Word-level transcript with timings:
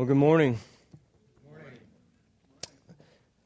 Well, 0.00 0.06
good 0.06 0.16
morning. 0.16 0.58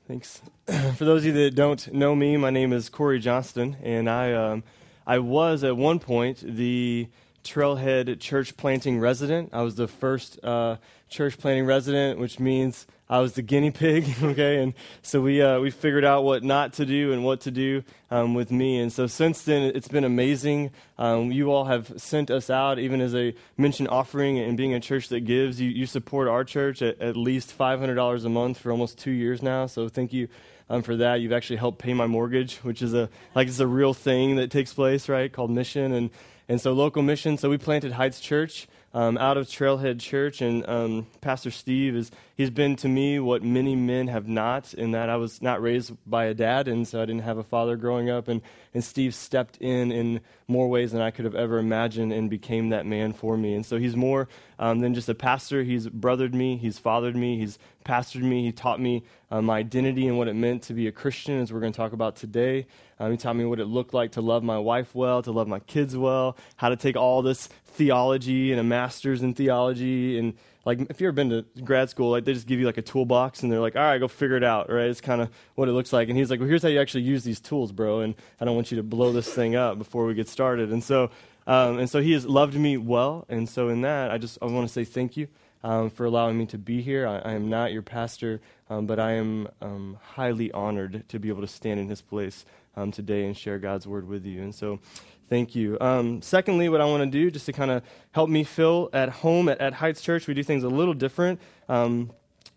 Thanks. 0.06 0.40
For 0.94 1.04
those 1.04 1.22
of 1.22 1.26
you 1.26 1.32
that 1.32 1.56
don't 1.56 1.92
know 1.92 2.14
me, 2.14 2.36
my 2.36 2.50
name 2.50 2.72
is 2.72 2.88
Corey 2.88 3.18
Johnston, 3.18 3.76
and 3.82 4.08
I, 4.08 4.32
um, 4.34 4.62
I 5.04 5.18
was 5.18 5.64
at 5.64 5.76
one 5.76 5.98
point 5.98 6.38
the 6.46 7.08
Trailhead 7.44 8.18
church 8.20 8.56
planting 8.56 8.98
resident. 8.98 9.50
I 9.52 9.62
was 9.62 9.74
the 9.76 9.86
first 9.86 10.42
uh, 10.42 10.76
church 11.08 11.38
planting 11.38 11.66
resident, 11.66 12.18
which 12.18 12.40
means 12.40 12.86
I 13.08 13.20
was 13.20 13.34
the 13.34 13.42
guinea 13.42 13.70
pig, 13.70 14.08
okay? 14.22 14.62
And 14.62 14.74
so 15.02 15.20
we, 15.20 15.42
uh, 15.42 15.60
we 15.60 15.70
figured 15.70 16.04
out 16.04 16.24
what 16.24 16.42
not 16.42 16.72
to 16.74 16.86
do 16.86 17.12
and 17.12 17.22
what 17.22 17.42
to 17.42 17.50
do 17.50 17.84
um, 18.10 18.34
with 18.34 18.50
me. 18.50 18.80
And 18.80 18.92
so 18.92 19.06
since 19.06 19.42
then, 19.42 19.62
it's 19.74 19.88
been 19.88 20.04
amazing. 20.04 20.70
Um, 20.98 21.30
you 21.30 21.52
all 21.52 21.66
have 21.66 21.92
sent 22.00 22.30
us 22.30 22.48
out, 22.48 22.78
even 22.78 23.00
as 23.00 23.14
a 23.14 23.34
mention 23.56 23.86
offering 23.86 24.38
and 24.38 24.56
being 24.56 24.72
a 24.74 24.80
church 24.80 25.08
that 25.08 25.20
gives. 25.20 25.60
You, 25.60 25.68
you 25.68 25.86
support 25.86 26.28
our 26.28 26.44
church 26.44 26.80
at, 26.80 26.98
at 27.00 27.16
least 27.16 27.56
$500 27.56 28.24
a 28.24 28.28
month 28.28 28.58
for 28.58 28.72
almost 28.72 28.98
two 28.98 29.10
years 29.10 29.42
now. 29.42 29.66
So 29.66 29.88
thank 29.88 30.12
you 30.12 30.28
um, 30.70 30.82
for 30.82 30.96
that. 30.96 31.20
You've 31.20 31.32
actually 31.32 31.56
helped 31.56 31.78
pay 31.78 31.92
my 31.92 32.06
mortgage, 32.06 32.56
which 32.58 32.80
is 32.80 32.94
a, 32.94 33.10
like 33.34 33.48
it's 33.48 33.60
a 33.60 33.66
real 33.66 33.92
thing 33.92 34.36
that 34.36 34.50
takes 34.50 34.72
place, 34.72 35.08
right? 35.08 35.30
Called 35.30 35.50
mission. 35.50 35.92
And, 35.92 36.10
and 36.48 36.60
so 36.60 36.72
local 36.72 37.02
mission. 37.02 37.38
So 37.38 37.50
we 37.50 37.58
planted 37.58 37.92
Heights 37.92 38.20
Church 38.20 38.66
um, 38.94 39.18
out 39.18 39.36
of 39.36 39.48
Trailhead 39.48 40.00
Church, 40.00 40.40
and 40.40 40.66
um, 40.68 41.06
Pastor 41.20 41.50
Steve 41.50 41.96
is 41.96 42.12
he's 42.36 42.50
been 42.50 42.76
to 42.76 42.88
me 42.88 43.18
what 43.18 43.42
many 43.42 43.74
men 43.74 44.06
have 44.06 44.28
not, 44.28 44.72
in 44.72 44.92
that 44.92 45.10
I 45.10 45.16
was 45.16 45.42
not 45.42 45.60
raised 45.60 45.92
by 46.06 46.26
a 46.26 46.34
dad, 46.34 46.68
and 46.68 46.86
so 46.86 47.02
I 47.02 47.04
didn't 47.04 47.22
have 47.22 47.38
a 47.38 47.42
father 47.42 47.76
growing 47.76 48.08
up, 48.08 48.28
and 48.28 48.40
and 48.72 48.84
Steve 48.84 49.14
stepped 49.14 49.56
in 49.58 49.90
in 49.90 50.20
more 50.46 50.68
ways 50.68 50.92
than 50.92 51.00
I 51.00 51.10
could 51.10 51.24
have 51.24 51.34
ever 51.34 51.58
imagined, 51.58 52.12
and 52.12 52.28
became 52.28 52.68
that 52.70 52.86
man 52.86 53.12
for 53.12 53.36
me, 53.36 53.54
and 53.54 53.64
so 53.64 53.78
he's 53.78 53.96
more 53.96 54.28
um, 54.58 54.80
than 54.80 54.94
just 54.94 55.08
a 55.08 55.14
pastor. 55.14 55.62
He's 55.62 55.88
brothered 55.88 56.34
me, 56.34 56.56
he's 56.56 56.78
fathered 56.78 57.16
me, 57.16 57.38
he's 57.38 57.58
pastored 57.84 58.22
me, 58.22 58.44
he 58.44 58.52
taught 58.52 58.80
me 58.80 59.04
uh, 59.30 59.42
my 59.42 59.58
identity 59.58 60.06
and 60.06 60.18
what 60.18 60.28
it 60.28 60.34
meant 60.34 60.62
to 60.64 60.74
be 60.74 60.86
a 60.86 60.92
Christian, 60.92 61.40
as 61.40 61.52
we're 61.52 61.60
going 61.60 61.72
to 61.72 61.76
talk 61.76 61.92
about 61.92 62.16
today. 62.16 62.66
Um, 62.98 63.10
he 63.10 63.16
taught 63.16 63.36
me 63.36 63.44
what 63.44 63.58
it 63.58 63.66
looked 63.66 63.94
like 63.94 64.12
to 64.12 64.20
love 64.20 64.42
my 64.42 64.58
wife 64.58 64.94
well, 64.94 65.22
to 65.22 65.32
love 65.32 65.48
my 65.48 65.60
kids 65.60 65.96
well, 65.96 66.36
how 66.56 66.68
to 66.68 66.76
take 66.76 66.96
all 66.96 67.22
this 67.22 67.48
theology 67.64 68.52
and 68.52 68.60
a 68.60 68.64
master's 68.64 69.22
in 69.22 69.34
theology 69.34 70.18
and 70.18 70.34
like 70.64 70.80
if 70.90 71.00
you've 71.00 71.08
ever 71.08 71.12
been 71.12 71.30
to 71.30 71.44
grad 71.62 71.90
school 71.90 72.10
like 72.10 72.24
they 72.24 72.32
just 72.32 72.46
give 72.46 72.58
you 72.60 72.66
like 72.66 72.78
a 72.78 72.82
toolbox 72.82 73.42
and 73.42 73.52
they're 73.52 73.60
like 73.60 73.76
all 73.76 73.82
right 73.82 73.98
go 73.98 74.08
figure 74.08 74.36
it 74.36 74.44
out 74.44 74.70
right? 74.70 74.86
It's 74.86 75.00
kind 75.00 75.20
of 75.20 75.30
what 75.54 75.68
it 75.68 75.72
looks 75.72 75.92
like. 75.92 76.08
And 76.08 76.16
he's 76.16 76.30
like 76.30 76.40
well 76.40 76.48
here's 76.48 76.62
how 76.62 76.68
you 76.68 76.80
actually 76.80 77.02
use 77.02 77.24
these 77.24 77.40
tools 77.40 77.72
bro 77.72 78.00
and 78.00 78.14
i 78.40 78.44
don't 78.44 78.54
want 78.54 78.70
you 78.70 78.76
to 78.76 78.82
blow 78.82 79.12
this 79.12 79.32
thing 79.32 79.56
up 79.56 79.78
before 79.78 80.06
we 80.06 80.14
get 80.14 80.28
started. 80.28 80.70
And 80.72 80.82
so 80.82 81.10
um, 81.46 81.78
and 81.78 81.90
so 81.90 82.00
he 82.00 82.12
has 82.12 82.24
loved 82.24 82.54
me 82.54 82.78
well. 82.78 83.26
And 83.28 83.48
so 83.48 83.68
in 83.68 83.82
that 83.82 84.10
i 84.10 84.18
just 84.18 84.38
i 84.42 84.46
want 84.46 84.66
to 84.66 84.72
say 84.72 84.84
thank 84.84 85.16
you 85.16 85.28
um, 85.62 85.88
for 85.88 86.04
allowing 86.04 86.36
me 86.36 86.44
to 86.46 86.58
be 86.58 86.82
here. 86.82 87.06
I, 87.06 87.18
I 87.20 87.32
am 87.32 87.48
not 87.48 87.72
your 87.72 87.82
pastor 87.82 88.40
um, 88.70 88.86
but 88.86 88.98
i 88.98 89.12
am 89.12 89.48
um, 89.60 89.98
highly 90.02 90.50
honored 90.52 91.08
to 91.08 91.18
be 91.18 91.28
able 91.28 91.42
to 91.42 91.48
stand 91.48 91.80
in 91.80 91.88
his 91.88 92.00
place 92.00 92.44
um, 92.76 92.90
today 92.90 93.24
and 93.24 93.36
share 93.36 93.58
god's 93.58 93.86
word 93.86 94.08
with 94.08 94.24
you. 94.24 94.42
And 94.42 94.54
so 94.54 94.80
Thank 95.28 95.54
you. 95.54 95.78
Um, 95.80 96.20
secondly, 96.20 96.68
what 96.68 96.80
I 96.80 96.84
want 96.84 97.02
to 97.02 97.10
do, 97.10 97.30
just 97.30 97.46
to 97.46 97.52
kind 97.52 97.70
of 97.70 97.82
help 98.12 98.28
me 98.28 98.44
feel 98.44 98.90
at 98.92 99.08
home 99.08 99.48
at, 99.48 99.60
at, 99.60 99.74
Heights 99.74 100.02
Church, 100.02 100.26
we 100.26 100.34
do 100.34 100.42
things 100.42 100.64
a 100.64 100.68
little 100.68 100.94
different. 100.94 101.40
Um, 101.68 102.10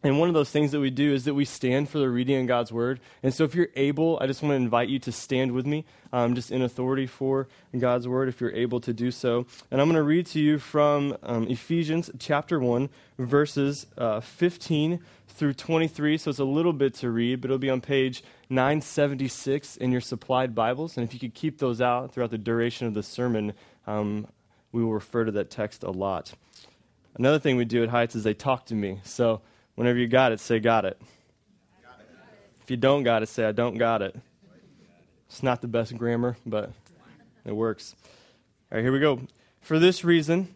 and 0.03 0.19
one 0.19 0.27
of 0.27 0.35
those 0.35 0.51
things 0.51 0.71
that 0.73 0.79
we 0.79 0.91
do 0.91 1.13
is 1.13 1.25
that 1.25 1.33
we 1.33 1.43
stand 1.43 1.89
for 1.89 1.97
the 1.97 2.09
reading 2.09 2.41
of 2.41 2.47
God's 2.47 2.71
word. 2.71 2.99
And 3.23 3.33
so, 3.33 3.45
if 3.45 3.55
you're 3.55 3.69
able, 3.75 4.19
I 4.21 4.27
just 4.27 4.43
want 4.43 4.51
to 4.51 4.57
invite 4.57 4.89
you 4.89 4.99
to 4.99 5.11
stand 5.11 5.53
with 5.53 5.65
me, 5.65 5.85
um, 6.13 6.35
just 6.35 6.51
in 6.51 6.61
authority 6.61 7.07
for 7.07 7.47
God's 7.77 8.07
word, 8.07 8.29
if 8.29 8.39
you're 8.39 8.51
able 8.51 8.79
to 8.81 8.93
do 8.93 9.11
so. 9.11 9.47
And 9.71 9.81
I'm 9.81 9.87
going 9.87 9.95
to 9.95 10.03
read 10.03 10.27
to 10.27 10.39
you 10.39 10.59
from 10.59 11.17
um, 11.23 11.47
Ephesians 11.47 12.11
chapter 12.19 12.59
1, 12.59 12.89
verses 13.17 13.87
uh, 13.97 14.19
15 14.19 14.99
through 15.37 15.53
23. 15.53 16.17
So, 16.17 16.29
it's 16.29 16.39
a 16.39 16.43
little 16.43 16.73
bit 16.73 16.93
to 16.95 17.09
read, 17.09 17.41
but 17.41 17.49
it'll 17.49 17.57
be 17.57 17.69
on 17.69 17.81
page 17.81 18.23
976 18.49 19.77
in 19.77 19.91
your 19.91 20.01
supplied 20.01 20.53
Bibles. 20.53 20.97
And 20.97 21.03
if 21.05 21.13
you 21.13 21.19
could 21.19 21.33
keep 21.33 21.59
those 21.59 21.79
out 21.79 22.13
throughout 22.13 22.31
the 22.31 22.37
duration 22.37 22.87
of 22.87 22.93
the 22.93 23.03
sermon, 23.03 23.53
um, 23.85 24.27
we 24.71 24.83
will 24.83 24.93
refer 24.93 25.25
to 25.25 25.31
that 25.31 25.49
text 25.49 25.83
a 25.83 25.91
lot. 25.91 26.33
Another 27.15 27.39
thing 27.39 27.55
we 27.55 27.65
do 27.65 27.83
at 27.83 27.89
Heights 27.89 28.15
is 28.15 28.23
they 28.23 28.33
talk 28.33 28.65
to 28.67 28.75
me. 28.75 28.99
So, 29.03 29.41
Whenever 29.77 29.99
you 29.99 30.07
got 30.07 30.31
it, 30.31 30.39
say, 30.39 30.59
got 30.59 30.85
it. 30.85 30.99
got 31.83 31.99
it. 31.99 32.07
If 32.63 32.71
you 32.71 32.77
don't 32.77 33.03
got 33.03 33.21
it, 33.21 33.29
say, 33.29 33.45
I 33.45 33.51
don't 33.51 33.77
got 33.77 34.01
it. 34.01 34.15
It's 35.27 35.43
not 35.43 35.61
the 35.61 35.67
best 35.67 35.95
grammar, 35.95 36.35
but 36.47 36.71
it 37.45 37.51
works. 37.51 37.95
All 38.71 38.77
right, 38.77 38.81
here 38.81 38.91
we 38.91 38.99
go. 38.99 39.21
For 39.61 39.77
this 39.77 40.03
reason, 40.03 40.55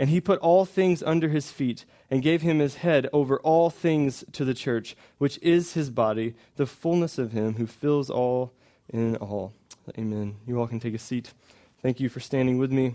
And 0.00 0.08
he 0.08 0.18
put 0.18 0.40
all 0.40 0.64
things 0.64 1.02
under 1.02 1.28
his 1.28 1.52
feet 1.52 1.84
and 2.10 2.22
gave 2.22 2.40
him 2.40 2.58
his 2.58 2.76
head 2.76 3.06
over 3.12 3.38
all 3.40 3.68
things 3.68 4.24
to 4.32 4.46
the 4.46 4.54
church, 4.54 4.96
which 5.18 5.38
is 5.42 5.74
his 5.74 5.90
body, 5.90 6.34
the 6.56 6.64
fullness 6.64 7.18
of 7.18 7.32
him 7.32 7.56
who 7.56 7.66
fills 7.66 8.08
all 8.08 8.50
in 8.88 9.16
all. 9.16 9.52
Amen. 9.98 10.36
You 10.46 10.58
all 10.58 10.66
can 10.66 10.80
take 10.80 10.94
a 10.94 10.98
seat. 10.98 11.34
Thank 11.82 12.00
you 12.00 12.08
for 12.08 12.18
standing 12.18 12.56
with 12.56 12.72
me. 12.72 12.94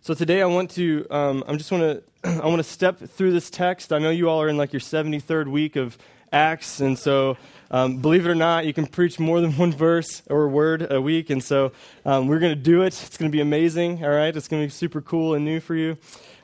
So 0.00 0.14
today 0.14 0.40
I 0.40 0.46
want 0.46 0.70
to, 0.72 1.04
um, 1.10 1.42
I'm 1.48 1.58
just 1.58 1.72
want 1.72 2.04
to, 2.22 2.30
I 2.30 2.46
want 2.46 2.58
to 2.58 2.62
step 2.62 3.00
through 3.00 3.32
this 3.32 3.50
text. 3.50 3.92
I 3.92 3.98
know 3.98 4.10
you 4.10 4.30
all 4.30 4.40
are 4.40 4.48
in 4.48 4.56
like 4.56 4.72
your 4.72 4.80
73rd 4.80 5.48
week 5.48 5.74
of 5.74 5.98
Acts, 6.30 6.78
and 6.78 6.96
so 6.96 7.36
um, 7.70 7.98
believe 7.98 8.26
it 8.26 8.30
or 8.30 8.34
not, 8.34 8.66
you 8.66 8.72
can 8.72 8.86
preach 8.86 9.18
more 9.18 9.40
than 9.40 9.52
one 9.56 9.72
verse 9.72 10.22
or 10.28 10.48
word 10.48 10.90
a 10.90 11.00
week, 11.00 11.30
and 11.30 11.42
so 11.42 11.72
um, 12.04 12.28
we're 12.28 12.38
going 12.38 12.54
to 12.54 12.60
do 12.60 12.82
it. 12.82 12.88
It's 12.88 13.16
going 13.16 13.30
to 13.30 13.36
be 13.36 13.40
amazing, 13.40 14.04
all 14.04 14.10
right? 14.10 14.34
It's 14.34 14.48
going 14.48 14.62
to 14.62 14.66
be 14.66 14.70
super 14.70 15.00
cool 15.00 15.34
and 15.34 15.44
new 15.44 15.60
for 15.60 15.74
you. 15.74 15.98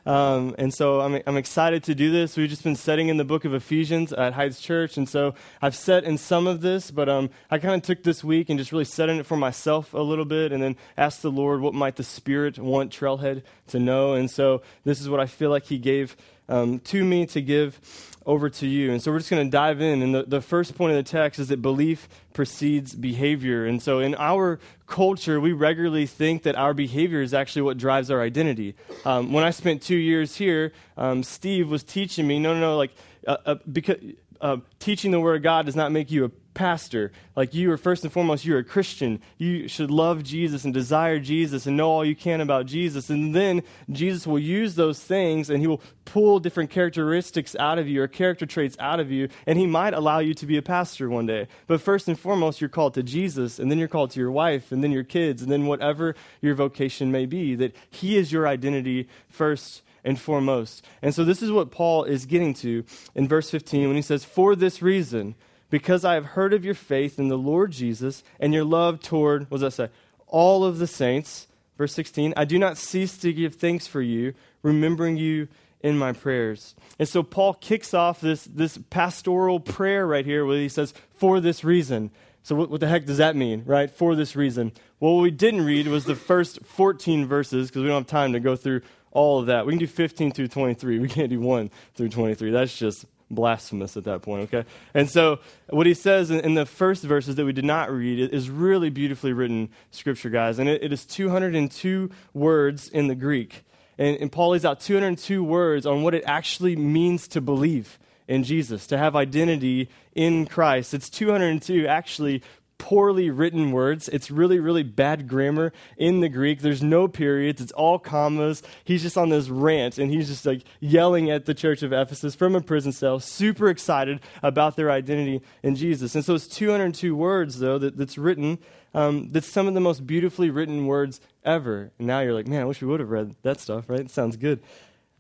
Um, 0.07 0.55
and 0.59 0.73
so 0.73 1.01
I'm, 1.01 1.23
I'm 1.27 1.37
excited 1.37 1.85
to 1.85 1.95
do 1.95 2.11
this. 2.11 2.37
We've 2.37 2.49
just 2.49 2.62
been 2.62 2.77
studying 2.77 3.09
in 3.09 3.17
the 3.17 3.25
book 3.25 3.45
of 3.45 3.55
Ephesians 3.55 4.12
at 4.12 4.35
Heights 4.35 4.61
Church. 4.61 4.97
And 4.97 5.09
so 5.09 5.35
I've 5.62 5.75
set 5.75 6.05
in 6.05 6.19
some 6.19 6.47
of 6.47 6.61
this, 6.61 6.91
but 6.91 7.09
um, 7.09 7.31
I 7.51 7.59
kind 7.59 7.75
of 7.75 7.83
took 7.83 8.03
this 8.03 8.23
week 8.23 8.51
and 8.51 8.59
just 8.59 8.71
really 8.71 8.85
set 8.85 9.09
in 9.09 9.19
it 9.19 9.27
for 9.27 9.37
myself 9.37 9.95
a 9.95 10.01
little 10.01 10.27
bit 10.27 10.53
and 10.53 10.62
then 10.62 10.77
asked 10.97 11.23
the 11.23 11.31
Lord, 11.31 11.61
what 11.61 11.75
might 11.75 11.97
the 11.97 12.05
Spirit 12.05 12.59
want 12.59 12.93
Trailhead 12.93 13.43
to 13.69 13.79
know? 13.79 14.12
And 14.12 14.31
so 14.31 14.62
this 14.85 15.01
is 15.01 15.09
what 15.09 15.21
I 15.21 15.27
feel 15.27 15.51
like 15.51 15.65
He 15.65 15.79
gave 15.79 16.17
um, 16.49 16.81
to 16.81 17.03
me 17.03 17.25
to 17.27 17.41
give 17.41 17.81
over 18.27 18.49
to 18.49 18.67
you. 18.67 18.93
And 18.93 19.03
so 19.03 19.12
we're 19.12 19.19
just 19.19 19.31
going 19.31 19.47
to 19.47 19.51
dive 19.51 19.81
in. 19.81 20.03
And 20.03 20.15
the, 20.15 20.23
the 20.23 20.41
first 20.41 20.77
point 20.77 20.97
of 20.97 21.05
the 21.05 21.11
text 21.11 21.39
is 21.39 21.49
that 21.49 21.61
belief 21.61 22.09
precedes 22.33 22.95
behavior. 22.95 23.67
And 23.67 23.83
so 23.83 24.01
in 24.01 24.15
our 24.17 24.59
culture, 24.87 25.41
we 25.41 25.53
regularly 25.53 26.07
think 26.07 26.43
that 26.45 26.57
our 26.57 26.75
behavior 26.75 27.21
is 27.21 27.35
actually 27.35 27.62
what 27.62 27.79
drives 27.79 28.11
our 28.11 28.23
identity. 28.23 28.75
Um, 29.05 29.33
when 29.33 29.45
I 29.45 29.51
spent 29.51 29.83
two 29.83 29.97
years 29.97 30.37
here, 30.37 30.73
um, 30.97 31.23
Steve 31.23 31.71
was 31.71 31.82
teaching 31.82 32.26
me 32.26 32.38
no, 32.38 32.55
no, 32.55 32.61
no, 32.61 32.76
like, 32.76 32.93
uh, 33.26 33.37
uh, 33.47 33.55
because. 33.71 33.99
Uh, 34.41 34.59
teaching 34.79 35.11
the 35.11 35.20
word 35.20 35.37
of 35.37 35.43
God 35.43 35.65
does 35.65 35.77
not 35.77 35.91
make 35.91 36.11
you 36.11 36.27
a 36.27 36.31
pastor. 36.55 37.12
Like 37.37 37.53
you 37.53 37.71
are 37.73 37.77
first 37.77 38.05
and 38.05 38.12
foremost, 38.12 38.45
you're 38.45 38.59
a 38.59 38.65
Christian. 38.65 39.21
You 39.37 39.69
should 39.69 39.91
love 39.91 40.23
Jesus 40.23 40.65
and 40.65 40.73
desire 40.73 41.19
Jesus 41.19 41.67
and 41.67 41.77
know 41.77 41.91
all 41.91 42.05
you 42.05 42.17
can 42.17 42.41
about 42.41 42.67
Jesus. 42.67 43.11
And 43.11 43.35
then 43.35 43.62
Jesus 43.91 44.27
will 44.27 44.39
use 44.39 44.75
those 44.77 45.01
things 45.01 45.51
and 45.51 45.61
he 45.61 45.67
will 45.67 45.83
pull 46.05 46.39
different 46.39 46.71
characteristics 46.71 47.55
out 47.56 47.79
of 47.79 47.89
you 47.89 48.03
or 48.03 48.09
character 48.09 48.47
traits 48.47 48.77
out 48.79 49.01
of 49.01 49.11
you. 49.11 49.29
And 49.47 49.59
he 49.59 49.67
might 49.67 49.95
allow 49.95 50.21
you 50.21 50.35
to 50.35 50.47
be 50.47 50.56
a 50.56 50.62
pastor 50.62 51.11
one 51.11 51.27
day. 51.27 51.49
But 51.67 51.81
first 51.81 52.09
and 52.09 52.19
foremost, 52.19 52.61
you're 52.61 52.71
called 52.71 52.95
to 52.95 53.03
Jesus 53.03 53.59
and 53.59 53.71
then 53.71 53.79
you're 53.79 53.89
called 53.89 54.12
to 54.12 54.21
your 54.21 54.31
wife 54.33 54.73
and 54.73 54.83
then 54.83 54.93
your 54.93 55.05
kids 55.05 55.43
and 55.43 55.51
then 55.51 55.67
whatever 55.67 56.15
your 56.41 56.55
vocation 56.55 57.11
may 57.11 57.27
be. 57.27 57.55
That 57.55 57.75
he 57.91 58.17
is 58.17 58.33
your 58.33 58.47
identity 58.47 59.09
first 59.29 59.83
and 60.05 60.21
foremost. 60.21 60.85
And 61.03 61.15
so 61.15 61.25
this 61.25 61.43
is 61.43 61.51
what 61.51 61.71
Paul 61.71 62.05
is 62.05 62.27
getting 62.27 62.55
to 62.55 62.85
in 63.15 63.27
verse 63.27 63.51
15 63.51 63.89
when 63.89 63.97
he 63.97 64.03
says, 64.03 64.25
For 64.25 64.55
this 64.55 64.83
reason, 64.83 65.35
because 65.75 66.05
I 66.05 66.15
have 66.15 66.25
heard 66.25 66.55
of 66.55 66.65
your 66.65 66.76
faith 66.76 67.19
in 67.19 67.26
the 67.26 67.37
Lord 67.37 67.73
Jesus 67.73 68.23
and 68.38 68.55
your 68.55 68.62
love 68.62 69.00
toward, 69.00 69.50
what 69.50 69.59
does 69.59 69.76
that 69.76 69.88
say? 69.88 69.93
All 70.29 70.65
of 70.65 70.79
the 70.79 70.87
saints. 70.87 71.49
Verse 71.76 71.93
16, 71.94 72.32
I 72.37 72.44
do 72.44 72.61
not 72.61 72.79
cease 72.79 73.19
to 73.19 73.32
give 73.32 73.56
thanks 73.56 73.88
for 73.88 74.00
you, 74.00 74.35
remembering 74.62 75.17
you 75.17 75.49
in 75.81 75.99
my 75.99 76.12
prayers. 76.12 76.76
And 77.00 77.09
so 77.09 77.25
Paul 77.25 77.55
kicks 77.55 77.93
off 77.93 78.21
this, 78.21 78.44
this 78.44 78.79
pastoral 78.91 79.59
prayer 79.59 80.06
right 80.06 80.25
here 80.25 80.47
where 80.47 80.59
he 80.59 80.69
says, 80.69 80.94
for 81.17 81.41
this 81.41 81.65
reason. 81.65 82.12
So, 82.44 82.55
what, 82.55 82.70
what 82.70 82.79
the 82.79 82.87
heck 82.87 83.05
does 83.05 83.19
that 83.19 83.35
mean, 83.35 83.65
right? 83.67 83.91
For 83.91 84.15
this 84.15 84.37
reason. 84.37 84.70
Well, 85.00 85.17
what 85.17 85.23
we 85.23 85.32
didn't 85.32 85.65
read 85.65 85.88
was 85.88 86.05
the 86.05 86.15
first 86.15 86.65
14 86.65 87.27
verses 87.27 87.69
because 87.69 87.82
we 87.82 87.88
don't 87.88 88.03
have 88.03 88.06
time 88.06 88.32
to 88.35 88.38
go 88.38 88.55
through 88.55 88.82
all 89.11 89.41
of 89.41 89.47
that. 89.47 89.67
We 89.67 89.73
can 89.73 89.81
do 89.81 89.88
15 89.88 90.31
through 90.31 90.49
23. 90.49 91.00
We 91.00 91.09
can't 91.09 91.31
do 91.31 91.41
1 91.41 91.69
through 91.94 92.11
23. 92.11 92.53
That's 92.53 92.79
just 92.79 93.06
blasphemous 93.31 93.97
at 93.97 94.05
that 94.05 94.23
point, 94.23 94.44
okay? 94.44 94.69
And 94.93 95.09
so, 95.09 95.41
what 95.69 95.87
he 95.87 95.94
says 95.94 96.31
in, 96.31 96.41
in 96.41 96.55
the 96.55 96.67
first 96.67 97.03
verses 97.03 97.37
that 97.37 97.44
we 97.44 97.53
did 97.53 97.65
not 97.65 97.91
read 97.91 98.32
is 98.32 98.50
really 98.50 98.91
beautifully 98.91 99.32
written 99.32 99.71
scripture, 99.91 100.31
guys. 100.31 100.59
And 100.59 100.69
it, 100.69 100.82
it 100.82 100.93
is 100.93 101.05
202 101.05 102.11
words 102.32 102.88
in 102.88 103.09
the 103.09 103.15
Greek. 103.15 103.65
And, 103.99 104.17
and 104.19 104.32
Paul 104.32 104.50
lays 104.50 104.65
out 104.65 104.81
202 104.81 105.43
words 105.43 105.87
on 105.87 106.03
what 106.03 106.15
it 106.15 106.25
actually 106.26 106.76
means 106.76 107.29
to 107.29 107.41
believe 107.41 107.99
in 108.26 108.44
Jesus, 108.44 108.87
to 108.88 108.99
have 108.99 109.17
identity 109.17 109.88
in 110.15 110.47
Christ. 110.47 110.94
It's 110.94 111.11
202 111.11 111.87
actually 111.87 112.43
poorly 112.84 113.31
written 113.31 113.72
words. 113.72 114.10
It's 114.10 114.31
really, 114.31 114.60
really 114.60 114.82
bad 114.82 115.26
grammar 115.26 115.72
in 115.96 116.20
the 116.20 116.28
Greek. 116.28 116.60
There's 116.60 116.82
no 116.82 117.08
periods, 117.08 117.62
it's 117.62 117.72
all 117.72 117.98
commas. 117.98 118.62
He's 118.84 119.00
just 119.00 119.16
on 119.16 119.31
this 119.31 119.48
rant 119.48 119.96
and 119.96 120.10
he's 120.10 120.28
just 120.28 120.44
like 120.44 120.64
yelling 120.81 121.31
at 121.31 121.46
the 121.46 121.54
church 121.54 121.82
of 121.82 121.94
Ephesus 121.94 122.34
from 122.34 122.54
a 122.54 122.60
prison 122.60 122.92
cell, 122.92 123.20
super 123.20 123.70
excited 123.70 124.20
about 124.42 124.76
their 124.76 124.90
identity 124.90 125.40
in 125.62 125.76
Jesus. 125.76 126.14
And 126.14 126.22
so 126.22 126.34
it's 126.34 126.46
202 126.46 127.16
words, 127.16 127.58
though, 127.58 127.78
that, 127.78 127.96
that's 127.96 128.19
written. 128.19 128.58
Um, 128.92 129.31
that's 129.32 129.48
some 129.48 129.66
of 129.66 129.72
the 129.72 129.81
most 129.81 130.06
beautifully 130.06 130.50
written 130.50 130.86
words 130.86 131.22
ever. 131.42 131.90
And 131.98 132.06
now 132.06 132.20
you're 132.20 132.34
like, 132.34 132.46
man, 132.46 132.60
I 132.60 132.64
wish 132.66 132.82
we 132.82 132.86
would 132.86 133.00
have 133.00 133.08
read 133.08 133.34
that 133.44 133.60
stuff, 133.60 133.88
right? 133.88 134.00
It 134.00 134.10
sounds 134.10 134.36
good. 134.36 134.62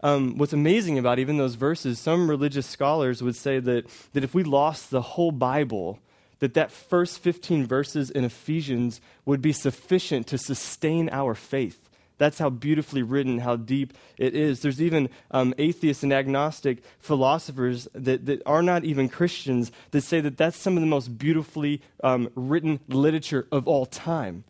Um, 0.02 0.36
what's 0.36 0.52
amazing 0.52 0.98
about 0.98 1.18
even 1.18 1.38
those 1.38 1.54
verses, 1.54 1.98
some 1.98 2.28
religious 2.28 2.66
scholars 2.66 3.22
would 3.22 3.36
say 3.36 3.58
that, 3.58 3.86
that 4.12 4.22
if 4.22 4.34
we 4.34 4.44
lost 4.44 4.90
the 4.90 5.00
whole 5.00 5.32
Bible, 5.32 5.98
that 6.44 6.52
that 6.52 6.70
first 6.70 7.20
15 7.20 7.66
verses 7.66 8.10
in 8.10 8.22
Ephesians 8.22 9.00
would 9.24 9.40
be 9.40 9.50
sufficient 9.50 10.26
to 10.26 10.36
sustain 10.36 11.08
our 11.10 11.34
faith. 11.34 11.88
That's 12.18 12.38
how 12.38 12.50
beautifully 12.50 13.02
written, 13.02 13.38
how 13.38 13.56
deep 13.56 13.94
it 14.18 14.34
is. 14.34 14.60
There's 14.60 14.82
even 14.82 15.08
um, 15.30 15.54
atheists 15.56 16.02
and 16.02 16.12
agnostic 16.12 16.82
philosophers 16.98 17.88
that, 17.94 18.26
that 18.26 18.42
are 18.44 18.62
not 18.62 18.84
even 18.84 19.08
Christians 19.08 19.72
that 19.92 20.02
say 20.02 20.20
that 20.20 20.36
that's 20.36 20.58
some 20.58 20.76
of 20.76 20.82
the 20.82 20.86
most 20.86 21.16
beautifully 21.16 21.80
um, 22.02 22.28
written 22.34 22.78
literature 22.88 23.48
of 23.50 23.66
all 23.66 23.86
time 23.86 24.44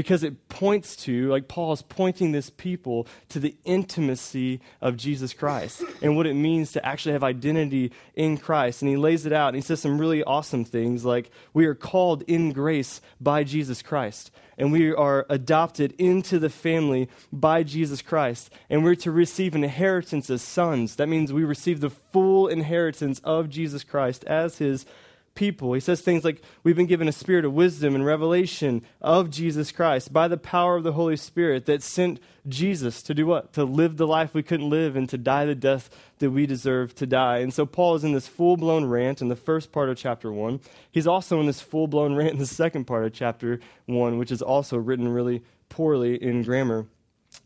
because 0.00 0.24
it 0.24 0.48
points 0.48 0.96
to, 0.96 1.28
like 1.28 1.46
Paul 1.46 1.74
is 1.74 1.82
pointing 1.82 2.32
this 2.32 2.48
people 2.48 3.06
to 3.28 3.38
the 3.38 3.54
intimacy 3.66 4.62
of 4.80 4.96
Jesus 4.96 5.34
Christ 5.34 5.84
and 6.00 6.16
what 6.16 6.26
it 6.26 6.32
means 6.32 6.72
to 6.72 6.86
actually 6.86 7.12
have 7.12 7.22
identity 7.22 7.92
in 8.14 8.38
Christ. 8.38 8.80
And 8.80 8.88
he 8.88 8.96
lays 8.96 9.26
it 9.26 9.32
out 9.34 9.48
and 9.48 9.56
he 9.56 9.60
says 9.60 9.78
some 9.78 10.00
really 10.00 10.24
awesome 10.24 10.64
things 10.64 11.04
like, 11.04 11.30
We 11.52 11.66
are 11.66 11.74
called 11.74 12.22
in 12.22 12.52
grace 12.52 13.02
by 13.20 13.44
Jesus 13.44 13.82
Christ, 13.82 14.30
and 14.56 14.72
we 14.72 14.90
are 14.90 15.26
adopted 15.28 15.92
into 15.98 16.38
the 16.38 16.48
family 16.48 17.10
by 17.30 17.62
Jesus 17.62 18.00
Christ, 18.00 18.50
and 18.70 18.82
we're 18.82 18.94
to 18.94 19.10
receive 19.10 19.54
an 19.54 19.64
inheritance 19.64 20.30
as 20.30 20.40
sons. 20.40 20.96
That 20.96 21.10
means 21.10 21.30
we 21.30 21.44
receive 21.44 21.80
the 21.80 21.90
full 21.90 22.48
inheritance 22.48 23.20
of 23.22 23.50
Jesus 23.50 23.84
Christ 23.84 24.24
as 24.24 24.56
his 24.56 24.86
people. 25.34 25.72
He 25.72 25.80
says 25.80 26.00
things 26.00 26.24
like, 26.24 26.42
We've 26.62 26.76
been 26.76 26.86
given 26.86 27.08
a 27.08 27.12
spirit 27.12 27.44
of 27.44 27.52
wisdom 27.52 27.94
and 27.94 28.04
revelation 28.04 28.82
of 29.00 29.30
Jesus 29.30 29.72
Christ 29.72 30.12
by 30.12 30.28
the 30.28 30.36
power 30.36 30.76
of 30.76 30.84
the 30.84 30.92
Holy 30.92 31.16
Spirit 31.16 31.66
that 31.66 31.82
sent 31.82 32.20
Jesus 32.48 33.02
to 33.02 33.14
do 33.14 33.26
what? 33.26 33.52
To 33.54 33.64
live 33.64 33.96
the 33.96 34.06
life 34.06 34.34
we 34.34 34.42
couldn't 34.42 34.70
live 34.70 34.96
and 34.96 35.08
to 35.08 35.18
die 35.18 35.44
the 35.44 35.54
death 35.54 35.90
that 36.18 36.30
we 36.30 36.46
deserve 36.46 36.94
to 36.96 37.06
die. 37.06 37.38
And 37.38 37.52
so 37.52 37.66
Paul 37.66 37.94
is 37.94 38.04
in 38.04 38.12
this 38.12 38.28
full 38.28 38.56
blown 38.56 38.84
rant 38.84 39.20
in 39.20 39.28
the 39.28 39.36
first 39.36 39.72
part 39.72 39.88
of 39.88 39.96
chapter 39.96 40.32
1. 40.32 40.60
He's 40.90 41.06
also 41.06 41.40
in 41.40 41.46
this 41.46 41.60
full 41.60 41.86
blown 41.86 42.14
rant 42.14 42.32
in 42.32 42.38
the 42.38 42.46
second 42.46 42.84
part 42.84 43.04
of 43.04 43.12
chapter 43.12 43.60
1, 43.86 44.18
which 44.18 44.30
is 44.30 44.42
also 44.42 44.76
written 44.76 45.08
really 45.08 45.42
poorly 45.68 46.22
in 46.22 46.42
grammar 46.42 46.86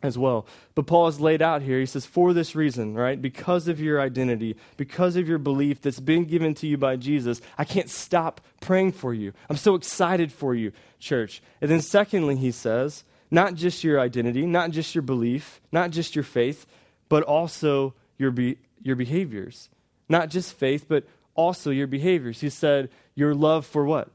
as 0.04 0.18
well. 0.18 0.46
But 0.74 0.86
Paul 0.86 1.06
has 1.06 1.18
laid 1.18 1.40
out 1.40 1.62
here, 1.62 1.80
he 1.80 1.86
says, 1.86 2.04
for 2.04 2.34
this 2.34 2.54
reason, 2.54 2.94
right? 2.94 3.20
Because 3.20 3.68
of 3.68 3.80
your 3.80 4.00
identity, 4.00 4.54
because 4.76 5.16
of 5.16 5.26
your 5.26 5.38
belief 5.38 5.80
that's 5.80 5.98
been 5.98 6.26
given 6.26 6.54
to 6.56 6.66
you 6.66 6.76
by 6.76 6.96
Jesus, 6.96 7.40
I 7.56 7.64
can't 7.64 7.88
stop 7.88 8.42
praying 8.60 8.92
for 8.92 9.14
you. 9.14 9.32
I'm 9.48 9.56
so 9.56 9.74
excited 9.74 10.30
for 10.30 10.54
you, 10.54 10.72
church. 11.00 11.42
And 11.62 11.70
then, 11.70 11.80
secondly, 11.80 12.36
he 12.36 12.52
says, 12.52 13.02
not 13.30 13.54
just 13.54 13.82
your 13.82 13.98
identity, 13.98 14.44
not 14.44 14.70
just 14.70 14.94
your 14.94 15.02
belief, 15.02 15.62
not 15.72 15.90
just 15.90 16.14
your 16.14 16.22
faith, 16.22 16.66
but 17.08 17.22
also 17.22 17.94
your, 18.18 18.30
be- 18.30 18.58
your 18.82 18.96
behaviors. 18.96 19.70
Not 20.06 20.28
just 20.28 20.52
faith, 20.52 20.84
but 20.86 21.04
also 21.34 21.70
your 21.70 21.86
behaviors. 21.86 22.42
He 22.42 22.50
said, 22.50 22.90
your 23.14 23.34
love 23.34 23.64
for 23.64 23.86
what? 23.86 24.10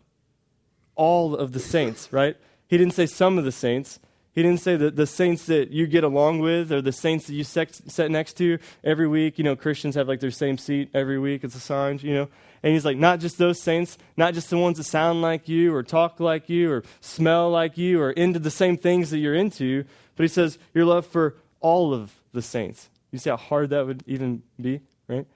All 0.94 1.35
of 1.35 1.51
the 1.51 1.59
saints, 1.59 2.13
right? 2.13 2.38
He 2.68 2.77
didn't 2.77 2.94
say 2.94 3.07
some 3.07 3.39
of 3.39 3.44
the 3.44 3.51
saints. 3.51 4.00
He 4.39 4.44
didn't 4.44 4.62
say 4.62 4.77
that 4.77 4.95
the 4.95 5.06
saints 5.06 5.47
that 5.47 5.71
you 5.71 5.86
get 5.86 6.06
along 6.06 6.39
with 6.39 6.71
or 6.71 6.81
the 6.81 6.94
saints 6.94 7.27
that 7.27 7.33
you 7.33 7.44
sit 7.44 8.09
next 8.09 8.38
to 8.38 8.57
every 8.86 9.06
week. 9.06 9.38
You 9.38 9.44
know, 9.44 9.57
Christians 9.57 9.95
have 9.95 10.07
like 10.07 10.21
their 10.21 10.31
same 10.31 10.57
seat 10.57 10.91
every 10.94 11.19
week. 11.19 11.44
It's 11.44 11.56
assigned, 11.56 12.03
you 12.03 12.13
know. 12.13 12.30
And 12.63 12.71
he's 12.71 12.86
like, 12.86 12.95
not 12.95 13.19
just 13.19 13.38
those 13.38 13.62
saints, 13.62 13.97
not 14.15 14.33
just 14.33 14.50
the 14.50 14.57
ones 14.57 14.77
that 14.77 14.86
sound 14.86 15.21
like 15.21 15.50
you 15.50 15.75
or 15.75 15.83
talk 15.83 16.21
like 16.21 16.47
you 16.47 16.71
or 16.71 16.86
smell 17.01 17.51
like 17.51 17.77
you 17.77 18.00
or 18.00 18.12
into 18.12 18.39
the 18.39 18.50
same 18.50 18.77
things 18.77 19.09
that 19.09 19.18
you're 19.18 19.36
into, 19.36 19.83
but 20.15 20.24
he 20.24 20.30
says, 20.30 20.57
your 20.74 20.85
love 20.85 21.06
for 21.06 21.35
all 21.59 21.94
of 21.94 22.15
the 22.31 22.42
saints. 22.42 22.89
You 23.12 23.19
see 23.19 23.31
how 23.31 23.35
hard 23.35 23.71
that 23.71 23.85
would 23.88 24.06
even 24.07 24.42
be, 24.62 24.80
right? 25.09 25.27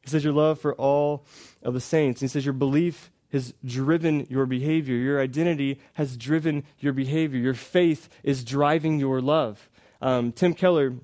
He 0.00 0.08
says, 0.08 0.24
your 0.24 0.32
love 0.32 0.58
for 0.58 0.72
all 0.76 1.26
of 1.62 1.74
the 1.74 1.82
saints. 1.82 2.22
He 2.22 2.28
says, 2.28 2.46
your 2.46 2.54
belief 2.54 3.10
has 3.32 3.54
driven 3.64 4.26
your 4.30 4.46
behavior. 4.46 4.96
Your 4.96 5.20
identity 5.20 5.78
has 5.94 6.16
driven 6.16 6.64
your 6.78 6.92
behavior. 6.92 7.38
Your 7.38 7.54
faith 7.54 8.08
is 8.22 8.44
driving 8.44 8.98
your 8.98 9.20
love. 9.20 9.68
Um, 10.00 10.32
Tim 10.32 10.54
Keller 10.54 10.94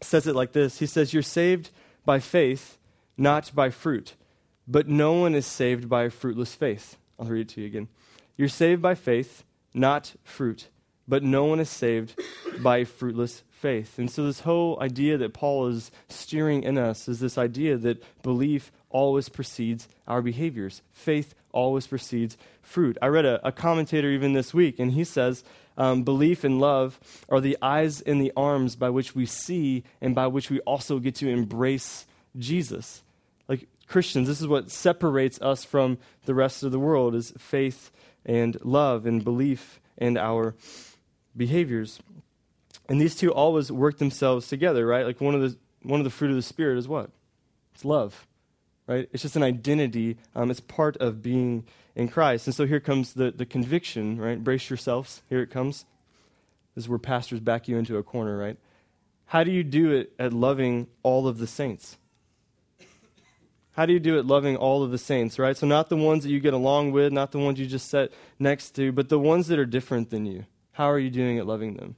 says 0.00 0.26
it 0.26 0.34
like 0.34 0.52
this 0.52 0.78
He 0.78 0.86
says, 0.86 1.12
You're 1.12 1.22
saved 1.22 1.70
by 2.04 2.18
faith, 2.18 2.78
not 3.16 3.54
by 3.54 3.70
fruit. 3.70 4.14
But 4.68 4.88
no 4.88 5.14
one 5.14 5.34
is 5.34 5.46
saved 5.46 5.88
by 5.88 6.04
a 6.04 6.10
fruitless 6.10 6.54
faith. 6.54 6.96
I'll 7.18 7.26
read 7.26 7.42
it 7.42 7.48
to 7.54 7.60
you 7.60 7.66
again. 7.66 7.88
You're 8.36 8.48
saved 8.48 8.80
by 8.80 8.94
faith, 8.94 9.44
not 9.74 10.14
fruit. 10.22 10.68
But 11.08 11.24
no 11.24 11.44
one 11.44 11.58
is 11.58 11.68
saved 11.68 12.20
by 12.62 12.84
fruitless 12.84 13.42
faith. 13.50 13.98
And 13.98 14.10
so, 14.10 14.24
this 14.24 14.40
whole 14.40 14.78
idea 14.80 15.18
that 15.18 15.34
Paul 15.34 15.66
is 15.66 15.90
steering 16.08 16.62
in 16.62 16.78
us 16.78 17.08
is 17.08 17.20
this 17.20 17.36
idea 17.36 17.76
that 17.78 18.02
belief 18.22 18.70
always 18.88 19.28
precedes 19.28 19.88
our 20.06 20.22
behaviors. 20.22 20.82
Faith 20.92 21.34
always 21.52 21.86
precedes 21.86 22.36
fruit. 22.60 22.96
I 23.00 23.06
read 23.06 23.24
a, 23.24 23.46
a 23.46 23.52
commentator 23.52 24.10
even 24.10 24.32
this 24.32 24.52
week, 24.52 24.78
and 24.78 24.92
he 24.92 25.04
says 25.04 25.44
um, 25.76 26.02
belief 26.02 26.44
and 26.44 26.60
love 26.60 26.98
are 27.28 27.40
the 27.40 27.56
eyes 27.62 28.00
and 28.00 28.20
the 28.20 28.32
arms 28.36 28.76
by 28.76 28.90
which 28.90 29.14
we 29.14 29.26
see 29.26 29.84
and 30.00 30.14
by 30.14 30.26
which 30.26 30.50
we 30.50 30.60
also 30.60 30.98
get 30.98 31.14
to 31.16 31.28
embrace 31.28 32.06
Jesus. 32.36 33.02
Like 33.48 33.68
Christians, 33.86 34.28
this 34.28 34.40
is 34.40 34.48
what 34.48 34.70
separates 34.70 35.40
us 35.40 35.64
from 35.64 35.98
the 36.24 36.34
rest 36.34 36.62
of 36.62 36.72
the 36.72 36.78
world 36.78 37.14
is 37.14 37.32
faith 37.38 37.90
and 38.24 38.56
love 38.64 39.06
and 39.06 39.24
belief 39.24 39.80
and 39.98 40.18
our 40.18 40.54
behaviors. 41.36 42.00
And 42.88 43.00
these 43.00 43.14
two 43.14 43.32
always 43.32 43.70
work 43.72 43.98
themselves 43.98 44.48
together, 44.48 44.86
right? 44.86 45.06
Like 45.06 45.20
one 45.20 45.34
of 45.34 45.40
the 45.40 45.56
one 45.82 45.98
of 45.98 46.04
the 46.04 46.10
fruit 46.10 46.30
of 46.30 46.36
the 46.36 46.42
spirit 46.42 46.78
is 46.78 46.86
what? 46.86 47.10
It's 47.74 47.84
love 47.84 48.26
right? 48.86 49.08
It's 49.12 49.22
just 49.22 49.36
an 49.36 49.42
identity. 49.42 50.16
Um, 50.34 50.50
it's 50.50 50.60
part 50.60 50.96
of 50.98 51.22
being 51.22 51.64
in 51.94 52.08
Christ. 52.08 52.46
And 52.46 52.54
so 52.54 52.66
here 52.66 52.80
comes 52.80 53.14
the, 53.14 53.30
the 53.30 53.46
conviction, 53.46 54.20
right? 54.20 54.42
Brace 54.42 54.68
yourselves. 54.70 55.22
Here 55.28 55.42
it 55.42 55.50
comes. 55.50 55.84
This 56.74 56.84
is 56.84 56.88
where 56.88 56.98
pastors 56.98 57.40
back 57.40 57.68
you 57.68 57.76
into 57.76 57.96
a 57.96 58.02
corner, 58.02 58.36
right? 58.36 58.56
How 59.26 59.44
do 59.44 59.50
you 59.50 59.64
do 59.64 59.92
it 59.92 60.12
at 60.18 60.32
loving 60.32 60.88
all 61.02 61.26
of 61.26 61.38
the 61.38 61.46
saints? 61.46 61.96
How 63.72 63.86
do 63.86 63.92
you 63.92 64.00
do 64.00 64.18
it 64.18 64.26
loving 64.26 64.56
all 64.56 64.82
of 64.82 64.90
the 64.90 64.98
saints, 64.98 65.38
right? 65.38 65.56
So, 65.56 65.66
not 65.66 65.88
the 65.88 65.96
ones 65.96 66.24
that 66.24 66.30
you 66.30 66.40
get 66.40 66.52
along 66.52 66.92
with, 66.92 67.12
not 67.12 67.32
the 67.32 67.38
ones 67.38 67.58
you 67.58 67.66
just 67.66 67.88
sit 67.88 68.12
next 68.38 68.72
to, 68.72 68.92
but 68.92 69.08
the 69.08 69.18
ones 69.18 69.46
that 69.48 69.58
are 69.58 69.64
different 69.64 70.10
than 70.10 70.26
you. 70.26 70.44
How 70.72 70.90
are 70.90 70.98
you 70.98 71.08
doing 71.08 71.38
at 71.38 71.46
loving 71.46 71.74
them? 71.74 71.96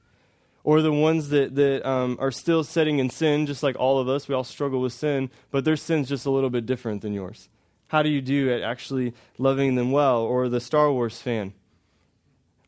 Or 0.65 0.81
the 0.81 0.93
ones 0.93 1.29
that, 1.29 1.55
that 1.55 1.87
um, 1.89 2.17
are 2.19 2.31
still 2.31 2.65
sitting 2.65 2.99
in 2.99 3.11
sin, 3.11 3.47
just 3.47 3.63
like 3.63 3.77
all 3.79 3.99
of 3.99 4.09
us. 4.09 4.27
We 4.27 4.35
all 4.35 4.45
struggle 4.45 4.81
with 4.81 4.95
sin, 4.95 5.31
but 5.51 5.65
their 5.65 5.77
sin's 5.77 6.09
just 6.09 6.27
a 6.27 6.31
little 6.31 6.51
bit 6.51 6.65
different 6.67 7.03
than 7.03 7.13
yours. 7.13 7.49
How 7.89 8.03
do 8.03 8.09
you 8.09 8.23
do 8.23 8.51
at 8.51 8.63
actually 8.63 9.13
loving 9.39 9.75
them 9.75 9.93
well? 9.93 10.23
Or 10.23 10.49
the 10.49 10.61
Star 10.61 10.91
Wars 10.91 11.21
fan, 11.21 11.53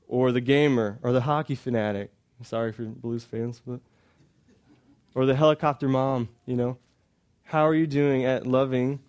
or 0.07 0.31
the 0.31 0.43
gamer, 0.43 0.99
or 1.03 1.13
the 1.13 1.23
hockey 1.23 1.55
fanatic. 1.55 2.11
Sorry 2.43 2.71
for 2.71 2.85
Blues 2.85 3.25
fans, 3.25 3.63
but 3.67 3.81
or 5.15 5.25
the 5.25 5.35
helicopter 5.35 5.89
mom. 5.89 6.29
You 6.45 6.57
know, 6.57 6.79
how 7.45 7.67
are 7.67 7.75
you 7.75 7.87
doing 7.87 8.27
at 8.27 8.47
loving 8.47 9.01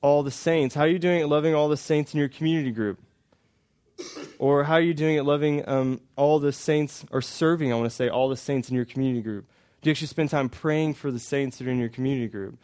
all 0.00 0.22
the 0.22 0.30
saints? 0.30 0.74
How 0.74 0.82
are 0.82 0.88
you 0.88 0.98
doing 0.98 1.20
at 1.20 1.28
loving 1.28 1.54
all 1.54 1.68
the 1.68 1.76
saints 1.76 2.14
in 2.14 2.18
your 2.20 2.30
community 2.30 2.70
group? 2.70 2.98
Or 4.38 4.64
how 4.64 4.74
are 4.74 4.80
you 4.80 4.94
doing 4.94 5.16
at 5.16 5.24
loving 5.24 5.68
um, 5.68 6.00
all 6.16 6.38
the 6.38 6.52
saints, 6.52 7.04
or 7.10 7.22
serving, 7.22 7.72
I 7.72 7.76
want 7.76 7.88
to 7.88 7.94
say, 7.94 8.08
all 8.08 8.28
the 8.28 8.36
saints 8.36 8.68
in 8.68 8.74
your 8.74 8.84
community 8.84 9.22
group? 9.22 9.46
Do 9.80 9.88
you 9.88 9.92
actually 9.92 10.08
spend 10.08 10.30
time 10.30 10.48
praying 10.48 10.94
for 10.94 11.10
the 11.10 11.18
saints 11.18 11.58
that 11.58 11.66
are 11.66 11.70
in 11.70 11.78
your 11.78 11.88
community 11.88 12.28
group? 12.28 12.58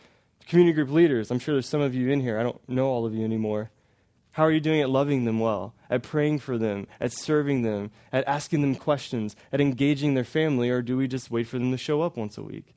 Community 0.46 0.74
group 0.74 0.90
leaders, 0.90 1.30
I'm 1.30 1.38
sure 1.38 1.54
there's 1.54 1.68
some 1.68 1.80
of 1.80 1.94
you 1.94 2.10
in 2.10 2.20
here. 2.20 2.38
I 2.38 2.42
don't 2.42 2.60
know 2.68 2.86
all 2.86 3.06
of 3.06 3.14
you 3.14 3.24
anymore. 3.24 3.70
How 4.32 4.44
are 4.44 4.52
you 4.52 4.60
doing 4.60 4.80
at 4.80 4.88
loving 4.88 5.24
them 5.24 5.40
well, 5.40 5.74
at 5.90 6.04
praying 6.04 6.38
for 6.38 6.58
them, 6.58 6.86
at 7.00 7.12
serving 7.12 7.62
them, 7.62 7.90
at 8.12 8.26
asking 8.28 8.60
them 8.60 8.76
questions, 8.76 9.34
at 9.52 9.60
engaging 9.60 10.14
their 10.14 10.24
family, 10.24 10.70
or 10.70 10.80
do 10.80 10.96
we 10.96 11.08
just 11.08 11.30
wait 11.30 11.48
for 11.48 11.58
them 11.58 11.72
to 11.72 11.76
show 11.76 12.02
up 12.02 12.16
once 12.16 12.38
a 12.38 12.42
week? 12.42 12.74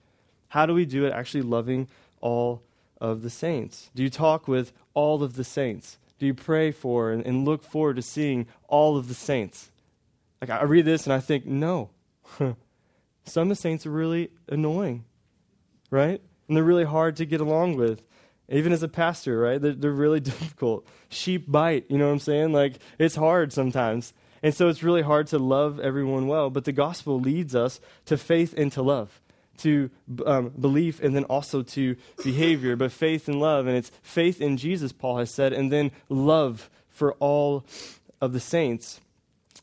How 0.49 0.65
do 0.65 0.73
we 0.73 0.85
do 0.85 1.05
it 1.05 1.13
actually 1.13 1.43
loving 1.43 1.87
all 2.19 2.63
of 2.99 3.21
the 3.21 3.29
saints? 3.29 3.91
Do 3.93 4.01
you 4.01 4.09
talk 4.09 4.47
with 4.47 4.73
all 4.93 5.21
of 5.21 5.35
the 5.35 5.43
saints? 5.43 5.97
Do 6.21 6.27
you 6.27 6.35
pray 6.35 6.69
for 6.69 7.09
and, 7.09 7.25
and 7.25 7.45
look 7.45 7.63
forward 7.63 7.95
to 7.95 8.03
seeing 8.03 8.45
all 8.67 8.95
of 8.95 9.07
the 9.07 9.15
saints? 9.15 9.71
Like, 10.39 10.51
I 10.51 10.61
read 10.65 10.85
this 10.85 11.05
and 11.07 11.13
I 11.13 11.19
think, 11.19 11.47
no. 11.47 11.89
Some 13.25 13.41
of 13.41 13.49
the 13.49 13.55
saints 13.55 13.87
are 13.87 13.89
really 13.89 14.29
annoying, 14.47 15.05
right? 15.89 16.21
And 16.47 16.55
they're 16.55 16.63
really 16.63 16.83
hard 16.83 17.15
to 17.15 17.25
get 17.25 17.41
along 17.41 17.75
with 17.75 18.03
even 18.49 18.71
as 18.71 18.83
a 18.83 18.87
pastor, 18.87 19.39
right? 19.39 19.59
They're, 19.59 19.73
they're 19.73 19.89
really 19.89 20.19
difficult. 20.31 20.85
Sheep 21.09 21.51
bite, 21.51 21.85
you 21.89 21.97
know 21.97 22.05
what 22.05 22.13
I'm 22.13 22.19
saying? 22.19 22.53
Like, 22.53 22.77
it's 22.99 23.15
hard 23.15 23.51
sometimes. 23.51 24.13
And 24.43 24.53
so 24.53 24.67
it's 24.69 24.83
really 24.83 25.01
hard 25.01 25.25
to 25.27 25.39
love 25.39 25.79
everyone 25.79 26.27
well. 26.27 26.51
But 26.51 26.65
the 26.65 26.71
gospel 26.71 27.19
leads 27.19 27.55
us 27.55 27.79
to 28.05 28.15
faith 28.15 28.53
and 28.55 28.71
to 28.73 28.83
love, 28.83 29.20
to 29.61 29.89
um, 30.25 30.49
belief 30.49 31.01
and 31.01 31.15
then 31.15 31.23
also 31.25 31.61
to 31.61 31.95
behavior. 32.23 32.75
But 32.75 32.91
faith 32.91 33.27
and 33.27 33.39
love, 33.39 33.67
and 33.67 33.75
it's 33.75 33.91
faith 34.01 34.41
in 34.41 34.57
Jesus, 34.57 34.91
Paul 34.91 35.17
has 35.17 35.31
said, 35.31 35.53
and 35.53 35.71
then 35.71 35.91
love 36.09 36.69
for 36.89 37.13
all 37.13 37.65
of 38.19 38.33
the 38.33 38.39
saints. 38.39 38.99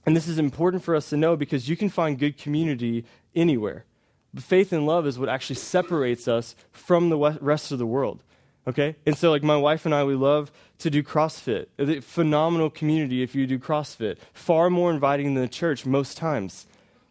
And 0.06 0.16
this 0.16 0.28
is 0.28 0.38
important 0.38 0.82
for 0.82 0.96
us 0.96 1.10
to 1.10 1.16
know 1.16 1.36
because 1.36 1.68
you 1.68 1.76
can 1.76 1.88
find 1.88 2.18
good 2.18 2.38
community 2.38 3.04
anywhere. 3.34 3.84
But 4.32 4.42
faith 4.42 4.72
and 4.72 4.86
love 4.86 5.06
is 5.06 5.18
what 5.18 5.28
actually 5.28 5.56
separates 5.56 6.28
us 6.28 6.54
from 6.72 7.10
the 7.10 7.18
rest 7.40 7.72
of 7.72 7.78
the 7.78 7.86
world. 7.86 8.22
Okay? 8.66 8.96
And 9.06 9.16
so, 9.16 9.30
like, 9.30 9.42
my 9.42 9.56
wife 9.56 9.86
and 9.86 9.94
I, 9.94 10.04
we 10.04 10.14
love 10.14 10.52
to 10.78 10.90
do 10.90 11.02
CrossFit. 11.02 12.02
Phenomenal 12.02 12.70
community 12.70 13.22
if 13.22 13.34
you 13.34 13.46
do 13.46 13.58
CrossFit. 13.58 14.18
Far 14.32 14.68
more 14.68 14.90
inviting 14.90 15.34
than 15.34 15.42
the 15.42 15.48
church 15.48 15.86
most 15.86 16.16
times. 16.16 16.66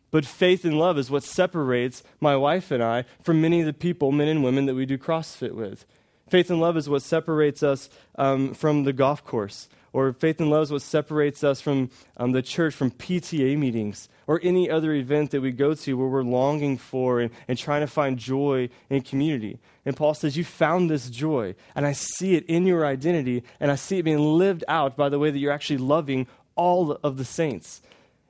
But 0.09 0.25
faith 0.25 0.63
and 0.63 0.79
love 0.79 0.97
is 0.97 1.11
what 1.11 1.23
separates 1.23 2.03
my 2.21 2.35
wife 2.35 2.71
and 2.71 2.81
I 2.81 3.05
from 3.23 3.41
many 3.41 3.59
of 3.59 3.65
the 3.65 3.73
people, 3.73 4.11
men 4.11 4.27
and 4.27 4.43
women, 4.43 4.65
that 4.65 4.75
we 4.75 4.85
do 4.85 4.97
CrossFit 4.97 5.53
with. 5.53 5.85
Faith 6.29 6.49
and 6.49 6.59
love 6.59 6.77
is 6.77 6.89
what 6.89 7.01
separates 7.01 7.63
us 7.63 7.89
um, 8.15 8.53
from 8.53 8.83
the 8.83 8.93
golf 8.93 9.23
course. 9.23 9.69
Or 9.93 10.13
faith 10.13 10.39
and 10.39 10.49
love 10.49 10.63
is 10.63 10.71
what 10.71 10.81
separates 10.81 11.43
us 11.43 11.61
from 11.61 11.89
um, 12.17 12.31
the 12.31 12.41
church, 12.41 12.75
from 12.75 12.91
PTA 12.91 13.57
meetings, 13.57 14.09
or 14.27 14.39
any 14.43 14.69
other 14.69 14.93
event 14.93 15.31
that 15.31 15.41
we 15.41 15.51
go 15.51 15.73
to 15.73 15.97
where 15.97 16.07
we're 16.07 16.23
longing 16.23 16.77
for 16.77 17.21
and, 17.21 17.31
and 17.47 17.57
trying 17.57 17.81
to 17.81 17.87
find 17.87 18.19
joy 18.19 18.69
in 18.89 19.01
community. 19.01 19.57
And 19.85 19.95
Paul 19.95 20.13
says, 20.13 20.35
You 20.35 20.43
found 20.43 20.89
this 20.89 21.09
joy, 21.09 21.55
and 21.73 21.87
I 21.87 21.93
see 21.93 22.35
it 22.35 22.45
in 22.45 22.65
your 22.67 22.85
identity, 22.85 23.43
and 23.59 23.71
I 23.71 23.75
see 23.75 23.97
it 23.97 24.03
being 24.03 24.19
lived 24.19 24.65
out 24.67 24.97
by 24.97 25.09
the 25.09 25.19
way 25.19 25.31
that 25.31 25.39
you're 25.39 25.53
actually 25.53 25.77
loving 25.77 26.27
all 26.55 26.91
of 27.03 27.17
the 27.17 27.25
saints. 27.25 27.81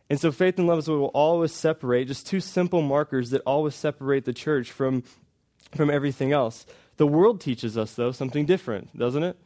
And 0.10 0.20
so 0.20 0.32
faith 0.32 0.58
and 0.58 0.68
love 0.68 0.80
is 0.80 0.90
what 0.90 1.00
will 1.00 1.08
always 1.08 1.52
separate, 1.52 2.08
just 2.08 2.26
two 2.26 2.40
simple 2.40 2.82
markers 2.82 3.30
that 3.32 3.42
always 3.46 3.76
separate 3.76 4.26
the 4.26 4.34
church 4.34 4.72
from, 4.72 5.04
from 5.76 5.90
everything 5.90 6.32
else. 6.32 6.66
The 6.96 7.08
world 7.08 7.42
teaches 7.42 7.78
us, 7.78 7.94
though, 7.94 8.12
something 8.12 8.46
different, 8.46 8.98
doesn't 8.98 9.24
it? 9.24 9.38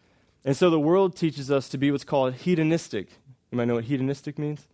And 0.46 0.56
so 0.56 0.70
the 0.70 0.80
world 0.80 1.16
teaches 1.16 1.52
us 1.52 1.68
to 1.70 1.78
be 1.78 1.92
what's 1.92 2.04
called 2.04 2.36
hedonistic. 2.36 3.10
You 3.52 3.58
might 3.58 3.66
know 3.66 3.76
what 3.76 3.86
hedonistic 3.86 4.40
means? 4.40 4.66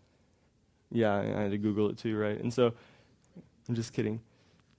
Yeah, 0.91 1.15
I 1.15 1.41
had 1.41 1.51
to 1.51 1.57
Google 1.57 1.89
it 1.89 1.97
too, 1.97 2.17
right? 2.17 2.39
And 2.39 2.53
so, 2.53 2.73
I'm 3.67 3.75
just 3.75 3.93
kidding. 3.93 4.21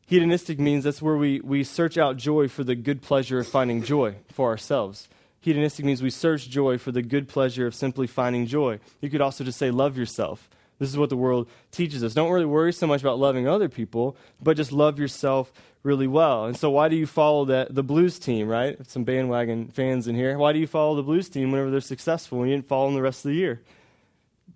Hedonistic 0.06 0.58
means 0.58 0.84
that's 0.84 1.02
where 1.02 1.16
we, 1.16 1.40
we 1.40 1.64
search 1.64 1.98
out 1.98 2.16
joy 2.16 2.48
for 2.48 2.64
the 2.64 2.74
good 2.74 3.02
pleasure 3.02 3.38
of 3.38 3.46
finding 3.46 3.82
joy 3.82 4.14
for 4.32 4.48
ourselves. 4.48 5.08
Hedonistic 5.40 5.84
means 5.84 6.02
we 6.02 6.10
search 6.10 6.48
joy 6.48 6.78
for 6.78 6.92
the 6.92 7.02
good 7.02 7.28
pleasure 7.28 7.66
of 7.66 7.74
simply 7.74 8.06
finding 8.06 8.46
joy. 8.46 8.80
You 9.02 9.10
could 9.10 9.20
also 9.20 9.44
just 9.44 9.58
say, 9.58 9.70
love 9.70 9.98
yourself. 9.98 10.48
This 10.78 10.88
is 10.88 10.96
what 10.96 11.10
the 11.10 11.16
world 11.16 11.48
teaches 11.70 12.04
us. 12.04 12.14
Don't 12.14 12.30
really 12.30 12.46
worry 12.46 12.72
so 12.72 12.86
much 12.86 13.00
about 13.00 13.18
loving 13.18 13.48
other 13.48 13.68
people, 13.68 14.16
but 14.40 14.56
just 14.56 14.72
love 14.72 14.98
yourself 14.98 15.52
really 15.82 16.06
well. 16.06 16.44
And 16.44 16.56
so, 16.56 16.70
why 16.70 16.88
do 16.88 16.96
you 16.96 17.06
follow 17.06 17.44
the, 17.44 17.66
the 17.70 17.82
blues 17.82 18.18
team, 18.18 18.48
right? 18.48 18.78
Some 18.88 19.04
bandwagon 19.04 19.68
fans 19.68 20.06
in 20.06 20.14
here. 20.14 20.38
Why 20.38 20.52
do 20.52 20.58
you 20.58 20.66
follow 20.66 20.94
the 20.94 21.02
blues 21.02 21.28
team 21.28 21.50
whenever 21.50 21.70
they're 21.70 21.80
successful 21.80 22.40
and 22.40 22.50
you 22.50 22.56
didn't 22.56 22.68
follow 22.68 22.86
them 22.86 22.94
the 22.94 23.02
rest 23.02 23.24
of 23.24 23.30
the 23.30 23.36
year? 23.36 23.60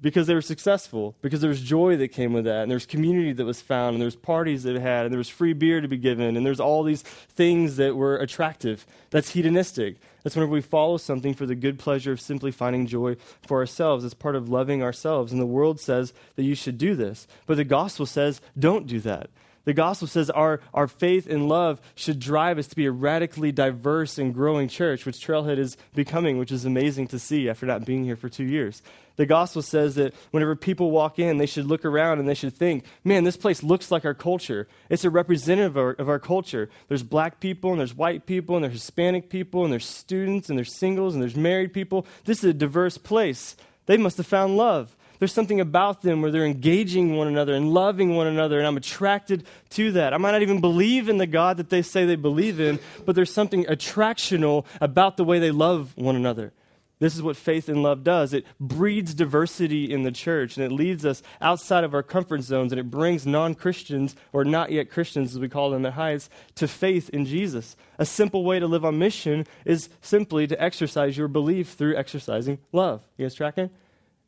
Because 0.02 0.26
they 0.26 0.34
were 0.34 0.42
successful, 0.42 1.14
because 1.22 1.40
there 1.40 1.48
was 1.48 1.60
joy 1.60 1.96
that 1.96 2.08
came 2.08 2.32
with 2.32 2.44
that, 2.44 2.62
and 2.62 2.70
there's 2.70 2.86
community 2.86 3.32
that 3.32 3.44
was 3.44 3.60
found, 3.60 3.94
and 3.94 4.02
there's 4.02 4.16
parties 4.16 4.64
that 4.64 4.74
had, 4.74 5.04
and 5.06 5.12
there 5.12 5.18
was 5.18 5.28
free 5.28 5.52
beer 5.52 5.80
to 5.80 5.86
be 5.86 5.96
given, 5.96 6.36
and 6.36 6.44
there's 6.44 6.58
all 6.58 6.82
these 6.82 7.02
things 7.02 7.76
that 7.76 7.94
were 7.94 8.16
attractive. 8.16 8.84
That's 9.10 9.30
hedonistic. 9.30 9.98
That's 10.22 10.34
whenever 10.34 10.52
we 10.52 10.60
follow 10.60 10.96
something 10.96 11.34
for 11.34 11.46
the 11.46 11.54
good 11.54 11.78
pleasure 11.78 12.10
of 12.10 12.20
simply 12.20 12.50
finding 12.50 12.86
joy 12.86 13.16
for 13.46 13.60
ourselves. 13.60 14.04
It's 14.04 14.12
part 14.12 14.36
of 14.36 14.48
loving 14.48 14.82
ourselves. 14.82 15.32
And 15.32 15.40
the 15.40 15.46
world 15.46 15.80
says 15.80 16.12
that 16.36 16.44
you 16.44 16.54
should 16.54 16.78
do 16.78 16.94
this. 16.94 17.26
But 17.46 17.56
the 17.56 17.64
gospel 17.64 18.06
says, 18.06 18.40
don't 18.58 18.86
do 18.86 19.00
that. 19.00 19.30
The 19.64 19.74
gospel 19.74 20.08
says 20.08 20.28
our, 20.30 20.60
our 20.74 20.88
faith 20.88 21.28
and 21.28 21.48
love 21.48 21.80
should 21.94 22.18
drive 22.18 22.58
us 22.58 22.66
to 22.68 22.76
be 22.76 22.86
a 22.86 22.90
radically 22.90 23.52
diverse 23.52 24.18
and 24.18 24.34
growing 24.34 24.68
church, 24.68 25.06
which 25.06 25.24
Trailhead 25.24 25.58
is 25.58 25.76
becoming, 25.94 26.38
which 26.38 26.50
is 26.50 26.64
amazing 26.64 27.08
to 27.08 27.18
see 27.18 27.48
after 27.48 27.64
not 27.64 27.84
being 27.84 28.04
here 28.04 28.16
for 28.16 28.28
two 28.28 28.44
years. 28.44 28.82
The 29.16 29.26
gospel 29.26 29.62
says 29.62 29.94
that 29.96 30.14
whenever 30.30 30.56
people 30.56 30.90
walk 30.90 31.18
in, 31.18 31.36
they 31.36 31.46
should 31.46 31.66
look 31.66 31.84
around 31.84 32.18
and 32.18 32.28
they 32.28 32.34
should 32.34 32.54
think, 32.54 32.84
man, 33.04 33.24
this 33.24 33.36
place 33.36 33.62
looks 33.62 33.90
like 33.90 34.04
our 34.04 34.14
culture. 34.14 34.66
It's 34.88 35.04
a 35.04 35.10
representative 35.10 35.76
of 35.76 35.82
our, 35.82 35.90
of 35.92 36.08
our 36.08 36.18
culture. 36.18 36.70
There's 36.88 37.02
black 37.02 37.38
people, 37.38 37.70
and 37.70 37.78
there's 37.78 37.94
white 37.94 38.26
people, 38.26 38.56
and 38.56 38.64
there's 38.64 38.74
Hispanic 38.74 39.28
people, 39.28 39.64
and 39.64 39.72
there's 39.72 39.86
students, 39.86 40.48
and 40.48 40.58
there's 40.58 40.74
singles, 40.74 41.14
and 41.14 41.22
there's 41.22 41.36
married 41.36 41.72
people. 41.72 42.06
This 42.24 42.38
is 42.38 42.50
a 42.50 42.54
diverse 42.54 42.96
place. 42.98 43.54
They 43.86 43.96
must 43.96 44.16
have 44.16 44.26
found 44.26 44.56
love 44.56 44.96
there's 45.22 45.32
something 45.32 45.60
about 45.60 46.02
them 46.02 46.20
where 46.20 46.32
they're 46.32 46.44
engaging 46.44 47.14
one 47.14 47.28
another 47.28 47.54
and 47.54 47.72
loving 47.72 48.16
one 48.16 48.26
another, 48.26 48.58
and 48.58 48.66
I'm 48.66 48.76
attracted 48.76 49.46
to 49.70 49.92
that. 49.92 50.12
I 50.12 50.16
might 50.16 50.32
not 50.32 50.42
even 50.42 50.60
believe 50.60 51.08
in 51.08 51.18
the 51.18 51.28
God 51.28 51.58
that 51.58 51.70
they 51.70 51.82
say 51.82 52.04
they 52.04 52.16
believe 52.16 52.58
in, 52.58 52.80
but 53.06 53.14
there's 53.14 53.32
something 53.32 53.64
attractional 53.66 54.66
about 54.80 55.16
the 55.16 55.22
way 55.22 55.38
they 55.38 55.52
love 55.52 55.92
one 55.96 56.16
another. 56.16 56.52
This 56.98 57.14
is 57.14 57.22
what 57.22 57.36
faith 57.36 57.68
and 57.68 57.84
love 57.84 58.02
does. 58.02 58.34
It 58.34 58.46
breeds 58.58 59.14
diversity 59.14 59.92
in 59.92 60.02
the 60.02 60.10
church, 60.10 60.56
and 60.56 60.66
it 60.66 60.72
leads 60.72 61.06
us 61.06 61.22
outside 61.40 61.84
of 61.84 61.94
our 61.94 62.02
comfort 62.02 62.42
zones, 62.42 62.72
and 62.72 62.80
it 62.80 62.90
brings 62.90 63.24
non 63.24 63.54
Christians, 63.54 64.16
or 64.32 64.44
not 64.44 64.72
yet 64.72 64.90
Christians 64.90 65.36
as 65.36 65.40
we 65.40 65.48
call 65.48 65.70
them 65.70 65.86
at 65.86 65.92
Heights, 65.92 66.30
to 66.56 66.66
faith 66.66 67.08
in 67.10 67.26
Jesus. 67.26 67.76
A 67.96 68.04
simple 68.04 68.42
way 68.42 68.58
to 68.58 68.66
live 68.66 68.84
on 68.84 68.98
mission 68.98 69.46
is 69.64 69.88
simply 70.00 70.48
to 70.48 70.60
exercise 70.60 71.16
your 71.16 71.28
belief 71.28 71.74
through 71.74 71.94
exercising 71.94 72.58
love. 72.72 73.06
You 73.16 73.26
guys 73.26 73.36
tracking? 73.36 73.70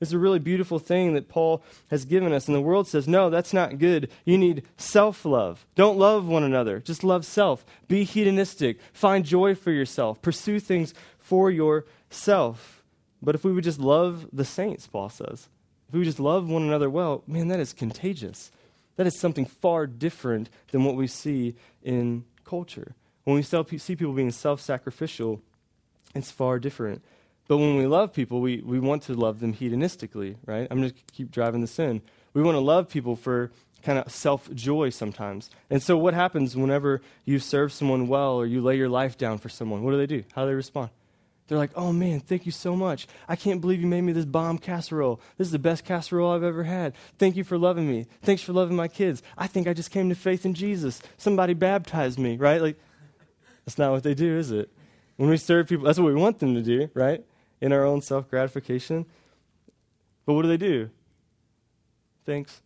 It's 0.00 0.12
a 0.12 0.18
really 0.18 0.38
beautiful 0.38 0.78
thing 0.78 1.14
that 1.14 1.28
Paul 1.28 1.62
has 1.88 2.04
given 2.04 2.32
us. 2.32 2.46
And 2.46 2.54
the 2.54 2.60
world 2.60 2.88
says, 2.88 3.06
no, 3.08 3.30
that's 3.30 3.52
not 3.52 3.78
good. 3.78 4.10
You 4.24 4.36
need 4.36 4.64
self 4.76 5.24
love. 5.24 5.64
Don't 5.76 5.98
love 5.98 6.26
one 6.26 6.42
another, 6.42 6.80
just 6.80 7.04
love 7.04 7.24
self. 7.24 7.64
Be 7.88 8.04
hedonistic. 8.04 8.78
Find 8.92 9.24
joy 9.24 9.54
for 9.54 9.70
yourself. 9.70 10.20
Pursue 10.20 10.60
things 10.60 10.94
for 11.18 11.50
yourself. 11.50 12.82
But 13.22 13.34
if 13.34 13.44
we 13.44 13.52
would 13.52 13.64
just 13.64 13.78
love 13.78 14.26
the 14.32 14.44
saints, 14.44 14.86
Paul 14.86 15.08
says, 15.08 15.48
if 15.88 15.94
we 15.94 16.00
would 16.00 16.06
just 16.06 16.20
love 16.20 16.48
one 16.48 16.62
another 16.62 16.90
well, 16.90 17.22
man, 17.26 17.48
that 17.48 17.60
is 17.60 17.72
contagious. 17.72 18.50
That 18.96 19.06
is 19.06 19.18
something 19.18 19.46
far 19.46 19.86
different 19.86 20.50
than 20.70 20.84
what 20.84 20.96
we 20.96 21.06
see 21.06 21.54
in 21.82 22.24
culture. 22.44 22.94
When 23.24 23.36
we 23.36 23.42
see 23.42 23.96
people 23.96 24.12
being 24.12 24.30
self 24.30 24.60
sacrificial, 24.60 25.40
it's 26.14 26.30
far 26.30 26.58
different. 26.58 27.02
But 27.46 27.58
when 27.58 27.76
we 27.76 27.86
love 27.86 28.12
people, 28.12 28.40
we, 28.40 28.62
we 28.62 28.80
want 28.80 29.02
to 29.04 29.14
love 29.14 29.40
them 29.40 29.52
hedonistically, 29.52 30.36
right? 30.46 30.66
I'm 30.70 30.78
going 30.78 30.90
to 30.90 30.96
keep 31.12 31.30
driving 31.30 31.60
this 31.60 31.78
in. 31.78 32.00
We 32.32 32.42
want 32.42 32.56
to 32.56 32.60
love 32.60 32.88
people 32.88 33.16
for 33.16 33.50
kind 33.82 33.98
of 33.98 34.10
self 34.10 34.52
joy 34.54 34.90
sometimes. 34.90 35.50
And 35.70 35.82
so, 35.82 35.96
what 35.96 36.14
happens 36.14 36.56
whenever 36.56 37.02
you 37.24 37.38
serve 37.38 37.72
someone 37.72 38.08
well 38.08 38.34
or 38.34 38.46
you 38.46 38.62
lay 38.62 38.76
your 38.76 38.88
life 38.88 39.18
down 39.18 39.38
for 39.38 39.48
someone? 39.48 39.82
What 39.82 39.92
do 39.92 39.98
they 39.98 40.06
do? 40.06 40.24
How 40.34 40.42
do 40.42 40.48
they 40.48 40.54
respond? 40.54 40.90
They're 41.46 41.58
like, 41.58 41.72
oh 41.76 41.92
man, 41.92 42.20
thank 42.20 42.46
you 42.46 42.52
so 42.52 42.74
much. 42.74 43.06
I 43.28 43.36
can't 43.36 43.60
believe 43.60 43.80
you 43.80 43.86
made 43.86 44.00
me 44.00 44.12
this 44.12 44.24
bomb 44.24 44.56
casserole. 44.56 45.20
This 45.36 45.48
is 45.48 45.52
the 45.52 45.58
best 45.58 45.84
casserole 45.84 46.32
I've 46.32 46.42
ever 46.42 46.64
had. 46.64 46.94
Thank 47.18 47.36
you 47.36 47.44
for 47.44 47.58
loving 47.58 47.86
me. 47.86 48.06
Thanks 48.22 48.40
for 48.40 48.54
loving 48.54 48.76
my 48.76 48.88
kids. 48.88 49.22
I 49.36 49.46
think 49.46 49.68
I 49.68 49.74
just 49.74 49.90
came 49.90 50.08
to 50.08 50.14
faith 50.14 50.46
in 50.46 50.54
Jesus. 50.54 51.02
Somebody 51.18 51.52
baptized 51.52 52.18
me, 52.18 52.38
right? 52.38 52.62
Like, 52.62 52.78
that's 53.66 53.76
not 53.76 53.92
what 53.92 54.02
they 54.02 54.14
do, 54.14 54.38
is 54.38 54.50
it? 54.50 54.70
When 55.16 55.28
we 55.28 55.36
serve 55.36 55.68
people, 55.68 55.84
that's 55.84 55.98
what 55.98 56.06
we 56.06 56.14
want 56.14 56.38
them 56.38 56.54
to 56.54 56.62
do, 56.62 56.88
right? 56.94 57.22
In 57.64 57.72
our 57.72 57.84
own 57.86 58.02
self 58.02 58.28
gratification. 58.28 59.06
But 60.26 60.34
what 60.34 60.42
do 60.42 60.48
they 60.48 60.58
do? 60.58 60.90
Thanks. 62.26 62.60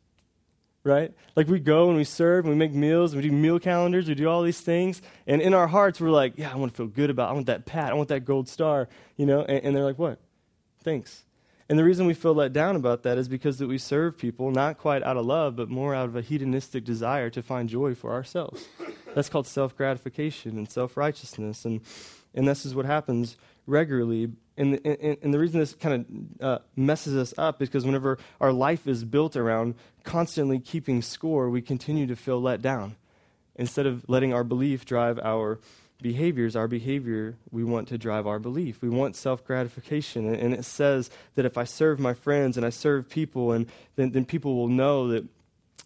Right? 0.82 1.12
Like 1.36 1.46
we 1.46 1.60
go 1.60 1.88
and 1.88 1.96
we 1.96 2.02
serve 2.02 2.44
and 2.44 2.52
we 2.52 2.58
make 2.58 2.72
meals 2.72 3.12
and 3.12 3.22
we 3.22 3.28
do 3.28 3.34
meal 3.34 3.60
calendars, 3.60 4.08
we 4.08 4.16
do 4.16 4.28
all 4.28 4.42
these 4.42 4.60
things. 4.60 5.00
And 5.26 5.40
in 5.40 5.54
our 5.54 5.68
hearts, 5.68 6.00
we're 6.00 6.10
like, 6.10 6.34
yeah, 6.36 6.52
I 6.52 6.56
want 6.56 6.72
to 6.72 6.76
feel 6.76 6.86
good 6.88 7.10
about 7.10 7.28
it. 7.28 7.30
I 7.30 7.34
want 7.34 7.46
that 7.46 7.64
pat. 7.64 7.92
I 7.92 7.94
want 7.94 8.08
that 8.08 8.24
gold 8.24 8.48
star. 8.48 8.88
You 9.16 9.26
know? 9.26 9.42
And, 9.42 9.64
and 9.66 9.76
they're 9.76 9.84
like, 9.84 9.98
what? 9.98 10.18
Thanks. 10.82 11.24
And 11.68 11.78
the 11.78 11.84
reason 11.84 12.06
we 12.06 12.14
feel 12.14 12.34
let 12.34 12.52
down 12.52 12.74
about 12.74 13.02
that 13.04 13.18
is 13.18 13.28
because 13.28 13.58
that 13.58 13.68
we 13.68 13.78
serve 13.78 14.18
people 14.18 14.50
not 14.50 14.78
quite 14.78 15.04
out 15.04 15.16
of 15.16 15.26
love, 15.26 15.54
but 15.54 15.68
more 15.68 15.94
out 15.94 16.06
of 16.06 16.16
a 16.16 16.22
hedonistic 16.22 16.84
desire 16.84 17.30
to 17.30 17.42
find 17.42 17.68
joy 17.68 17.94
for 17.94 18.12
ourselves. 18.12 18.66
That's 19.14 19.28
called 19.28 19.46
self 19.46 19.76
gratification 19.76 20.56
and 20.56 20.68
self 20.68 20.96
righteousness. 20.96 21.64
And, 21.64 21.82
and 22.34 22.48
this 22.48 22.64
is 22.66 22.74
what 22.74 22.86
happens 22.86 23.36
regularly. 23.66 24.30
And 24.58 24.74
the, 24.74 24.86
and, 24.86 25.16
and 25.22 25.32
the 25.32 25.38
reason 25.38 25.60
this 25.60 25.74
kind 25.74 26.04
of 26.40 26.44
uh, 26.44 26.58
messes 26.76 27.16
us 27.16 27.32
up 27.38 27.62
is 27.62 27.68
because 27.68 27.86
whenever 27.86 28.18
our 28.40 28.52
life 28.52 28.86
is 28.86 29.04
built 29.04 29.36
around 29.36 29.76
constantly 30.04 30.58
keeping 30.58 31.00
score, 31.00 31.48
we 31.48 31.62
continue 31.62 32.06
to 32.06 32.16
feel 32.16 32.40
let 32.40 32.60
down 32.60 32.96
instead 33.54 33.86
of 33.86 34.08
letting 34.08 34.34
our 34.34 34.44
belief 34.44 34.84
drive 34.84 35.18
our 35.20 35.58
behaviors, 36.00 36.54
our 36.54 36.68
behavior, 36.68 37.36
we 37.50 37.64
want 37.64 37.88
to 37.88 37.98
drive 37.98 38.26
our 38.26 38.38
belief. 38.38 38.80
We 38.80 38.88
want 38.88 39.16
self 39.16 39.44
gratification. 39.44 40.32
And, 40.32 40.54
it 40.54 40.64
says 40.64 41.10
that 41.34 41.44
if 41.44 41.58
I 41.58 41.64
serve 41.64 41.98
my 41.98 42.14
friends 42.14 42.56
and 42.56 42.64
I 42.64 42.70
serve 42.70 43.08
people, 43.08 43.52
and 43.52 43.66
then, 43.96 44.12
then 44.12 44.24
people 44.24 44.54
will 44.54 44.68
know 44.68 45.08
that, 45.08 45.24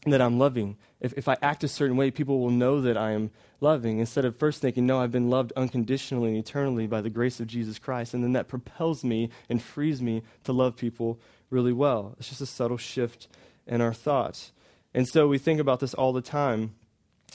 that 0.06 0.20
I'm 0.20 0.38
loving. 0.38 0.76
If, 1.02 1.12
if 1.18 1.28
I 1.28 1.36
act 1.42 1.64
a 1.64 1.68
certain 1.68 1.98
way, 1.98 2.10
people 2.10 2.40
will 2.40 2.50
know 2.50 2.80
that 2.80 2.96
I 2.96 3.10
am 3.10 3.30
loving. 3.60 3.98
Instead 3.98 4.24
of 4.24 4.36
first 4.36 4.62
thinking, 4.62 4.86
no, 4.86 5.00
I've 5.00 5.12
been 5.12 5.28
loved 5.28 5.52
unconditionally 5.56 6.30
and 6.30 6.38
eternally 6.38 6.86
by 6.86 7.02
the 7.02 7.10
grace 7.10 7.40
of 7.40 7.48
Jesus 7.48 7.78
Christ. 7.78 8.14
And 8.14 8.24
then 8.24 8.32
that 8.32 8.48
propels 8.48 9.04
me 9.04 9.28
and 9.50 9.60
frees 9.60 10.00
me 10.00 10.22
to 10.44 10.52
love 10.52 10.76
people 10.76 11.18
really 11.50 11.72
well. 11.72 12.14
It's 12.18 12.28
just 12.28 12.40
a 12.40 12.46
subtle 12.46 12.78
shift 12.78 13.28
in 13.66 13.80
our 13.80 13.92
thoughts. 13.92 14.52
And 14.94 15.08
so 15.08 15.26
we 15.26 15.38
think 15.38 15.60
about 15.60 15.80
this 15.80 15.92
all 15.92 16.12
the 16.12 16.22
time 16.22 16.74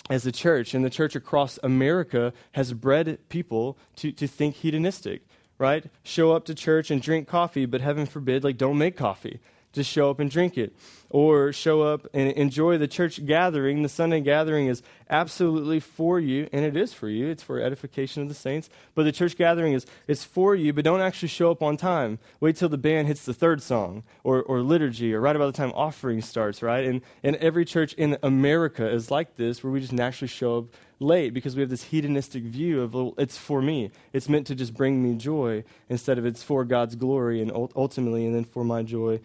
as 0.09 0.25
a 0.25 0.31
church, 0.31 0.73
and 0.73 0.85
the 0.85 0.89
church 0.89 1.15
across 1.15 1.59
America 1.63 2.31
has 2.51 2.71
bred 2.71 3.17
people 3.29 3.77
to, 3.95 4.11
to 4.11 4.27
think 4.27 4.55
hedonistic, 4.55 5.23
right? 5.57 5.85
Show 6.03 6.33
up 6.33 6.45
to 6.45 6.55
church 6.55 6.91
and 6.91 7.01
drink 7.01 7.27
coffee, 7.27 7.65
but 7.65 7.81
heaven 7.81 8.05
forbid, 8.05 8.43
like, 8.43 8.57
don't 8.57 8.77
make 8.77 8.95
coffee. 8.95 9.39
Just 9.77 9.91
show 9.91 10.09
up 10.09 10.19
and 10.19 10.31
drink 10.31 10.57
it. 10.57 10.75
Or 11.11 11.53
show 11.53 11.83
up 11.83 12.07
and 12.11 12.31
enjoy 12.31 12.79
the 12.79 12.87
church 12.87 13.23
gathering. 13.23 13.83
The 13.83 13.89
Sunday 13.89 14.21
gathering 14.21 14.65
is 14.65 14.81
absolutely 15.09 15.79
for 15.79 16.19
you, 16.19 16.49
and 16.51 16.65
it 16.65 16.75
is 16.75 16.93
for 16.93 17.09
you. 17.09 17.27
It's 17.27 17.43
for 17.43 17.59
edification 17.59 18.21
of 18.21 18.29
the 18.29 18.35
saints. 18.35 18.69
But 18.95 19.03
the 19.03 19.11
church 19.11 19.37
gathering 19.37 19.73
is, 19.73 19.85
is 20.07 20.23
for 20.23 20.55
you, 20.55 20.73
but 20.73 20.83
don't 20.83 21.01
actually 21.01 21.29
show 21.29 21.51
up 21.51 21.61
on 21.61 21.77
time. 21.77 22.19
Wait 22.39 22.55
till 22.55 22.69
the 22.69 22.77
band 22.77 23.07
hits 23.07 23.25
the 23.25 23.33
third 23.33 23.61
song 23.61 24.03
or, 24.23 24.43
or 24.43 24.61
liturgy 24.61 25.13
or 25.13 25.21
right 25.21 25.35
about 25.35 25.47
the 25.47 25.57
time 25.57 25.71
offering 25.75 26.21
starts, 26.21 26.61
right? 26.61 26.85
And, 26.85 27.01
and 27.23 27.35
every 27.37 27.65
church 27.65 27.93
in 27.93 28.17
America 28.23 28.87
is 28.87 29.11
like 29.11 29.35
this, 29.35 29.63
where 29.63 29.71
we 29.71 29.79
just 29.79 29.93
naturally 29.93 30.27
show 30.27 30.59
up 30.59 30.65
late 30.99 31.33
because 31.33 31.55
we 31.55 31.61
have 31.61 31.69
this 31.69 31.83
hedonistic 31.83 32.43
view 32.43 32.81
of 32.81 32.93
well, 32.93 33.13
it's 33.17 33.37
for 33.37 33.61
me. 33.61 33.91
It's 34.13 34.29
meant 34.29 34.47
to 34.47 34.55
just 34.55 34.73
bring 34.73 35.03
me 35.03 35.15
joy 35.15 35.63
instead 35.89 36.17
of 36.17 36.25
it's 36.25 36.43
for 36.43 36.65
God's 36.65 36.95
glory 36.95 37.41
and 37.41 37.51
ultimately 37.75 38.25
and 38.25 38.35
then 38.35 38.43
for 38.43 38.63
my 38.63 38.83
joy 38.83 39.19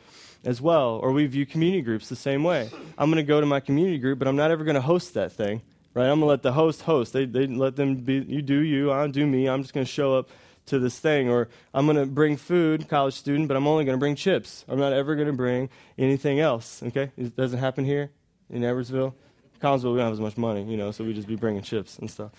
as 0.45 0.61
well. 0.61 0.99
Or 1.03 1.12
we 1.12 1.27
view 1.27 1.47
community 1.47 1.83
groups 1.83 2.09
the 2.09 2.17
same 2.17 2.45
way. 2.45 2.71
I'm 2.99 3.11
going 3.11 3.25
to 3.25 3.29
go 3.29 3.41
to 3.41 3.47
my 3.47 3.61
community 3.61 3.99
group, 3.99 4.19
but 4.19 4.29
I'm 4.29 4.37
not 4.37 4.51
ever 4.51 4.65
going 4.65 4.75
to 4.75 4.81
host 4.81 5.15
that 5.15 5.33
thing. 5.33 5.62
Right? 5.94 6.04
I'm 6.04 6.20
going 6.20 6.20
to 6.20 6.26
let 6.26 6.42
the 6.42 6.52
host 6.52 6.82
host. 6.82 7.12
They, 7.12 7.26
they 7.26 7.46
let 7.46 7.76
them 7.76 7.96
be, 7.96 8.14
you 8.14 8.42
do 8.42 8.61
you, 8.61 8.90
I 8.90 9.06
do 9.08 9.26
me. 9.26 9.49
I'm 9.49 9.62
just 9.62 9.75
going 9.75 9.84
to 9.84 9.92
show 9.92 10.14
up 10.14 10.30
to 10.66 10.78
this 10.78 10.99
thing. 10.99 11.28
Or 11.28 11.49
I'm 11.75 11.87
going 11.87 11.99
to 11.99 12.06
bring 12.06 12.37
food, 12.37 12.88
college 12.88 13.14
student, 13.14 13.49
but 13.49 13.56
I'm 13.56 13.66
only 13.66 13.84
going 13.84 13.96
to 13.96 14.00
bring 14.00 14.14
chips. 14.14 14.64
I'm 14.68 14.78
not 14.78 14.92
ever 14.92 15.14
going 15.14 15.26
to 15.26 15.34
bring 15.34 15.68
anything 15.99 16.40
else. 16.40 16.82
Okay? 16.82 17.11
It 17.16 17.37
doesn't 17.37 17.58
happen 17.58 17.84
here 17.84 18.11
in 18.49 18.62
Edwardsville. 18.62 19.14
Collinsville, 19.62 19.92
we 19.92 19.99
don't 19.99 20.06
have 20.06 20.12
as 20.12 20.20
much 20.20 20.37
money, 20.37 20.64
you 20.64 20.76
know, 20.76 20.90
so 20.90 21.04
we 21.04 21.14
just 21.14 21.28
be 21.28 21.37
bringing 21.37 21.62
chips 21.62 21.99
and 21.99 22.11
stuff. 22.11 22.32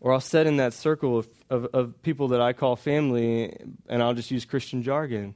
or 0.00 0.14
I'll 0.14 0.20
sit 0.20 0.46
in 0.46 0.56
that 0.56 0.72
circle 0.72 1.18
of, 1.18 1.28
of, 1.50 1.66
of, 1.74 2.02
people 2.02 2.28
that 2.28 2.40
I 2.40 2.54
call 2.54 2.74
family, 2.74 3.54
and 3.86 4.02
I'll 4.02 4.14
just 4.14 4.30
use 4.30 4.46
Christian 4.46 4.82
jargon. 4.82 5.34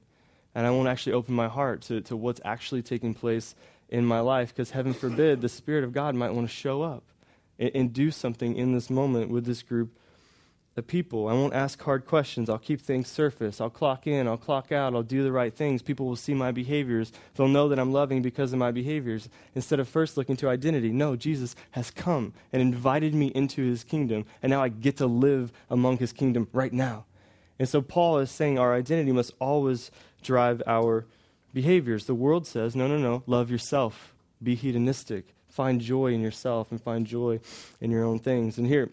And 0.55 0.67
I 0.67 0.71
won't 0.71 0.89
actually 0.89 1.13
open 1.13 1.35
my 1.35 1.49
heart 1.49 1.83
to, 1.83 2.01
to 2.03 2.17
what's 2.17 2.41
actually 2.45 2.83
taking 2.83 3.13
place 3.13 3.55
in 3.89 4.05
my 4.05 4.21
life, 4.21 4.49
because 4.49 4.71
heaven 4.71 4.93
forbid, 4.93 5.41
the 5.41 5.49
Spirit 5.49 5.85
of 5.85 5.93
God 5.93 6.15
might 6.15 6.31
want 6.31 6.49
to 6.49 6.55
show 6.55 6.83
up 6.83 7.05
and, 7.59 7.71
and 7.75 7.93
do 7.93 8.11
something 8.11 8.55
in 8.55 8.73
this 8.73 8.91
moment 8.91 9.31
with 9.31 9.45
this 9.45 9.63
group 9.63 9.97
of 10.77 10.87
people. 10.87 11.27
I 11.29 11.33
won't 11.33 11.55
ask 11.55 11.83
hard 11.83 12.07
questions. 12.07 12.49
I'll 12.49 12.59
keep 12.59 12.81
things 12.81 13.09
surface. 13.09 13.61
I'll 13.61 13.69
clock 13.69 14.07
in. 14.07 14.29
I'll 14.29 14.37
clock 14.37 14.71
out. 14.71 14.95
I'll 14.95 15.03
do 15.03 15.25
the 15.25 15.33
right 15.33 15.53
things. 15.53 15.83
People 15.83 16.07
will 16.07 16.17
see 16.17 16.35
my 16.35 16.53
behaviors. 16.53 17.13
They'll 17.35 17.49
know 17.49 17.69
that 17.69 17.79
I'm 17.79 17.93
loving 17.93 18.23
because 18.23 18.53
of 18.53 18.59
my 18.59 18.71
behaviors. 18.71 19.29
Instead 19.55 19.81
of 19.81 19.89
first 19.89 20.17
looking 20.17 20.37
to 20.37 20.49
identity, 20.49 20.91
no, 20.91 21.17
Jesus 21.17 21.57
has 21.73 21.91
come 21.91 22.33
and 22.53 22.63
invited 22.63 23.15
me 23.15 23.27
into 23.29 23.63
his 23.63 23.85
kingdom, 23.85 24.25
and 24.43 24.51
now 24.51 24.63
I 24.63 24.69
get 24.69 24.97
to 24.99 25.07
live 25.07 25.53
among 25.69 25.99
his 25.99 26.13
kingdom 26.13 26.49
right 26.53 26.73
now. 26.73 27.07
And 27.59 27.69
so 27.69 27.83
Paul 27.83 28.19
is 28.19 28.31
saying 28.31 28.59
our 28.59 28.73
identity 28.73 29.11
must 29.11 29.35
always 29.41 29.91
drive 30.23 30.63
our 30.67 31.07
behaviors. 31.53 32.07
The 32.07 32.15
world 32.15 32.47
says, 32.47 32.77
no, 32.77 32.87
no, 32.87 32.99
no, 32.99 33.23
love 33.27 33.51
yourself, 33.51 34.15
be 34.43 34.55
hedonistic, 34.55 35.27
find 35.49 35.81
joy 35.81 36.13
in 36.13 36.21
yourself, 36.21 36.71
and 36.71 36.81
find 36.81 37.07
joy 37.07 37.41
in 37.81 37.91
your 37.91 38.05
own 38.05 38.19
things. 38.19 38.59
And 38.59 38.67
here, 38.67 38.91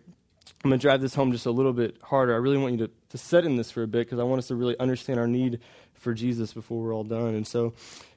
I'm 0.64 0.70
going 0.70 0.80
to 0.80 0.82
drive 0.82 1.02
this 1.02 1.14
home 1.14 1.32
just 1.32 1.46
a 1.46 1.52
little 1.52 1.74
bit 1.74 1.98
harder. 2.02 2.34
I 2.34 2.38
really 2.38 2.58
want 2.58 2.80
you 2.80 2.88
to, 2.88 2.94
to 3.10 3.18
set 3.18 3.46
in 3.46 3.56
this 3.56 3.70
for 3.70 3.84
a 3.84 3.88
bit 3.88 4.08
because 4.08 4.20
I 4.20 4.24
want 4.24 4.40
us 4.40 4.48
to 4.48 4.56
really 4.56 4.78
understand 4.80 5.20
our 5.20 5.28
need 5.28 5.60
for 5.94 6.14
Jesus 6.14 6.54
before 6.54 6.82
we're 6.82 6.94
all 6.94 7.04
done. 7.04 7.36
And 7.36 7.46
so, 7.46 7.74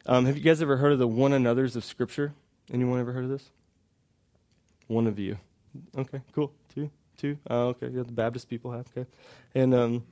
um, 0.07 0.25
have 0.27 0.37
you 0.37 0.43
guys 0.43 0.63
ever 0.63 0.77
heard 0.79 0.93
of 0.93 0.99
the 0.99 1.09
one 1.09 1.33
another's 1.33 1.77
of 1.77 1.85
Scripture? 1.85 2.33
Anyone 2.73 3.01
ever 3.01 3.13
heard 3.13 3.25
of 3.25 3.31
this? 3.31 3.51
One 4.87 5.07
of 5.07 5.19
you. 5.19 5.39
Okay, 5.97 6.21
cool. 6.33 6.53
Two, 6.75 6.91
two. 7.19 7.39
Uh, 7.51 7.67
okay, 7.69 7.89
yeah, 7.89 8.03
the 8.03 8.13
Baptist 8.13 8.49
people 8.49 8.73
have. 8.73 8.87
Okay, 8.97 9.09
and 9.55 9.75
um, 9.75 10.05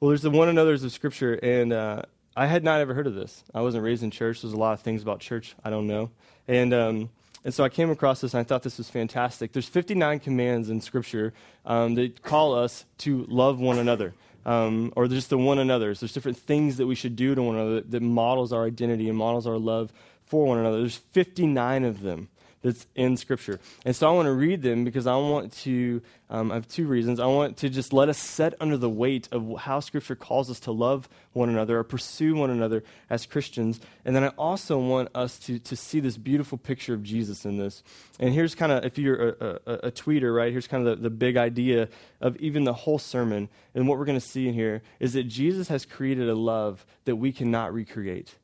well, 0.00 0.10
there's 0.10 0.22
the 0.22 0.30
one 0.30 0.48
another's 0.48 0.84
of 0.84 0.92
Scripture, 0.92 1.34
and 1.34 1.72
uh, 1.72 2.02
I 2.36 2.46
had 2.46 2.62
not 2.62 2.80
ever 2.80 2.92
heard 2.94 3.06
of 3.06 3.14
this. 3.14 3.42
I 3.54 3.62
wasn't 3.62 3.82
raised 3.82 4.02
in 4.02 4.10
church. 4.10 4.42
There's 4.42 4.52
a 4.52 4.58
lot 4.58 4.74
of 4.74 4.80
things 4.80 5.02
about 5.02 5.20
church 5.20 5.54
I 5.64 5.70
don't 5.70 5.86
know, 5.86 6.10
and 6.46 6.74
um, 6.74 7.10
and 7.46 7.54
so 7.54 7.62
I 7.62 7.68
came 7.68 7.90
across 7.90 8.20
this 8.20 8.34
and 8.34 8.40
I 8.40 8.44
thought 8.44 8.64
this 8.64 8.76
was 8.76 8.90
fantastic. 8.90 9.52
There's 9.52 9.68
59 9.68 10.18
commands 10.18 10.68
in 10.68 10.80
Scripture 10.80 11.32
um, 11.64 11.94
that 11.94 12.20
call 12.22 12.54
us 12.54 12.84
to 12.98 13.24
love 13.28 13.60
one 13.60 13.78
another. 13.78 14.14
Um, 14.44 14.92
or 14.94 15.08
just 15.08 15.30
the 15.30 15.38
one 15.38 15.58
another's. 15.58 16.00
There's 16.00 16.12
different 16.12 16.38
things 16.38 16.76
that 16.76 16.86
we 16.86 16.94
should 16.94 17.16
do 17.16 17.34
to 17.34 17.42
one 17.42 17.56
another 17.56 17.74
that, 17.76 17.90
that 17.92 18.02
models 18.02 18.52
our 18.52 18.64
identity 18.64 19.08
and 19.08 19.16
models 19.16 19.46
our 19.46 19.58
love 19.58 19.92
for 20.24 20.46
one 20.46 20.58
another. 20.58 20.78
There's 20.78 20.96
59 20.96 21.84
of 21.84 22.02
them 22.02 22.28
that's 22.66 22.86
in 22.96 23.16
Scripture. 23.16 23.60
And 23.84 23.94
so 23.94 24.08
I 24.08 24.12
want 24.12 24.26
to 24.26 24.32
read 24.32 24.60
them 24.60 24.84
because 24.84 25.06
I 25.06 25.14
want 25.14 25.52
to, 25.58 26.02
um, 26.28 26.50
I 26.50 26.54
have 26.56 26.66
two 26.66 26.86
reasons. 26.86 27.20
I 27.20 27.26
want 27.26 27.58
to 27.58 27.68
just 27.68 27.92
let 27.92 28.08
us 28.08 28.18
set 28.18 28.54
under 28.60 28.76
the 28.76 28.90
weight 28.90 29.28
of 29.30 29.56
how 29.60 29.78
Scripture 29.78 30.16
calls 30.16 30.50
us 30.50 30.58
to 30.60 30.72
love 30.72 31.08
one 31.32 31.48
another 31.48 31.78
or 31.78 31.84
pursue 31.84 32.34
one 32.34 32.50
another 32.50 32.82
as 33.08 33.24
Christians. 33.24 33.78
And 34.04 34.16
then 34.16 34.24
I 34.24 34.28
also 34.30 34.78
want 34.78 35.10
us 35.14 35.38
to, 35.40 35.60
to 35.60 35.76
see 35.76 36.00
this 36.00 36.16
beautiful 36.16 36.58
picture 36.58 36.92
of 36.92 37.04
Jesus 37.04 37.44
in 37.44 37.56
this. 37.56 37.84
And 38.18 38.34
here's 38.34 38.56
kind 38.56 38.72
of, 38.72 38.84
if 38.84 38.98
you're 38.98 39.28
a, 39.28 39.60
a, 39.66 39.72
a, 39.74 39.90
tweeter, 39.92 40.34
right, 40.34 40.50
here's 40.50 40.66
kind 40.66 40.86
of 40.86 40.98
the, 40.98 41.04
the 41.04 41.10
big 41.10 41.36
idea 41.36 41.88
of 42.20 42.36
even 42.38 42.64
the 42.64 42.72
whole 42.72 42.98
sermon. 42.98 43.48
And 43.74 43.86
what 43.86 43.96
we're 43.98 44.06
going 44.06 44.18
to 44.18 44.26
see 44.26 44.48
in 44.48 44.54
here 44.54 44.82
is 44.98 45.12
that 45.12 45.24
Jesus 45.24 45.68
has 45.68 45.84
created 45.84 46.28
a 46.28 46.34
love 46.34 46.84
that 47.04 47.16
we 47.16 47.30
cannot 47.30 47.72
recreate. 47.72 48.34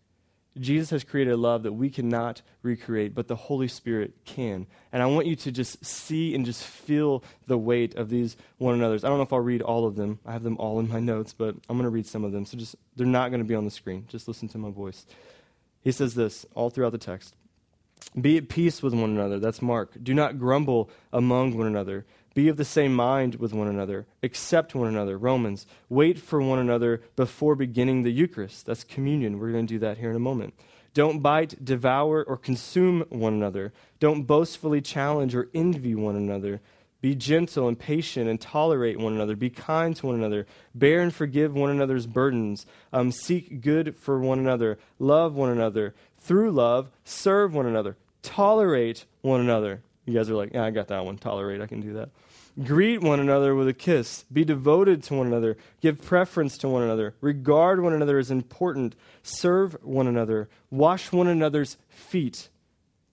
Jesus 0.59 0.91
has 0.91 1.05
created 1.05 1.33
a 1.33 1.37
love 1.37 1.63
that 1.63 1.73
we 1.73 1.89
cannot 1.89 2.43
recreate, 2.63 3.15
but 3.15 3.27
the 3.27 3.37
Holy 3.37 3.69
Spirit 3.69 4.13
can. 4.25 4.67
And 4.93 5.03
I 5.03 5.07
want 5.07 5.27
you 5.27 5.37
to 5.37 5.53
just 5.53 5.85
see 5.85 6.35
and 6.35 6.45
just 6.45 6.63
feel 6.63 7.25
the 7.47 7.57
weight 7.57 7.95
of 7.95 8.11
these 8.11 8.37
one 8.59 8.75
another's. 8.75 9.03
I 9.03 9.09
don't 9.09 9.17
know 9.17 9.25
if 9.25 9.33
I'll 9.33 9.41
read 9.41 9.63
all 9.63 9.87
of 9.87 9.97
them. 9.97 10.19
I 10.27 10.33
have 10.33 10.43
them 10.43 10.59
all 10.59 10.79
in 10.79 10.89
my 10.89 11.01
notes, 11.01 11.33
but 11.33 11.55
I'm 11.69 11.77
going 11.77 11.85
to 11.85 11.91
read 11.91 12.07
some 12.07 12.23
of 12.23 12.33
them. 12.33 12.45
So 12.45 12.59
just 12.59 12.77
they're 12.97 13.07
not 13.07 13.31
going 13.31 13.41
to 13.41 13.49
be 13.49 13.55
on 13.55 13.65
the 13.65 13.71
screen. 13.71 14.05
Just 14.09 14.29
listen 14.29 14.49
to 14.49 14.59
my 14.59 14.71
voice. 14.71 15.07
He 15.81 15.91
says 15.91 16.15
this 16.15 16.45
all 16.55 16.69
throughout 16.69 16.93
the 16.93 16.99
text. 16.99 17.35
Be 18.21 18.37
at 18.37 18.49
peace 18.49 18.83
with 18.83 18.93
one 18.93 19.11
another. 19.11 19.39
That's 19.39 19.63
Mark. 19.63 19.93
Do 20.03 20.13
not 20.13 20.39
grumble 20.39 20.91
among 21.13 21.57
one 21.57 21.67
another. 21.67 22.05
Be 22.35 22.49
of 22.49 22.57
the 22.57 22.65
same 22.65 22.95
mind 22.95 23.37
with 23.37 23.53
one 23.53 23.69
another. 23.69 24.07
Accept 24.23 24.75
one 24.75 24.89
another. 24.89 25.19
Romans. 25.19 25.67
Wait 25.89 26.19
for 26.19 26.41
one 26.41 26.59
another 26.59 27.03
before 27.17 27.55
beginning 27.55 28.03
the 28.03 28.13
Eucharist. 28.13 28.67
That's 28.67 28.85
communion. 28.85 29.39
We're 29.39 29.53
going 29.53 29.67
to 29.67 29.75
do 29.75 29.79
that 29.81 29.99
here 29.99 30.11
in 30.11 30.17
a 30.17 30.21
moment. 30.21 30.55
Don't 30.95 31.21
bite, 31.21 31.65
devour, 31.65 32.23
or 32.23 32.37
consume 32.37 33.05
one 33.09 33.35
another. 33.35 33.73
Don't 33.99 34.25
boastfully 34.25 34.81
challenge 34.81 35.35
or 35.35 35.49
envy 35.55 35.95
one 35.95 36.17
another. 36.17 36.61
Be 37.01 37.15
gentle 37.17 37.67
and 37.67 37.79
patient 37.79 38.29
and 38.29 38.41
tolerate 38.41 38.99
one 38.99 39.15
another. 39.15 39.35
Be 39.35 39.51
kind 39.51 39.97
to 39.97 40.07
one 40.07 40.15
another. 40.15 40.47
Bear 40.75 41.01
and 41.01 41.13
forgive 41.13 41.55
one 41.55 41.71
another's 41.71 42.07
burdens. 42.07 42.65
Um, 42.93 43.11
seek 43.11 43.61
good 43.61 43.97
for 43.97 44.21
one 44.21 44.39
another. 44.39 44.79
Love 44.99 45.35
one 45.35 45.51
another. 45.51 45.95
Through 46.19 46.53
love, 46.53 46.91
serve 47.05 47.55
one 47.55 47.67
another. 47.67 47.97
Tolerate 48.23 49.05
one 49.21 49.41
another. 49.41 49.83
You 50.05 50.15
guys 50.15 50.29
are 50.29 50.35
like, 50.35 50.53
yeah, 50.53 50.65
I 50.65 50.71
got 50.71 50.89
that 50.89 51.05
one. 51.05 51.17
Tolerate, 51.17 51.61
I 51.61 51.67
can 51.67 51.81
do 51.81 51.95
that. 51.95 52.11
Greet 52.63 53.01
one 53.01 53.21
another 53.21 53.55
with 53.55 53.69
a 53.69 53.73
kiss. 53.73 54.25
Be 54.33 54.45
devoted 54.45 55.03
to 55.05 55.15
one 55.15 55.27
another. 55.27 55.57
Give 55.81 56.01
preference 56.01 56.59
to 56.59 56.69
one 56.69 56.83
another. 56.83 57.15
Regard 57.21 57.81
one 57.81 57.93
another 57.93 58.19
as 58.19 58.31
important. 58.31 58.95
Serve 59.23 59.77
one 59.83 60.07
another. 60.07 60.49
Wash 60.71 61.13
one 61.13 61.29
another's 61.29 61.77
feet. 61.89 62.49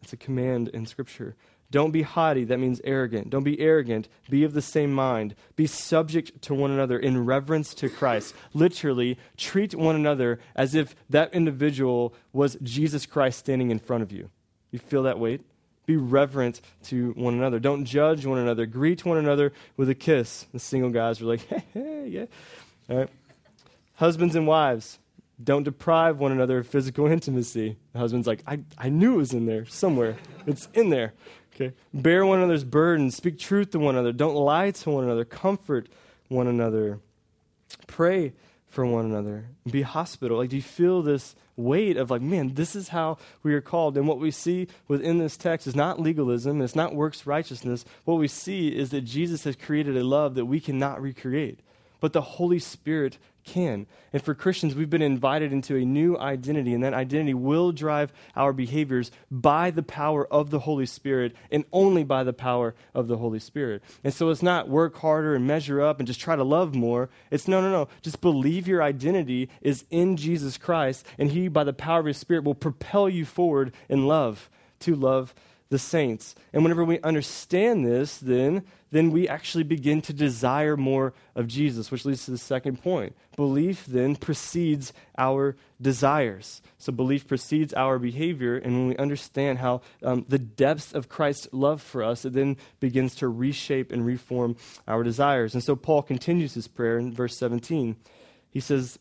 It's 0.02 0.14
a 0.14 0.18
command 0.18 0.70
in 0.70 0.86
Scripture. 0.86 1.36
Don't 1.72 1.92
be 1.92 2.02
haughty, 2.02 2.46
that 2.46 2.60
means 2.60 2.82
arrogant. 2.84 3.30
Don't 3.30 3.44
be 3.44 3.60
arrogant, 3.60 4.08
be 4.28 4.44
of 4.44 4.54
the 4.54 4.62
same 4.62 4.92
mind. 4.92 5.36
Be 5.56 5.68
subject 5.68 6.42
to 6.44 6.56
one 6.56 6.72
another 6.72 6.98
in 6.98 7.26
reverence 7.26 7.76
to 7.76 7.90
Christ. 7.90 8.34
Literally, 8.54 9.20
treat 9.38 9.76
one 9.76 9.96
another 9.96 10.40
as 10.56 10.74
if 10.74 10.96
that 11.12 11.32
individual 11.32 12.16
was 12.34 12.58
Jesus 12.64 13.06
Christ 13.06 13.40
standing 13.40 13.70
in 13.70 13.78
front 13.78 14.02
of 14.02 14.12
you. 14.12 14.32
You 14.72 14.80
feel 14.80 15.04
that 15.04 15.20
weight? 15.20 15.42
Be 15.90 15.98
reverent 15.98 16.62
to 16.84 17.14
one 17.14 17.34
another. 17.34 17.60
Don't 17.60 17.84
judge 17.84 18.24
one 18.24 18.38
another. 18.38 18.68
Greet 18.68 19.06
one 19.06 19.18
another 19.18 19.54
with 19.76 19.90
a 19.90 19.96
kiss. 19.96 20.46
The 20.54 20.60
single 20.60 20.92
guys 20.92 21.20
were 21.20 21.26
like, 21.26 21.48
hey, 21.48 21.64
hey, 21.74 22.08
yeah. 22.08 22.26
All 22.88 22.98
right. 22.98 23.10
Husbands 23.96 24.36
and 24.36 24.46
wives, 24.46 25.00
don't 25.44 25.64
deprive 25.64 26.20
one 26.20 26.32
another 26.32 26.60
of 26.60 26.68
physical 26.68 27.08
intimacy. 27.12 27.76
The 27.94 27.98
husband's 27.98 28.28
like, 28.28 28.44
I, 28.46 28.60
I 28.78 28.90
knew 28.90 29.16
it 29.16 29.18
was 29.18 29.34
in 29.34 29.48
there 29.48 29.66
somewhere. 29.66 30.16
It's 30.46 30.68
in 30.76 30.92
there. 30.92 31.14
Okay. 31.56 31.74
Bear 31.92 32.24
one 32.24 32.38
another's 32.38 32.64
burdens. 32.64 33.16
Speak 33.16 33.40
truth 33.40 33.72
to 33.72 33.80
one 33.80 33.96
another. 33.96 34.12
Don't 34.12 34.36
lie 34.36 34.70
to 34.70 34.92
one 34.92 35.06
another. 35.06 35.26
Comfort 35.26 35.90
one 36.28 36.46
another. 36.46 37.00
Pray 37.88 38.34
for 38.70 38.86
one 38.86 39.06
another. 39.06 39.46
Be 39.70 39.82
hospitable. 39.82 40.38
Like, 40.38 40.50
do 40.50 40.56
you 40.56 40.62
feel 40.62 41.02
this 41.02 41.36
weight 41.56 41.98
of 41.98 42.12
like, 42.12 42.22
man, 42.22 42.54
this 42.54 42.76
is 42.76 42.90
how 42.90 43.18
we 43.44 43.54
are 43.54 43.62
called? 43.62 43.98
And 43.98 44.08
what 44.08 44.20
we 44.20 44.32
see 44.32 44.68
within 44.88 45.18
this 45.18 45.36
text 45.36 45.68
is 45.68 45.76
not 45.76 46.00
legalism. 46.00 46.62
It's 46.62 46.76
not 46.76 46.96
works 46.96 47.26
righteousness. 47.26 47.84
What 48.06 48.16
we 48.16 48.28
see 48.28 48.70
is 48.70 48.92
that 48.92 49.02
Jesus 49.02 49.44
has 49.44 49.56
created 49.56 49.98
a 49.98 50.04
love 50.04 50.36
that 50.36 50.46
we 50.46 50.60
cannot 50.60 51.02
recreate. 51.02 51.60
But 52.00 52.14
the 52.14 52.22
Holy 52.22 52.60
Spirit 52.60 53.18
can. 53.50 53.88
And 54.14 54.22
for 54.22 54.36
Christians, 54.36 54.76
we've 54.76 54.90
been 54.90 55.02
invited 55.02 55.52
into 55.52 55.76
a 55.76 55.86
new 55.86 56.18
identity, 56.18 56.74
and 56.74 56.84
that 56.84 56.94
identity 56.94 57.34
will 57.34 57.72
drive 57.72 58.14
our 58.36 58.54
behaviors 58.54 59.12
by 59.32 59.72
the 59.72 59.84
power 59.84 60.26
of 60.32 60.52
the 60.52 60.60
Holy 60.60 60.86
Spirit 60.86 61.36
and 61.52 61.66
only 61.72 62.04
by 62.04 62.24
the 62.24 62.34
power 62.34 62.76
of 62.94 63.08
the 63.08 63.18
Holy 63.18 63.40
Spirit. 63.40 63.82
And 64.04 64.14
so 64.14 64.30
it's 64.30 64.44
not 64.44 64.70
work 64.70 64.96
harder 64.98 65.36
and 65.36 65.48
measure 65.48 65.82
up 65.82 66.00
and 66.00 66.08
just 66.08 66.20
try 66.20 66.36
to 66.36 66.44
love 66.44 66.76
more. 66.76 67.10
It's 67.32 67.48
no, 67.48 67.62
no, 67.62 67.72
no. 67.72 67.88
Just 68.02 68.22
believe 68.22 68.68
your 68.68 68.84
identity 68.84 69.50
is 69.62 69.86
in 69.90 70.16
Jesus 70.18 70.58
Christ, 70.58 71.06
and 71.18 71.32
He, 71.32 71.48
by 71.48 71.64
the 71.64 71.74
power 71.74 72.00
of 72.00 72.06
His 72.06 72.18
Spirit, 72.18 72.44
will 72.44 72.56
propel 72.56 73.10
you 73.10 73.26
forward 73.26 73.74
in 73.90 74.08
love 74.08 74.50
to 74.82 74.96
love 74.96 75.34
the 75.70 75.80
saints. 75.80 76.36
And 76.52 76.64
whenever 76.64 76.84
we 76.84 77.00
understand 77.02 77.86
this, 77.86 78.18
then, 78.18 78.64
then 78.92 79.12
we 79.12 79.28
actually 79.28 79.64
begin 79.64 80.02
to 80.02 80.14
desire 80.14 80.76
more 80.76 81.14
of 81.36 81.48
Jesus, 81.48 81.92
which 81.92 82.06
leads 82.06 82.26
to 82.26 82.32
the 82.32 82.40
second 82.40 82.82
point. 82.82 83.16
Belief 83.36 83.86
then 83.86 84.16
precedes 84.16 84.94
our 85.18 85.56
desires. 85.80 86.62
So 86.80 86.92
belief 86.92 87.28
precedes 87.28 87.74
our 87.76 88.00
behavior, 88.00 88.58
and 88.58 88.74
when 88.74 88.88
we 88.88 88.98
understand 88.98 89.60
how 89.60 89.82
um, 90.04 90.26
the 90.28 90.40
depths 90.40 90.92
of 90.92 91.08
Christ's 91.08 91.48
love 91.52 91.82
for 91.82 92.04
us, 92.04 92.26
it 92.26 92.34
then 92.34 92.58
begins 92.80 93.14
to 93.16 93.28
reshape 93.28 93.92
and 93.92 94.06
reform 94.06 94.56
our 94.88 95.04
desires. 95.04 95.54
And 95.54 95.64
so 95.64 95.76
Paul 95.76 96.02
continues 96.02 96.56
his 96.56 96.68
prayer 96.68 96.98
in 96.98 97.14
verse 97.14 97.38
17. 97.38 97.96
He 98.50 98.60
says, 98.60 98.98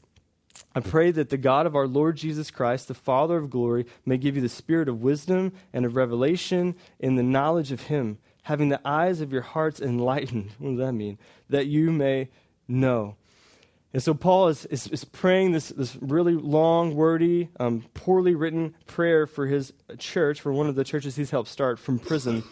I 0.75 0.81
pray 0.81 1.11
that 1.11 1.31
the 1.31 1.37
God 1.37 1.67
of 1.67 1.77
our 1.77 1.87
Lord 1.87 2.17
Jesus 2.17 2.51
Christ, 2.51 2.89
the 2.89 2.95
Father 2.95 3.37
of 3.37 3.51
glory, 3.51 3.87
may 4.05 4.17
give 4.17 4.37
you 4.37 4.43
the 4.43 4.49
spirit 4.49 4.89
of 4.89 5.03
wisdom 5.03 5.53
and 5.73 5.85
of 5.85 5.97
revelation 5.97 6.75
in 6.99 7.17
the 7.17 7.23
knowledge 7.23 7.73
of 7.73 7.83
Him, 7.83 8.19
having 8.43 8.69
the 8.69 8.81
eyes 8.85 9.21
of 9.21 9.33
your 9.33 9.43
hearts 9.43 9.81
enlightened. 9.81 10.53
What 10.59 10.71
does 10.71 10.79
that 10.79 10.93
mean? 10.93 11.19
That 11.51 11.67
you 11.67 11.91
may 11.91 12.29
know. 12.67 13.17
And 13.93 14.03
so 14.03 14.13
Paul 14.13 14.49
is, 14.49 14.67
is, 14.67 14.87
is 14.89 15.05
praying 15.05 15.53
this, 15.53 15.71
this 15.71 15.97
really 16.01 16.35
long, 16.35 16.95
wordy, 16.95 17.49
um, 17.59 17.85
poorly 17.95 18.35
written 18.35 18.75
prayer 18.87 19.27
for 19.27 19.47
his 19.47 19.73
church, 19.99 20.41
for 20.41 20.53
one 20.53 20.67
of 20.67 20.75
the 20.75 20.85
churches 20.85 21.17
he's 21.17 21.31
helped 21.31 21.49
start 21.49 21.79
from 21.79 21.99
prison. 21.99 22.45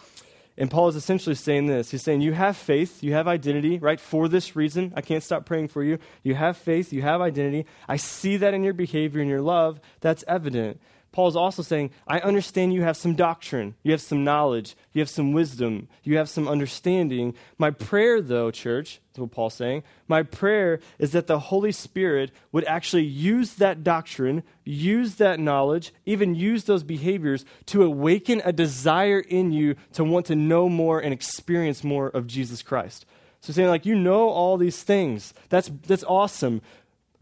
And 0.57 0.71
Paul 0.71 0.87
is 0.87 0.95
essentially 0.95 1.35
saying 1.35 1.67
this. 1.67 1.91
He's 1.91 2.01
saying, 2.01 2.21
You 2.21 2.33
have 2.33 2.57
faith, 2.57 3.03
you 3.03 3.13
have 3.13 3.27
identity, 3.27 3.77
right? 3.77 3.99
For 3.99 4.27
this 4.27 4.55
reason, 4.55 4.91
I 4.95 5.01
can't 5.01 5.23
stop 5.23 5.45
praying 5.45 5.67
for 5.67 5.83
you. 5.83 5.99
You 6.23 6.35
have 6.35 6.57
faith, 6.57 6.91
you 6.91 7.03
have 7.03 7.21
identity. 7.21 7.65
I 7.87 7.97
see 7.97 8.37
that 8.37 8.53
in 8.53 8.63
your 8.63 8.73
behavior 8.73 9.21
and 9.21 9.29
your 9.29 9.41
love. 9.41 9.79
That's 10.01 10.23
evident. 10.27 10.79
Paul 11.17 11.29
is 11.29 11.35
also 11.35 11.63
saying, 11.63 11.89
I 12.07 12.19
understand 12.19 12.75
you 12.75 12.83
have 12.83 12.95
some 12.95 13.15
doctrine, 13.15 13.73
you 13.81 13.91
have 13.91 14.01
some 14.01 14.23
knowledge, 14.23 14.75
you 14.93 15.01
have 15.01 15.09
some 15.09 15.33
wisdom, 15.33 15.87
you 16.03 16.15
have 16.17 16.29
some 16.29 16.47
understanding. 16.47 17.33
My 17.57 17.71
prayer, 17.71 18.21
though, 18.21 18.51
church, 18.51 19.01
is 19.15 19.19
what 19.19 19.31
Paul's 19.31 19.55
saying, 19.55 19.81
my 20.07 20.21
prayer 20.21 20.79
is 20.99 21.13
that 21.13 21.25
the 21.25 21.39
Holy 21.39 21.71
Spirit 21.71 22.29
would 22.51 22.65
actually 22.65 23.05
use 23.05 23.55
that 23.55 23.83
doctrine, 23.83 24.43
use 24.63 25.15
that 25.15 25.39
knowledge, 25.39 25.91
even 26.05 26.35
use 26.35 26.65
those 26.65 26.83
behaviors 26.83 27.45
to 27.65 27.81
awaken 27.81 28.39
a 28.45 28.53
desire 28.53 29.19
in 29.19 29.51
you 29.51 29.73
to 29.93 30.03
want 30.03 30.27
to 30.27 30.35
know 30.35 30.69
more 30.69 30.99
and 30.99 31.15
experience 31.15 31.83
more 31.83 32.09
of 32.09 32.27
Jesus 32.27 32.61
Christ. 32.61 33.07
So 33.39 33.53
saying 33.53 33.69
like 33.69 33.87
you 33.87 33.95
know 33.95 34.29
all 34.29 34.57
these 34.57 34.83
things. 34.83 35.33
That's 35.49 35.71
that's 35.87 36.03
awesome. 36.03 36.61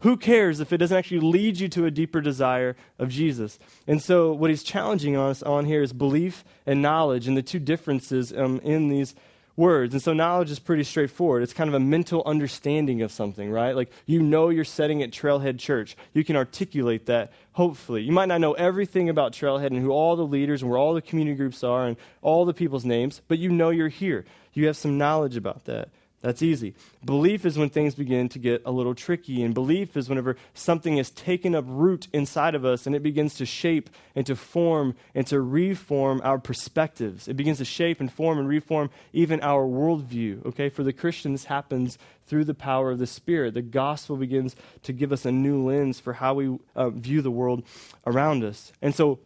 Who 0.00 0.16
cares 0.16 0.60
if 0.60 0.72
it 0.72 0.78
doesn't 0.78 0.96
actually 0.96 1.20
lead 1.20 1.58
you 1.58 1.68
to 1.68 1.86
a 1.86 1.90
deeper 1.90 2.20
desire 2.20 2.76
of 2.98 3.08
Jesus? 3.08 3.58
And 3.86 4.02
so, 4.02 4.32
what 4.32 4.50
he's 4.50 4.62
challenging 4.62 5.16
us 5.16 5.42
on 5.42 5.64
here 5.64 5.82
is 5.82 5.92
belief 5.92 6.44
and 6.66 6.82
knowledge 6.82 7.26
and 7.26 7.36
the 7.36 7.42
two 7.42 7.58
differences 7.58 8.32
um, 8.32 8.60
in 8.62 8.88
these 8.88 9.14
words. 9.56 9.94
And 9.94 10.02
so, 10.02 10.12
knowledge 10.12 10.50
is 10.50 10.58
pretty 10.58 10.84
straightforward. 10.84 11.42
It's 11.42 11.54
kind 11.54 11.68
of 11.68 11.74
a 11.74 11.80
mental 11.80 12.22
understanding 12.26 13.00
of 13.00 13.10
something, 13.10 13.50
right? 13.50 13.74
Like, 13.74 13.90
you 14.04 14.22
know 14.22 14.50
you're 14.50 14.64
setting 14.64 15.02
at 15.02 15.12
Trailhead 15.12 15.58
Church. 15.58 15.96
You 16.12 16.24
can 16.24 16.36
articulate 16.36 17.06
that, 17.06 17.32
hopefully. 17.52 18.02
You 18.02 18.12
might 18.12 18.26
not 18.26 18.42
know 18.42 18.52
everything 18.52 19.08
about 19.08 19.32
Trailhead 19.32 19.68
and 19.68 19.80
who 19.80 19.92
all 19.92 20.14
the 20.14 20.26
leaders 20.26 20.60
and 20.60 20.70
where 20.70 20.78
all 20.78 20.92
the 20.92 21.00
community 21.00 21.38
groups 21.38 21.64
are 21.64 21.86
and 21.86 21.96
all 22.20 22.44
the 22.44 22.54
people's 22.54 22.84
names, 22.84 23.22
but 23.28 23.38
you 23.38 23.48
know 23.48 23.70
you're 23.70 23.88
here. 23.88 24.26
You 24.52 24.66
have 24.66 24.76
some 24.76 24.98
knowledge 24.98 25.38
about 25.38 25.64
that. 25.64 25.88
That's 26.26 26.42
easy. 26.42 26.74
Belief 27.04 27.46
is 27.46 27.56
when 27.56 27.70
things 27.70 27.94
begin 27.94 28.28
to 28.30 28.40
get 28.40 28.62
a 28.66 28.72
little 28.72 28.96
tricky. 28.96 29.44
And 29.44 29.54
belief 29.54 29.96
is 29.96 30.08
whenever 30.08 30.36
something 30.54 30.96
has 30.96 31.12
taken 31.12 31.54
up 31.54 31.64
root 31.68 32.08
inside 32.12 32.56
of 32.56 32.64
us 32.64 32.84
and 32.84 32.96
it 32.96 33.04
begins 33.04 33.36
to 33.36 33.46
shape 33.46 33.88
and 34.16 34.26
to 34.26 34.34
form 34.34 34.96
and 35.14 35.24
to 35.28 35.40
reform 35.40 36.20
our 36.24 36.40
perspectives. 36.40 37.28
It 37.28 37.34
begins 37.34 37.58
to 37.58 37.64
shape 37.64 38.00
and 38.00 38.12
form 38.12 38.40
and 38.40 38.48
reform 38.48 38.90
even 39.12 39.40
our 39.40 39.68
worldview. 39.68 40.44
Okay? 40.46 40.68
For 40.68 40.82
the 40.82 40.92
Christian, 40.92 41.30
this 41.30 41.44
happens 41.44 41.96
through 42.26 42.46
the 42.46 42.54
power 42.54 42.90
of 42.90 42.98
the 42.98 43.06
Spirit. 43.06 43.54
The 43.54 43.62
gospel 43.62 44.16
begins 44.16 44.56
to 44.82 44.92
give 44.92 45.12
us 45.12 45.26
a 45.26 45.30
new 45.30 45.62
lens 45.62 46.00
for 46.00 46.14
how 46.14 46.34
we 46.34 46.58
uh, 46.74 46.90
view 46.90 47.22
the 47.22 47.30
world 47.30 47.62
around 48.04 48.42
us. 48.42 48.72
And 48.82 48.96
so 48.96 49.20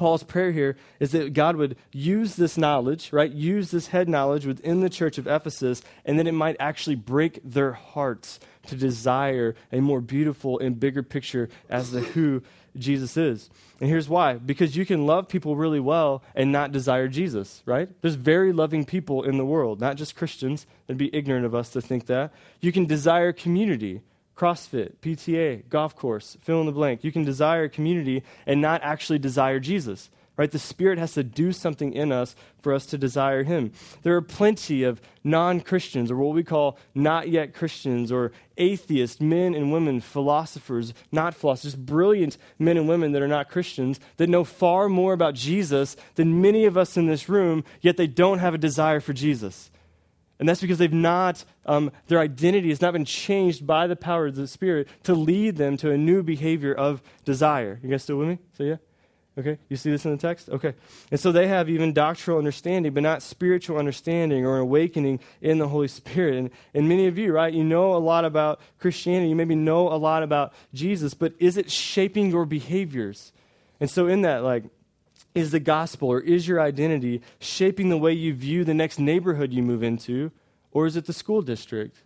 Paul's 0.00 0.22
prayer 0.22 0.50
here 0.50 0.78
is 0.98 1.12
that 1.12 1.34
God 1.34 1.56
would 1.56 1.76
use 1.92 2.36
this 2.36 2.56
knowledge, 2.56 3.12
right? 3.12 3.30
Use 3.30 3.70
this 3.70 3.88
head 3.88 4.08
knowledge 4.08 4.46
within 4.46 4.80
the 4.80 4.88
church 4.88 5.18
of 5.18 5.26
Ephesus, 5.26 5.82
and 6.06 6.18
that 6.18 6.26
it 6.26 6.32
might 6.32 6.56
actually 6.58 6.96
break 6.96 7.38
their 7.44 7.72
hearts 7.72 8.40
to 8.68 8.76
desire 8.76 9.54
a 9.70 9.80
more 9.80 10.00
beautiful 10.00 10.58
and 10.58 10.80
bigger 10.80 11.02
picture 11.02 11.50
as 11.68 11.90
to 11.90 12.00
who 12.00 12.42
Jesus 12.78 13.18
is. 13.18 13.50
And 13.78 13.90
here's 13.90 14.08
why 14.08 14.36
because 14.36 14.74
you 14.74 14.86
can 14.86 15.04
love 15.04 15.28
people 15.28 15.54
really 15.54 15.80
well 15.80 16.22
and 16.34 16.50
not 16.50 16.72
desire 16.72 17.06
Jesus, 17.06 17.62
right? 17.66 17.90
There's 18.00 18.14
very 18.14 18.54
loving 18.54 18.86
people 18.86 19.24
in 19.24 19.36
the 19.36 19.44
world, 19.44 19.82
not 19.82 19.96
just 19.96 20.16
Christians. 20.16 20.66
It'd 20.88 20.96
be 20.96 21.14
ignorant 21.14 21.44
of 21.44 21.54
us 21.54 21.68
to 21.70 21.82
think 21.82 22.06
that. 22.06 22.32
You 22.62 22.72
can 22.72 22.86
desire 22.86 23.34
community, 23.34 24.00
CrossFit, 24.40 24.92
PTA, 25.02 25.68
golf 25.68 25.94
course, 25.94 26.38
fill 26.40 26.60
in 26.60 26.66
the 26.66 26.72
blank. 26.72 27.04
You 27.04 27.12
can 27.12 27.24
desire 27.24 27.68
community 27.68 28.22
and 28.46 28.62
not 28.62 28.80
actually 28.82 29.18
desire 29.18 29.60
Jesus. 29.60 30.08
Right? 30.38 30.50
The 30.50 30.58
Spirit 30.58 30.98
has 30.98 31.12
to 31.12 31.22
do 31.22 31.52
something 31.52 31.92
in 31.92 32.10
us 32.10 32.34
for 32.62 32.72
us 32.72 32.86
to 32.86 32.96
desire 32.96 33.42
Him. 33.42 33.72
There 34.02 34.16
are 34.16 34.22
plenty 34.22 34.82
of 34.84 35.02
non 35.22 35.60
Christians, 35.60 36.10
or 36.10 36.16
what 36.16 36.34
we 36.34 36.42
call 36.42 36.78
not 36.94 37.28
yet 37.28 37.52
Christians, 37.52 38.10
or 38.10 38.32
atheists, 38.56 39.20
men 39.20 39.54
and 39.54 39.70
women, 39.70 40.00
philosophers, 40.00 40.94
not 41.12 41.34
philosophers, 41.34 41.76
brilliant 41.76 42.38
men 42.58 42.78
and 42.78 42.88
women 42.88 43.12
that 43.12 43.20
are 43.20 43.28
not 43.28 43.50
Christians, 43.50 44.00
that 44.16 44.30
know 44.30 44.44
far 44.44 44.88
more 44.88 45.12
about 45.12 45.34
Jesus 45.34 45.96
than 46.14 46.40
many 46.40 46.64
of 46.64 46.78
us 46.78 46.96
in 46.96 47.04
this 47.04 47.28
room, 47.28 47.62
yet 47.82 47.98
they 47.98 48.06
don't 48.06 48.38
have 48.38 48.54
a 48.54 48.58
desire 48.58 49.00
for 49.00 49.12
Jesus. 49.12 49.70
And 50.40 50.48
that's 50.48 50.62
because 50.62 50.78
they've 50.78 50.92
not, 50.92 51.44
um, 51.66 51.92
their 52.08 52.18
identity 52.18 52.70
has 52.70 52.80
not 52.80 52.94
been 52.94 53.04
changed 53.04 53.66
by 53.66 53.86
the 53.86 53.94
power 53.94 54.26
of 54.26 54.36
the 54.36 54.48
Spirit 54.48 54.88
to 55.04 55.14
lead 55.14 55.56
them 55.56 55.76
to 55.76 55.90
a 55.90 55.98
new 55.98 56.22
behavior 56.22 56.74
of 56.74 57.02
desire. 57.26 57.78
You 57.82 57.90
guys 57.90 58.02
still 58.02 58.16
with 58.16 58.28
me? 58.28 58.38
So, 58.56 58.64
yeah? 58.64 58.76
Okay? 59.38 59.58
You 59.68 59.76
see 59.76 59.90
this 59.90 60.06
in 60.06 60.12
the 60.12 60.16
text? 60.16 60.48
Okay. 60.48 60.74
And 61.10 61.20
so 61.20 61.30
they 61.30 61.46
have 61.46 61.68
even 61.68 61.92
doctrinal 61.92 62.38
understanding, 62.38 62.92
but 62.94 63.02
not 63.02 63.22
spiritual 63.22 63.76
understanding 63.76 64.46
or 64.46 64.56
an 64.56 64.62
awakening 64.62 65.20
in 65.42 65.58
the 65.58 65.68
Holy 65.68 65.88
Spirit. 65.88 66.36
And, 66.36 66.50
and 66.72 66.88
many 66.88 67.06
of 67.06 67.18
you, 67.18 67.32
right, 67.32 67.52
you 67.52 67.62
know 67.62 67.94
a 67.94 67.98
lot 67.98 68.24
about 68.24 68.60
Christianity. 68.78 69.28
You 69.28 69.36
maybe 69.36 69.54
know 69.54 69.92
a 69.92 69.96
lot 69.96 70.22
about 70.22 70.54
Jesus, 70.72 71.12
but 71.12 71.34
is 71.38 71.58
it 71.58 71.70
shaping 71.70 72.30
your 72.30 72.46
behaviors? 72.46 73.32
And 73.78 73.90
so, 73.90 74.08
in 74.08 74.22
that, 74.22 74.42
like, 74.42 74.64
is 75.34 75.50
the 75.50 75.60
gospel 75.60 76.08
or 76.08 76.20
is 76.20 76.48
your 76.48 76.60
identity 76.60 77.20
shaping 77.38 77.88
the 77.88 77.96
way 77.96 78.12
you 78.12 78.34
view 78.34 78.64
the 78.64 78.74
next 78.74 78.98
neighborhood 78.98 79.52
you 79.52 79.62
move 79.62 79.82
into, 79.82 80.32
or 80.72 80.86
is 80.86 80.96
it 80.96 81.06
the 81.06 81.12
school 81.12 81.42
district? 81.42 82.02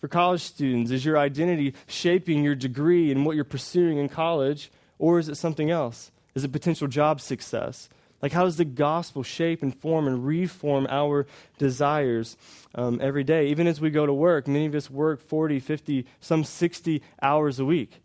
For 0.00 0.08
college 0.08 0.42
students, 0.42 0.90
is 0.90 1.04
your 1.04 1.16
identity 1.16 1.74
shaping 1.86 2.44
your 2.44 2.54
degree 2.54 3.10
and 3.10 3.24
what 3.24 3.36
you're 3.36 3.44
pursuing 3.44 3.98
in 3.98 4.08
college, 4.08 4.70
or 4.98 5.18
is 5.18 5.28
it 5.28 5.36
something 5.36 5.70
else? 5.70 6.10
Is 6.34 6.44
it 6.44 6.52
potential 6.52 6.88
job 6.88 7.20
success? 7.20 7.88
Like, 8.20 8.32
how 8.32 8.44
does 8.44 8.56
the 8.56 8.64
gospel 8.64 9.22
shape 9.22 9.62
and 9.62 9.74
form 9.74 10.06
and 10.06 10.26
reform 10.26 10.86
our 10.88 11.26
desires 11.58 12.36
um, 12.74 12.98
every 13.02 13.24
day? 13.24 13.48
Even 13.48 13.66
as 13.66 13.80
we 13.80 13.90
go 13.90 14.06
to 14.06 14.14
work, 14.14 14.48
many 14.48 14.66
of 14.66 14.74
us 14.74 14.90
work 14.90 15.20
40, 15.20 15.60
50, 15.60 16.06
some 16.20 16.42
60 16.42 17.02
hours 17.20 17.58
a 17.58 17.64
week. 17.64 18.00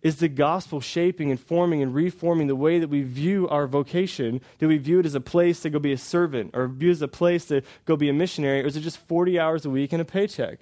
Is 0.00 0.16
the 0.16 0.28
gospel 0.28 0.80
shaping 0.80 1.30
and 1.30 1.40
forming 1.40 1.82
and 1.82 1.92
reforming 1.92 2.46
the 2.46 2.54
way 2.54 2.78
that 2.78 2.88
we 2.88 3.02
view 3.02 3.48
our 3.48 3.66
vocation? 3.66 4.40
Do 4.58 4.68
we 4.68 4.78
view 4.78 5.00
it 5.00 5.06
as 5.06 5.16
a 5.16 5.20
place 5.20 5.60
to 5.60 5.70
go 5.70 5.80
be 5.80 5.92
a 5.92 5.98
servant 5.98 6.52
or 6.54 6.68
view 6.68 6.90
it 6.90 6.92
as 6.92 7.02
a 7.02 7.08
place 7.08 7.46
to 7.46 7.62
go 7.84 7.96
be 7.96 8.08
a 8.08 8.12
missionary? 8.12 8.62
Or 8.62 8.66
is 8.66 8.76
it 8.76 8.82
just 8.82 8.98
40 8.98 9.40
hours 9.40 9.64
a 9.64 9.70
week 9.70 9.92
and 9.92 10.00
a 10.00 10.04
paycheck? 10.04 10.60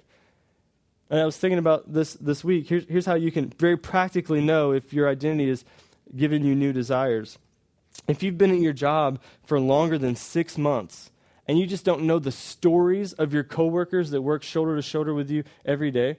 And 1.09 1.19
I 1.19 1.25
was 1.25 1.37
thinking 1.37 1.59
about 1.59 1.93
this 1.93 2.13
this 2.13 2.43
week. 2.43 2.67
Here's, 2.67 2.85
here's 2.87 3.05
how 3.05 3.13
you 3.13 3.31
can 3.31 3.49
very 3.59 3.77
practically 3.77 4.41
know 4.41 4.71
if 4.71 4.91
your 4.91 5.07
identity 5.07 5.49
is 5.49 5.63
giving 6.15 6.43
you 6.43 6.55
new 6.55 6.73
desires. 6.73 7.37
If 8.07 8.23
you've 8.23 8.37
been 8.37 8.51
at 8.51 8.59
your 8.59 8.73
job 8.73 9.21
for 9.45 9.59
longer 9.59 9.97
than 9.97 10.15
six 10.15 10.57
months 10.57 11.11
and 11.47 11.59
you 11.59 11.67
just 11.67 11.85
don't 11.85 12.03
know 12.03 12.19
the 12.19 12.31
stories 12.31 13.13
of 13.13 13.33
your 13.33 13.43
coworkers 13.43 14.09
that 14.11 14.21
work 14.21 14.43
shoulder 14.43 14.75
to 14.75 14.81
shoulder 14.81 15.13
with 15.13 15.29
you 15.29 15.43
every 15.63 15.91
day, 15.91 16.17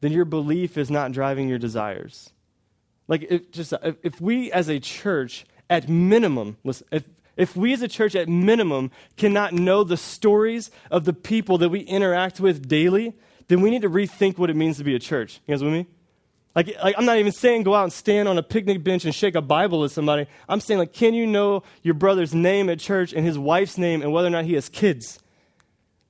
then 0.00 0.12
your 0.12 0.24
belief 0.24 0.76
is 0.78 0.90
not 0.90 1.12
driving 1.12 1.48
your 1.48 1.58
desires. 1.58 2.30
Like, 3.08 3.26
if, 3.28 3.50
just 3.50 3.72
if, 3.82 3.96
if 4.02 4.20
we 4.20 4.52
as 4.52 4.68
a 4.68 4.78
church, 4.78 5.44
at 5.68 5.88
minimum, 5.88 6.56
listen, 6.64 6.86
if, 6.90 7.04
if 7.36 7.56
we 7.56 7.72
as 7.72 7.82
a 7.82 7.88
church, 7.88 8.14
at 8.14 8.28
minimum, 8.28 8.90
cannot 9.16 9.52
know 9.52 9.84
the 9.84 9.96
stories 9.96 10.70
of 10.90 11.04
the 11.04 11.12
people 11.12 11.58
that 11.58 11.68
we 11.68 11.80
interact 11.80 12.40
with 12.40 12.68
daily, 12.68 13.14
then 13.48 13.60
we 13.60 13.70
need 13.70 13.82
to 13.82 13.90
rethink 13.90 14.38
what 14.38 14.50
it 14.50 14.56
means 14.56 14.78
to 14.78 14.84
be 14.84 14.94
a 14.94 14.98
church. 14.98 15.40
You 15.46 15.54
guys 15.54 15.62
with 15.62 15.72
me? 15.72 15.86
Like, 16.54 16.74
like, 16.82 16.96
I'm 16.98 17.04
not 17.04 17.18
even 17.18 17.32
saying 17.32 17.62
go 17.62 17.74
out 17.74 17.84
and 17.84 17.92
stand 17.92 18.28
on 18.28 18.36
a 18.36 18.42
picnic 18.42 18.82
bench 18.82 19.04
and 19.04 19.14
shake 19.14 19.36
a 19.36 19.40
Bible 19.40 19.80
with 19.80 19.92
somebody. 19.92 20.26
I'm 20.48 20.60
saying, 20.60 20.78
like, 20.78 20.92
can 20.92 21.14
you 21.14 21.26
know 21.26 21.62
your 21.82 21.94
brother's 21.94 22.34
name 22.34 22.68
at 22.68 22.80
church 22.80 23.12
and 23.12 23.24
his 23.24 23.38
wife's 23.38 23.78
name 23.78 24.02
and 24.02 24.12
whether 24.12 24.28
or 24.28 24.32
not 24.32 24.44
he 24.44 24.54
has 24.54 24.68
kids? 24.68 25.20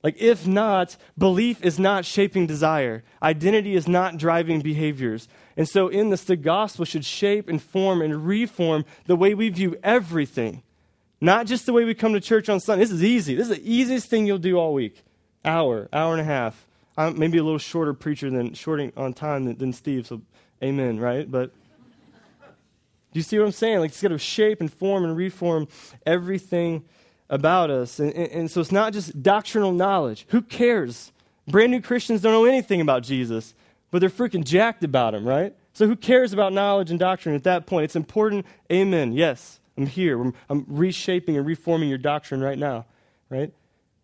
Like, 0.03 0.19
if 0.19 0.47
not, 0.47 0.97
belief 1.17 1.63
is 1.63 1.77
not 1.77 2.05
shaping 2.05 2.47
desire. 2.47 3.03
Identity 3.21 3.75
is 3.75 3.87
not 3.87 4.17
driving 4.17 4.61
behaviors. 4.61 5.27
And 5.55 5.69
so, 5.69 5.89
in 5.89 6.09
this, 6.09 6.23
the 6.23 6.35
gospel 6.35 6.85
should 6.85 7.05
shape 7.05 7.47
and 7.47 7.61
form 7.61 8.01
and 8.01 8.25
reform 8.25 8.85
the 9.05 9.15
way 9.15 9.35
we 9.35 9.49
view 9.49 9.77
everything. 9.83 10.63
Not 11.19 11.45
just 11.45 11.67
the 11.67 11.73
way 11.73 11.85
we 11.85 11.93
come 11.93 12.13
to 12.13 12.19
church 12.19 12.49
on 12.49 12.59
Sunday. 12.59 12.83
This 12.83 12.91
is 12.91 13.03
easy. 13.03 13.35
This 13.35 13.49
is 13.49 13.57
the 13.57 13.71
easiest 13.71 14.07
thing 14.07 14.25
you'll 14.25 14.39
do 14.39 14.57
all 14.57 14.73
week. 14.73 15.03
Hour, 15.45 15.87
hour 15.93 16.13
and 16.13 16.21
a 16.21 16.25
half. 16.25 16.65
I'm 16.97 17.17
maybe 17.17 17.37
a 17.37 17.43
little 17.43 17.59
shorter 17.59 17.93
preacher 17.93 18.29
than 18.29 18.53
shorting 18.53 18.91
on 18.97 19.13
time 19.13 19.45
than, 19.45 19.57
than 19.57 19.73
Steve, 19.73 20.07
so 20.07 20.21
amen, 20.63 20.99
right? 20.99 21.29
But 21.29 21.51
do 23.13 23.19
you 23.19 23.23
see 23.23 23.37
what 23.37 23.45
I'm 23.45 23.51
saying? 23.51 23.79
Like 23.79 23.91
it's 23.91 24.01
got 24.01 24.09
to 24.09 24.17
shape 24.17 24.61
and 24.61 24.71
form 24.71 25.03
and 25.03 25.15
reform 25.15 25.67
everything 26.05 26.85
about 27.31 27.71
us. 27.71 27.99
And, 27.99 28.13
and, 28.13 28.31
and, 28.31 28.51
so 28.51 28.61
it's 28.61 28.71
not 28.71 28.93
just 28.93 29.23
doctrinal 29.23 29.71
knowledge. 29.71 30.27
Who 30.29 30.41
cares? 30.41 31.11
Brand 31.47 31.71
new 31.71 31.81
Christians 31.81 32.21
don't 32.21 32.33
know 32.33 32.45
anything 32.45 32.81
about 32.81 33.01
Jesus, 33.01 33.55
but 33.89 33.99
they're 33.99 34.09
freaking 34.09 34.43
jacked 34.43 34.83
about 34.83 35.15
him, 35.15 35.27
right? 35.27 35.55
So 35.73 35.87
who 35.87 35.95
cares 35.95 36.33
about 36.33 36.53
knowledge 36.53 36.91
and 36.91 36.99
doctrine 36.99 37.33
at 37.33 37.45
that 37.45 37.65
point? 37.65 37.85
It's 37.85 37.95
important. 37.95 38.45
Amen. 38.71 39.13
Yes, 39.13 39.59
I'm 39.77 39.87
here. 39.87 40.21
I'm, 40.21 40.33
I'm 40.49 40.65
reshaping 40.67 41.37
and 41.37 41.45
reforming 41.47 41.89
your 41.89 41.97
doctrine 41.97 42.41
right 42.41 42.57
now, 42.57 42.85
right? 43.29 43.53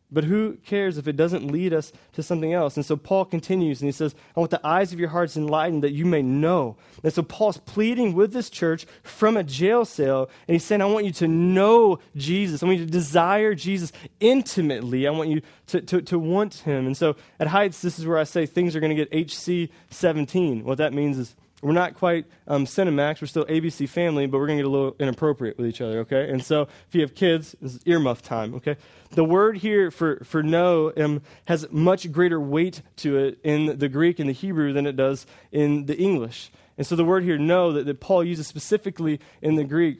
But 0.10 0.24
who 0.24 0.54
cares 0.66 0.98
if 0.98 1.06
it 1.06 1.18
doesn't 1.18 1.52
lead 1.52 1.74
us 1.74 1.92
to 2.14 2.24
something 2.24 2.54
else? 2.54 2.78
And 2.78 2.86
so 2.86 2.96
Paul 2.96 3.26
continues 3.26 3.82
and 3.82 3.90
he 3.90 3.92
says, 3.92 4.16
I 4.36 4.40
want 4.40 4.52
the 4.52 4.66
eyes 4.66 4.94
of 4.94 5.00
your 5.00 5.10
hearts 5.10 5.36
enlightened 5.36 5.84
that 5.84 5.92
you 5.92 6.06
may 6.06 6.22
know. 6.22 6.78
And 7.04 7.12
so 7.12 7.22
Paul's 7.24 7.58
pleading 7.58 8.14
with 8.14 8.32
this 8.32 8.50
church 8.50 8.86
from 9.04 9.36
a 9.36 9.44
jail 9.44 9.84
cell. 9.84 10.30
And 10.48 10.56
he's 10.56 10.64
saying, 10.64 10.82
I 10.82 10.86
want 10.86 11.06
you 11.06 11.12
to 11.14 11.28
know 11.28 12.00
Jesus. 12.16 12.64
I 12.64 12.68
want 12.68 12.80
you 12.80 12.86
to 12.86 12.92
desire 12.92 13.54
Jesus 13.54 13.92
intimately. 14.22 15.08
I 15.08 15.12
want 15.12 15.30
you 15.30 15.42
to, 15.68 15.82
to, 15.82 16.02
to 16.04 16.18
want 16.18 16.56
him. 16.56 16.86
And 16.86 16.96
so 16.96 17.18
at 17.38 17.48
Heights, 17.48 17.82
this 17.82 18.00
is 18.00 18.06
where 18.06 18.18
I 18.18 18.24
say 18.24 18.46
things 18.46 18.78
are 18.78 18.80
going 18.80 18.96
to 18.96 19.06
get 19.06 19.12
NC 19.12 19.70
17. 19.90 20.64
What 20.64 20.78
that 20.78 20.94
means 20.94 21.18
is 21.18 21.36
we're 21.62 21.72
not 21.72 21.96
quite 21.96 22.26
um, 22.48 22.66
Cinemax. 22.66 23.22
We're 23.22 23.28
still 23.28 23.46
ABC 23.46 23.90
family, 23.90 24.28
but 24.28 24.38
we're 24.38 24.46
going 24.48 24.60
to 24.60 24.64
get 24.64 24.68
a 24.68 24.72
little 24.72 24.96
inappropriate 25.00 25.58
with 25.58 25.66
each 25.68 25.82
other, 25.82 26.00
okay? 26.00 26.30
And 26.30 26.44
so 26.44 26.64
if 26.88 26.94
you 26.94 27.02
have 27.02 27.16
kids, 27.16 27.56
this 27.62 27.76
it's 27.76 27.84
earmuff 27.86 28.22
time, 28.22 28.54
okay? 28.56 28.76
The 29.12 29.24
word 29.24 29.58
here 29.58 29.90
for, 29.90 30.24
for 30.24 30.44
know 30.44 30.94
um, 30.98 31.22
has 31.46 31.68
much 31.72 32.12
greater 32.12 32.40
weight 32.40 32.84
to 32.98 33.18
it 33.18 33.40
in 33.44 33.80
the 33.80 33.90
Greek 33.90 34.20
and 34.20 34.30
the 34.30 34.34
Hebrew 34.34 34.72
than 34.72 34.86
it 34.86 34.96
does 34.96 35.26
in 35.52 35.88
the 35.88 35.98
English. 35.98 36.52
And 36.78 36.86
so 36.86 36.96
the 36.96 37.06
word 37.06 37.24
here, 37.24 37.40
know, 37.40 37.72
that, 37.74 37.88
that 37.88 38.00
Paul 38.00 38.24
uses 38.24 38.46
specifically 38.46 39.20
in 39.42 39.56
the 39.56 39.64
Greek, 39.64 40.00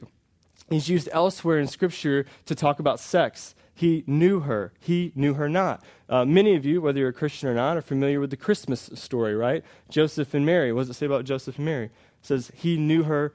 is 0.70 0.88
used 0.88 1.08
elsewhere 1.12 1.58
in 1.58 1.66
Scripture 1.66 2.24
to 2.46 2.54
talk 2.54 2.78
about 2.78 3.00
sex. 3.00 3.54
He 3.78 4.02
knew 4.08 4.40
her. 4.40 4.72
He 4.80 5.12
knew 5.14 5.34
her 5.34 5.48
not. 5.48 5.84
Uh, 6.08 6.24
many 6.24 6.56
of 6.56 6.66
you, 6.66 6.80
whether 6.80 6.98
you're 6.98 7.10
a 7.10 7.12
Christian 7.12 7.48
or 7.48 7.54
not, 7.54 7.76
are 7.76 7.80
familiar 7.80 8.18
with 8.18 8.30
the 8.30 8.36
Christmas 8.36 8.90
story, 8.94 9.36
right? 9.36 9.64
Joseph 9.88 10.34
and 10.34 10.44
Mary. 10.44 10.72
What 10.72 10.80
does 10.80 10.90
it 10.90 10.94
say 10.94 11.06
about 11.06 11.24
Joseph 11.24 11.58
and 11.58 11.64
Mary? 11.64 11.84
It 11.84 11.92
says, 12.22 12.50
He 12.56 12.76
knew 12.76 13.04
her 13.04 13.34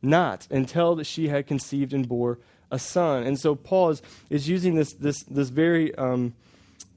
not 0.00 0.46
until 0.48 0.94
that 0.94 1.08
she 1.08 1.26
had 1.26 1.48
conceived 1.48 1.92
and 1.92 2.08
bore 2.08 2.38
a 2.70 2.78
son. 2.78 3.24
And 3.24 3.36
so 3.36 3.56
Paul 3.56 3.90
is, 3.90 4.02
is 4.30 4.48
using 4.48 4.76
this, 4.76 4.92
this, 4.92 5.24
this 5.24 5.48
very 5.48 5.92
um, 5.96 6.34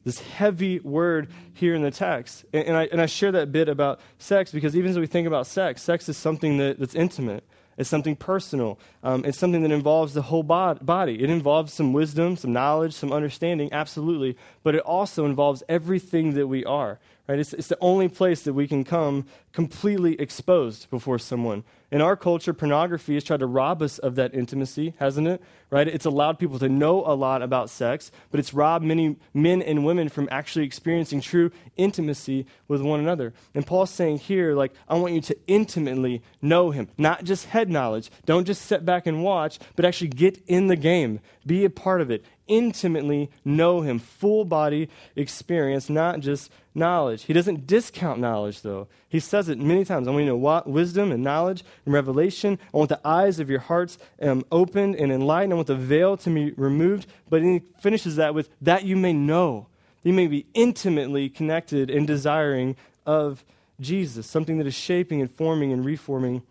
this 0.04 0.20
heavy 0.20 0.80
word 0.82 1.32
here 1.56 1.74
in 1.74 1.82
the 1.82 1.90
text. 1.90 2.46
And, 2.54 2.68
and, 2.68 2.78
I, 2.78 2.84
and 2.92 3.02
I 3.02 3.08
share 3.08 3.32
that 3.32 3.52
bit 3.52 3.70
about 3.70 4.00
sex 4.20 4.52
because 4.52 4.76
even 4.76 4.92
as 4.92 5.00
we 5.00 5.08
think 5.08 5.26
about 5.26 5.48
sex, 5.48 5.82
sex 5.82 6.08
is 6.10 6.16
something 6.16 6.58
that, 6.58 6.80
that's 6.80 6.94
intimate. 6.94 7.44
It's 7.82 7.90
something 7.90 8.16
personal. 8.16 8.78
Um, 9.02 9.26
it's 9.26 9.40
something 9.40 9.64
that 9.64 9.72
involves 9.72 10.14
the 10.14 10.22
whole 10.22 10.44
bod- 10.44 10.86
body. 10.86 11.22
It 11.22 11.32
involves 11.32 11.74
some 11.74 11.94
wisdom, 11.94 12.38
some 12.38 12.54
knowledge, 12.54 12.94
some 12.94 13.12
understanding, 13.12 13.74
absolutely. 13.74 14.38
But 14.62 14.76
it 14.76 14.82
also 14.82 15.26
involves 15.26 15.64
everything 15.68 16.36
that 16.36 16.46
we 16.46 16.64
are. 16.64 17.00
Right? 17.32 17.40
It's, 17.40 17.54
it's 17.54 17.70
the 17.70 17.78
only 17.80 18.10
place 18.10 18.42
that 18.42 18.52
we 18.52 18.68
can 18.68 18.84
come 18.84 19.26
completely 19.54 20.20
exposed 20.20 20.90
before 20.90 21.18
someone. 21.18 21.64
In 21.90 22.02
our 22.02 22.18
culture, 22.18 22.54
pornography 22.54 23.14
has 23.14 23.24
tried 23.24 23.40
to 23.40 23.46
rob 23.46 23.82
us 23.82 24.00
of 24.00 24.16
that 24.16 24.36
intimacy, 24.36 24.96
hasn't 25.00 25.30
it? 25.30 25.42
Right? 25.70 25.88
It's 25.88 26.04
allowed 26.04 26.40
people 26.40 26.60
to 26.60 26.68
know 26.68 27.06
a 27.06 27.16
lot 27.16 27.42
about 27.42 27.70
sex, 27.70 28.12
but 28.32 28.42
it's 28.42 28.54
robbed 28.54 28.84
many 28.84 29.16
men 29.34 29.62
and 29.62 29.86
women 29.86 30.10
from 30.10 30.28
actually 30.30 30.66
experiencing 30.66 31.22
true 31.22 31.52
intimacy 31.78 32.48
with 32.68 32.82
one 32.82 33.00
another. 33.00 33.34
And 33.56 33.66
Paul's 33.66 33.92
saying 33.92 34.18
here, 34.18 34.54
like, 34.54 34.74
I 34.90 34.96
want 34.96 35.14
you 35.14 35.22
to 35.22 35.38
intimately 35.48 36.22
know 36.42 36.72
him, 36.72 36.90
not 36.98 37.24
just 37.24 37.46
head 37.46 37.70
knowledge. 37.70 38.12
Don't 38.26 38.44
just 38.44 38.64
sit 38.64 38.84
back 38.84 39.08
and 39.08 39.24
watch, 39.24 39.58
but 39.78 39.86
actually 39.86 40.10
get 40.10 40.44
in 40.48 40.68
the 40.68 40.76
game, 40.76 41.22
be 41.46 41.64
a 41.64 41.70
part 41.70 42.02
of 42.02 42.12
it, 42.12 42.26
intimately 42.52 43.32
know 43.46 43.82
him, 43.82 43.98
full 43.98 44.44
body 44.44 44.90
experience, 45.16 45.90
not 45.90 46.20
just 46.20 46.52
knowledge. 46.76 47.24
He 47.24 47.34
doesn't 47.34 47.66
discount 47.66 48.20
knowledge, 48.20 48.62
though. 48.62 48.88
He 49.08 49.22
says 49.22 49.48
it 49.48 49.58
many 49.58 49.86
times. 49.86 50.08
I 50.08 50.12
want 50.12 50.26
you 50.26 50.32
to 50.32 50.38
know 50.38 50.64
wisdom 50.66 51.12
and 51.12 51.24
knowledge 51.24 51.64
and 51.86 51.94
revelation. 51.94 52.60
I 52.74 52.78
want 52.78 52.90
the 52.90 53.00
eyes 53.08 53.40
of 53.40 53.50
your 53.50 53.62
hearts 53.62 53.98
um, 54.22 54.46
opened 54.52 54.96
and 54.98 55.12
enlightened. 55.12 55.54
I 55.54 55.56
want 55.56 55.68
the 55.68 55.76
veil 55.76 56.18
to 56.18 56.30
be 56.30 56.52
removed. 56.52 57.08
But 57.30 57.42
he 57.42 57.62
finishes 57.80 58.18
that 58.18 58.36
with 58.36 58.50
that 58.62 58.84
you 58.84 58.98
may 58.98 59.14
know. 59.14 59.68
You 60.04 60.14
may 60.14 60.28
be 60.28 60.46
intimately 60.54 61.30
connected 61.30 61.90
and 61.90 62.06
desiring 62.06 62.76
of 63.06 63.46
Jesus, 63.80 64.28
something 64.28 64.58
that 64.58 64.68
is 64.68 64.76
shaping 64.76 65.22
and 65.22 65.32
forming 65.32 65.72
and 65.72 65.86
reforming 65.86 66.42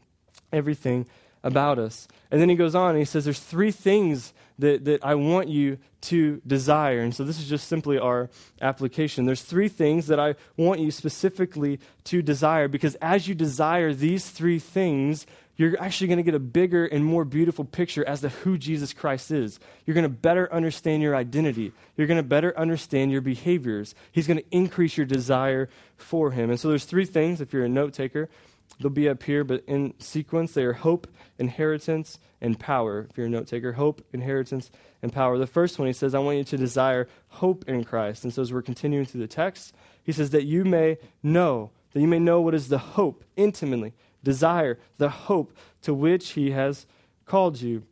everything 0.53 1.07
about 1.43 1.79
us. 1.79 2.09
And 2.31 2.41
then 2.41 2.49
he 2.49 2.55
goes 2.55 2.75
on 2.75 2.91
and 2.91 2.99
he 2.99 3.05
says, 3.05 3.25
There's 3.25 3.41
three 3.41 3.71
things 3.71 4.33
that, 4.61 4.85
that 4.85 5.05
I 5.05 5.15
want 5.15 5.49
you 5.49 5.79
to 6.03 6.41
desire. 6.47 7.01
And 7.01 7.15
so 7.15 7.25
this 7.25 7.39
is 7.39 7.49
just 7.49 7.69
simply 7.69 7.99
our 7.99 8.31
application. 8.61 9.27
There's 9.27 9.43
three 9.43 9.69
things 9.69 10.07
that 10.07 10.19
I 10.19 10.35
want 10.57 10.81
you 10.81 10.91
specifically 10.91 11.81
to 12.05 12.23
desire 12.23 12.69
because 12.69 12.95
as 12.97 13.29
you 13.29 13.35
desire 13.35 13.93
these 13.93 14.31
three 14.31 14.59
things, 14.59 15.27
you're 15.61 15.79
actually 15.79 16.07
going 16.07 16.17
to 16.17 16.23
get 16.23 16.35
a 16.35 16.39
bigger 16.39 16.87
and 16.87 17.05
more 17.05 17.27
beautiful 17.27 17.67
picture 17.67 18.03
as 18.09 18.23
to 18.23 18.31
who 18.31 18.57
Jesus 18.57 18.95
Christ 18.95 19.31
is. 19.31 19.61
You're 19.85 19.95
going 19.95 20.05
to 20.05 20.09
better 20.09 20.51
understand 20.51 21.03
your 21.03 21.15
identity. 21.15 21.73
You're 21.99 22.07
going 22.07 22.17
to 22.17 22.23
better 22.23 22.59
understand 22.59 23.13
your 23.13 23.21
behaviors. 23.21 23.95
He's 24.11 24.27
going 24.27 24.39
to 24.39 24.45
increase 24.51 24.97
your 24.97 25.05
desire 25.05 25.69
for 25.99 26.31
him. 26.31 26.49
And 26.49 26.59
so 26.59 26.69
there's 26.69 26.87
three 26.87 27.05
things 27.05 27.43
if 27.43 27.53
you're 27.53 27.67
a 27.67 27.69
note 27.69 27.93
taker. 27.93 28.31
They'll 28.79 28.91
be 28.91 29.09
up 29.09 29.23
here, 29.23 29.45
but 29.45 29.63
in 29.67 29.95
sequence, 29.99 30.53
they 30.53 30.65
are 30.65 30.73
hope, 30.73 31.07
inheritance, 31.39 32.19
and 32.41 32.59
power. 32.59 33.07
If 33.11 33.17
you're 33.19 33.27
a 33.27 33.31
note 33.31 33.47
taker, 33.47 33.73
hope, 33.73 34.03
inheritance, 34.13 34.71
and 35.03 35.13
power. 35.13 35.37
The 35.39 35.47
first 35.47 35.79
one, 35.79 35.87
he 35.87 35.93
says, 35.93 36.15
I 36.15 36.19
want 36.19 36.39
you 36.39 36.45
to 36.45 36.57
desire 36.57 37.09
hope 37.29 37.69
in 37.69 37.85
Christ. 37.85 38.25
And 38.25 38.33
so 38.33 38.43
as 38.43 38.53
we're 38.53 38.63
continuing 38.63 39.05
through 39.05 39.21
the 39.21 39.27
text, 39.27 39.75
he 40.03 40.13
says 40.13 40.31
that 40.31 40.45
you 40.45 40.65
may 40.65 40.99
know, 41.23 41.71
that 41.93 42.01
you 42.01 42.09
may 42.09 42.19
know 42.19 42.41
what 42.41 42.55
is 42.55 42.69
the 42.69 42.79
hope 42.79 43.25
intimately, 43.37 43.93
desire 44.23 44.79
the 44.99 45.11
hope 45.11 45.53
to 45.83 45.93
which 45.93 46.31
he 46.31 46.53
has 46.53 46.87
called 47.27 47.61
you. 47.61 47.83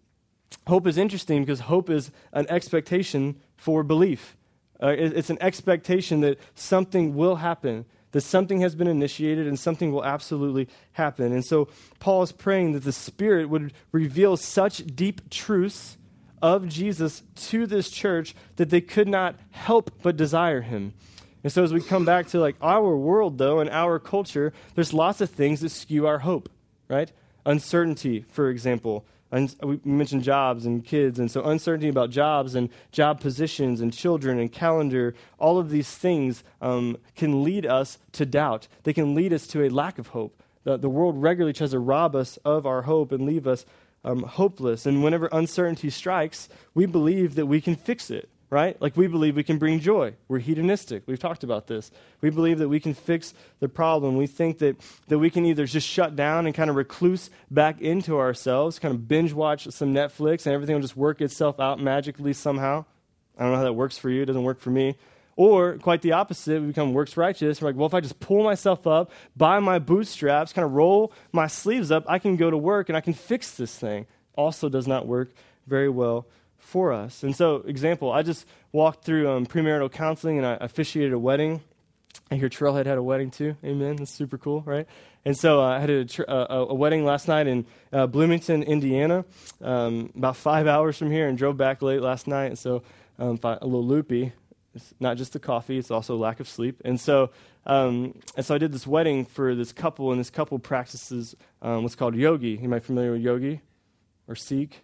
Hope 0.66 0.86
is 0.86 0.98
interesting 0.98 1.42
because 1.42 1.60
hope 1.60 1.90
is 1.90 2.10
an 2.32 2.46
expectation 2.48 3.40
for 3.56 3.82
belief. 3.82 4.36
Uh, 4.82 4.88
it, 4.88 5.16
it's 5.16 5.30
an 5.30 5.38
expectation 5.40 6.20
that 6.20 6.38
something 6.54 7.14
will 7.14 7.36
happen, 7.36 7.84
that 8.12 8.22
something 8.22 8.60
has 8.60 8.74
been 8.74 8.88
initiated 8.88 9.46
and 9.46 9.58
something 9.58 9.92
will 9.92 10.04
absolutely 10.04 10.68
happen. 10.92 11.32
And 11.32 11.44
so 11.44 11.68
Paul 11.98 12.22
is 12.22 12.32
praying 12.32 12.72
that 12.72 12.84
the 12.84 12.92
Spirit 12.92 13.48
would 13.48 13.72
reveal 13.92 14.36
such 14.36 14.78
deep 14.86 15.28
truths 15.30 15.98
of 16.40 16.68
Jesus 16.68 17.22
to 17.34 17.66
this 17.66 17.90
church 17.90 18.34
that 18.56 18.70
they 18.70 18.80
could 18.80 19.08
not 19.08 19.36
help 19.50 19.90
but 20.02 20.16
desire 20.16 20.60
him. 20.60 20.94
And 21.42 21.52
so 21.52 21.62
as 21.62 21.72
we 21.72 21.80
come 21.80 22.04
back 22.04 22.28
to 22.28 22.40
like 22.40 22.56
our 22.60 22.96
world 22.96 23.38
though 23.38 23.60
and 23.60 23.70
our 23.70 23.98
culture, 23.98 24.52
there's 24.74 24.92
lots 24.92 25.20
of 25.20 25.30
things 25.30 25.60
that 25.60 25.70
skew 25.70 26.06
our 26.06 26.18
hope, 26.18 26.48
right? 26.88 27.12
Uncertainty, 27.46 28.24
for 28.28 28.50
example. 28.50 29.04
We 29.30 29.80
mentioned 29.84 30.22
jobs 30.22 30.64
and 30.64 30.84
kids, 30.84 31.18
and 31.18 31.30
so 31.30 31.42
uncertainty 31.42 31.88
about 31.88 32.10
jobs 32.10 32.54
and 32.54 32.70
job 32.92 33.20
positions 33.20 33.80
and 33.80 33.92
children 33.92 34.38
and 34.38 34.50
calendar, 34.50 35.14
all 35.38 35.58
of 35.58 35.70
these 35.70 35.90
things 35.90 36.42
um, 36.62 36.96
can 37.14 37.44
lead 37.44 37.66
us 37.66 37.98
to 38.12 38.24
doubt. 38.24 38.68
They 38.84 38.92
can 38.92 39.14
lead 39.14 39.32
us 39.32 39.46
to 39.48 39.64
a 39.64 39.68
lack 39.68 39.98
of 39.98 40.08
hope. 40.08 40.42
The, 40.64 40.76
the 40.76 40.88
world 40.88 41.20
regularly 41.20 41.52
tries 41.52 41.72
to 41.72 41.78
rob 41.78 42.16
us 42.16 42.38
of 42.44 42.66
our 42.66 42.82
hope 42.82 43.12
and 43.12 43.26
leave 43.26 43.46
us 43.46 43.66
um, 44.04 44.22
hopeless. 44.22 44.86
And 44.86 45.04
whenever 45.04 45.28
uncertainty 45.30 45.90
strikes, 45.90 46.48
we 46.74 46.86
believe 46.86 47.34
that 47.34 47.46
we 47.46 47.60
can 47.60 47.76
fix 47.76 48.10
it 48.10 48.30
right? 48.50 48.80
Like 48.80 48.96
we 48.96 49.06
believe 49.06 49.36
we 49.36 49.42
can 49.42 49.58
bring 49.58 49.80
joy. 49.80 50.14
We're 50.26 50.38
hedonistic. 50.38 51.02
We've 51.06 51.18
talked 51.18 51.44
about 51.44 51.66
this. 51.66 51.90
We 52.20 52.30
believe 52.30 52.58
that 52.58 52.68
we 52.68 52.80
can 52.80 52.94
fix 52.94 53.34
the 53.60 53.68
problem. 53.68 54.16
We 54.16 54.26
think 54.26 54.58
that, 54.58 54.76
that 55.08 55.18
we 55.18 55.30
can 55.30 55.44
either 55.44 55.66
just 55.66 55.86
shut 55.86 56.16
down 56.16 56.46
and 56.46 56.54
kind 56.54 56.70
of 56.70 56.76
recluse 56.76 57.30
back 57.50 57.80
into 57.80 58.18
ourselves, 58.18 58.78
kind 58.78 58.94
of 58.94 59.06
binge 59.06 59.32
watch 59.32 59.68
some 59.70 59.92
Netflix, 59.92 60.46
and 60.46 60.54
everything 60.54 60.74
will 60.74 60.82
just 60.82 60.96
work 60.96 61.20
itself 61.20 61.60
out 61.60 61.80
magically 61.80 62.32
somehow. 62.32 62.84
I 63.36 63.42
don't 63.42 63.52
know 63.52 63.58
how 63.58 63.64
that 63.64 63.74
works 63.74 63.98
for 63.98 64.10
you. 64.10 64.22
It 64.22 64.26
doesn't 64.26 64.44
work 64.44 64.60
for 64.60 64.70
me. 64.70 64.96
Or, 65.36 65.78
quite 65.78 66.02
the 66.02 66.12
opposite, 66.12 66.60
we 66.60 66.68
become 66.68 66.94
works 66.94 67.16
righteous. 67.16 67.62
We're 67.62 67.68
like, 67.68 67.76
well, 67.76 67.86
if 67.86 67.94
I 67.94 68.00
just 68.00 68.18
pull 68.18 68.42
myself 68.42 68.88
up, 68.88 69.12
buy 69.36 69.60
my 69.60 69.78
bootstraps, 69.78 70.52
kind 70.52 70.64
of 70.64 70.72
roll 70.72 71.12
my 71.30 71.46
sleeves 71.46 71.92
up, 71.92 72.04
I 72.08 72.18
can 72.18 72.36
go 72.36 72.50
to 72.50 72.56
work 72.56 72.88
and 72.88 72.96
I 72.96 73.00
can 73.00 73.14
fix 73.14 73.52
this 73.52 73.76
thing. 73.76 74.06
Also, 74.34 74.68
does 74.68 74.88
not 74.88 75.06
work 75.06 75.28
very 75.68 75.88
well 75.88 76.26
for 76.58 76.92
us. 76.92 77.22
And 77.22 77.34
so, 77.34 77.56
example, 77.66 78.12
I 78.12 78.22
just 78.22 78.46
walked 78.72 79.04
through 79.04 79.30
um, 79.30 79.46
premarital 79.46 79.90
counseling 79.90 80.38
and 80.38 80.46
I 80.46 80.58
officiated 80.60 81.12
a 81.12 81.18
wedding. 81.18 81.62
I 82.30 82.36
hear 82.36 82.48
Trailhead 82.48 82.86
had 82.86 82.98
a 82.98 83.02
wedding 83.02 83.30
too. 83.30 83.56
Amen. 83.64 83.96
That's 83.96 84.10
super 84.10 84.36
cool, 84.36 84.62
right? 84.62 84.86
And 85.24 85.36
so 85.36 85.60
uh, 85.60 85.76
I 85.76 85.80
had 85.80 85.90
a, 85.90 86.04
tr- 86.04 86.28
uh, 86.28 86.66
a, 86.68 86.74
wedding 86.74 87.04
last 87.04 87.28
night 87.28 87.46
in 87.46 87.66
uh, 87.92 88.06
Bloomington, 88.06 88.62
Indiana, 88.62 89.24
um, 89.62 90.12
about 90.16 90.36
five 90.36 90.66
hours 90.66 90.96
from 90.96 91.10
here, 91.10 91.28
and 91.28 91.36
drove 91.36 91.56
back 91.56 91.82
late 91.82 92.00
last 92.00 92.26
night. 92.26 92.46
And 92.46 92.58
So 92.58 92.82
um, 93.18 93.38
a 93.42 93.64
little 93.64 93.84
loopy. 93.84 94.32
It's 94.74 94.94
not 95.00 95.16
just 95.16 95.32
the 95.32 95.40
coffee; 95.40 95.78
it's 95.78 95.90
also 95.90 96.16
lack 96.16 96.40
of 96.40 96.48
sleep. 96.48 96.80
And 96.84 97.00
so, 97.00 97.30
um, 97.66 98.18
and 98.36 98.46
so 98.46 98.54
I 98.54 98.58
did 98.58 98.72
this 98.72 98.86
wedding 98.86 99.24
for 99.24 99.54
this 99.54 99.72
couple, 99.72 100.12
and 100.12 100.20
this 100.20 100.30
couple 100.30 100.58
practices 100.58 101.34
um, 101.62 101.82
what's 101.82 101.94
called 101.94 102.14
yogi. 102.14 102.58
You 102.60 102.68
might 102.68 102.84
familiar 102.84 103.12
with 103.12 103.22
yogi 103.22 103.60
or 104.28 104.36
Sikh? 104.36 104.82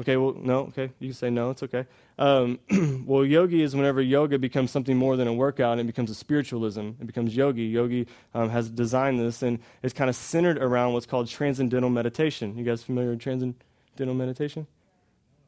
Okay, 0.00 0.16
well, 0.16 0.34
no, 0.36 0.60
okay. 0.66 0.90
You 0.98 1.08
can 1.08 1.14
say 1.14 1.30
no, 1.30 1.50
it's 1.50 1.62
okay. 1.62 1.86
Um, 2.18 2.58
well, 3.06 3.24
yogi 3.24 3.62
is 3.62 3.76
whenever 3.76 4.00
yoga 4.00 4.38
becomes 4.38 4.70
something 4.70 4.96
more 4.96 5.16
than 5.16 5.28
a 5.28 5.32
workout 5.32 5.72
and 5.72 5.82
it 5.82 5.86
becomes 5.86 6.10
a 6.10 6.14
spiritualism. 6.14 6.90
It 7.00 7.06
becomes 7.06 7.36
yogi. 7.36 7.64
Yogi 7.64 8.06
um, 8.34 8.50
has 8.50 8.70
designed 8.70 9.20
this 9.20 9.42
and 9.42 9.58
it's 9.82 9.94
kind 9.94 10.10
of 10.10 10.16
centered 10.16 10.58
around 10.58 10.92
what's 10.92 11.06
called 11.06 11.28
transcendental 11.28 11.90
meditation. 11.90 12.56
You 12.56 12.64
guys 12.64 12.82
familiar 12.82 13.10
with 13.10 13.20
transcendental 13.20 14.14
meditation? 14.14 14.66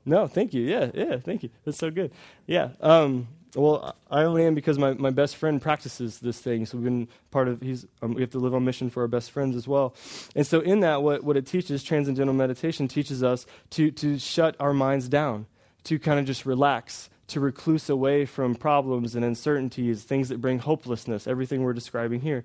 No, 0.07 0.27
thank 0.27 0.53
you. 0.53 0.63
Yeah, 0.63 0.91
yeah, 0.95 1.17
thank 1.17 1.43
you. 1.43 1.51
That's 1.65 1.79
so 1.79 1.91
good. 1.91 2.13
Yeah. 2.47 2.71
Um, 2.81 3.29
well, 3.55 3.95
I 4.11 4.25
only 4.25 4.45
am 4.45 4.55
because 4.55 4.79
my, 4.79 4.95
my 4.95 5.11
best 5.11 5.37
friend 5.37 5.61
practices 5.61 6.19
this 6.19 6.39
thing. 6.39 6.67
So 6.67 6.77
we've 6.79 6.85
been 6.85 7.09
part 7.31 7.49
of, 7.49 7.61
he's, 7.61 7.87
um, 8.03 8.15
we 8.15 8.21
have 8.21 8.31
to 8.31 8.39
live 8.39 8.55
on 8.55 8.65
mission 8.65 8.91
for 8.91 9.03
our 9.03 9.09
best 9.09 9.31
friends 9.31 9.55
as 9.55 9.69
well. 9.69 9.95
And 10.35 10.47
so 10.47 10.61
in 10.61 10.81
that, 10.81 11.03
what, 11.03 11.23
what 11.23 11.37
it 11.37 11.47
teaches, 11.47 11.83
transcendental 11.83 12.35
meditation 12.35 12.89
teaches 12.89 13.23
us 13.23 13.47
to, 13.71 13.91
to 13.93 14.19
shut 14.19 14.57
our 14.59 14.73
minds 14.73 15.09
down, 15.09 15.47
to 15.85 15.99
kind 15.99 16.19
of 16.19 16.27
just 16.27 16.45
relax, 16.45 17.11
to 17.29 17.41
recluse 17.41 17.89
away 17.89 18.25
from 18.25 18.55
problems 18.55 19.15
and 19.15 19.25
uncertainties, 19.25 20.03
things 20.03 20.29
that 20.29 20.41
bring 20.41 20.59
hopelessness, 20.59 21.27
everything 21.27 21.63
we're 21.63 21.73
describing 21.73 22.21
here. 22.21 22.45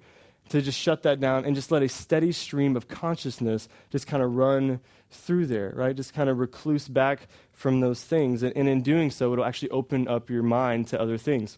To 0.50 0.64
just 0.64 0.80
shut 0.80 1.04
that 1.04 1.20
down 1.20 1.46
and 1.46 1.54
just 1.54 1.70
let 1.70 1.84
a 1.84 1.90
steady 1.90 2.32
stream 2.32 2.76
of 2.76 2.88
consciousness 2.88 3.70
just 3.92 4.08
kind 4.08 4.24
of 4.24 4.36
run 4.36 4.80
through 5.12 5.46
there, 5.46 5.72
right? 5.76 5.96
Just 5.96 6.16
kind 6.16 6.28
of 6.28 6.40
recluse 6.40 6.88
back 6.88 7.28
from 7.60 7.82
those 7.82 8.02
things. 8.02 8.42
And, 8.42 8.56
and 8.56 8.70
in 8.70 8.82
doing 8.82 9.12
so, 9.12 9.34
it'll 9.34 9.44
actually 9.44 9.70
open 9.72 10.08
up 10.08 10.30
your 10.30 10.44
mind 10.44 10.88
to 10.88 11.02
other 11.02 11.18
things, 11.18 11.58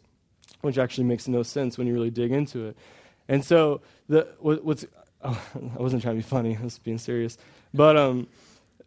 which 0.61 0.79
actually 0.79 1.03
makes 1.03 1.27
no 1.27 1.43
sense 1.43 1.77
when 1.77 1.85
you 1.85 1.93
really 1.93 2.09
dig 2.09 2.31
into 2.31 2.65
it. 2.65 2.77
And 3.29 3.45
so, 3.45 3.81
the, 4.09 4.27
what, 4.39 4.65
what's, 4.65 4.83
oh, 5.23 5.39
I 5.77 5.79
wasn't 5.79 6.01
trying 6.01 6.15
to 6.15 6.23
be 6.23 6.27
funny, 6.27 6.57
I 6.59 6.63
was 6.63 6.79
being 6.79 6.97
serious. 6.97 7.37
But, 7.71 7.97
um, 7.97 8.27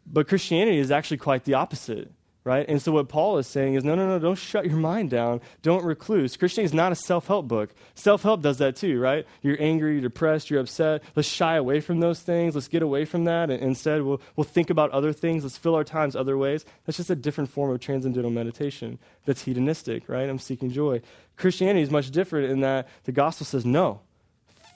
but 0.04 0.26
Christianity 0.26 0.78
is 0.78 0.90
actually 0.90 1.18
quite 1.18 1.44
the 1.44 1.54
opposite 1.54 2.10
right? 2.44 2.66
And 2.68 2.80
so 2.80 2.92
what 2.92 3.08
Paul 3.08 3.38
is 3.38 3.46
saying 3.46 3.74
is 3.74 3.84
no, 3.84 3.94
no, 3.94 4.06
no, 4.06 4.18
don't 4.18 4.36
shut 4.36 4.66
your 4.66 4.76
mind 4.76 5.10
down. 5.10 5.40
Don't 5.62 5.82
recluse. 5.82 6.36
Christianity 6.36 6.66
is 6.66 6.74
not 6.74 6.92
a 6.92 6.94
self 6.94 7.26
help 7.26 7.48
book. 7.48 7.74
Self 7.94 8.22
help 8.22 8.42
does 8.42 8.58
that 8.58 8.76
too, 8.76 9.00
right? 9.00 9.26
You're 9.40 9.60
angry, 9.60 9.92
you're 9.94 10.02
depressed, 10.02 10.50
you're 10.50 10.60
upset. 10.60 11.02
Let's 11.16 11.28
shy 11.28 11.56
away 11.56 11.80
from 11.80 12.00
those 12.00 12.20
things. 12.20 12.54
Let's 12.54 12.68
get 12.68 12.82
away 12.82 13.06
from 13.06 13.24
that. 13.24 13.50
And 13.50 13.62
instead, 13.62 14.02
we'll, 14.02 14.20
we'll 14.36 14.44
think 14.44 14.68
about 14.68 14.90
other 14.90 15.12
things. 15.12 15.42
Let's 15.42 15.56
fill 15.56 15.74
our 15.74 15.84
times 15.84 16.14
other 16.14 16.36
ways. 16.36 16.66
That's 16.84 16.98
just 16.98 17.10
a 17.10 17.16
different 17.16 17.50
form 17.50 17.70
of 17.70 17.80
transcendental 17.80 18.30
meditation 18.30 18.98
that's 19.24 19.42
hedonistic, 19.42 20.08
right? 20.08 20.28
I'm 20.28 20.38
seeking 20.38 20.70
joy. 20.70 21.00
Christianity 21.36 21.80
is 21.80 21.90
much 21.90 22.10
different 22.10 22.50
in 22.50 22.60
that 22.60 22.88
the 23.04 23.12
gospel 23.12 23.46
says 23.46 23.64
no, 23.64 24.00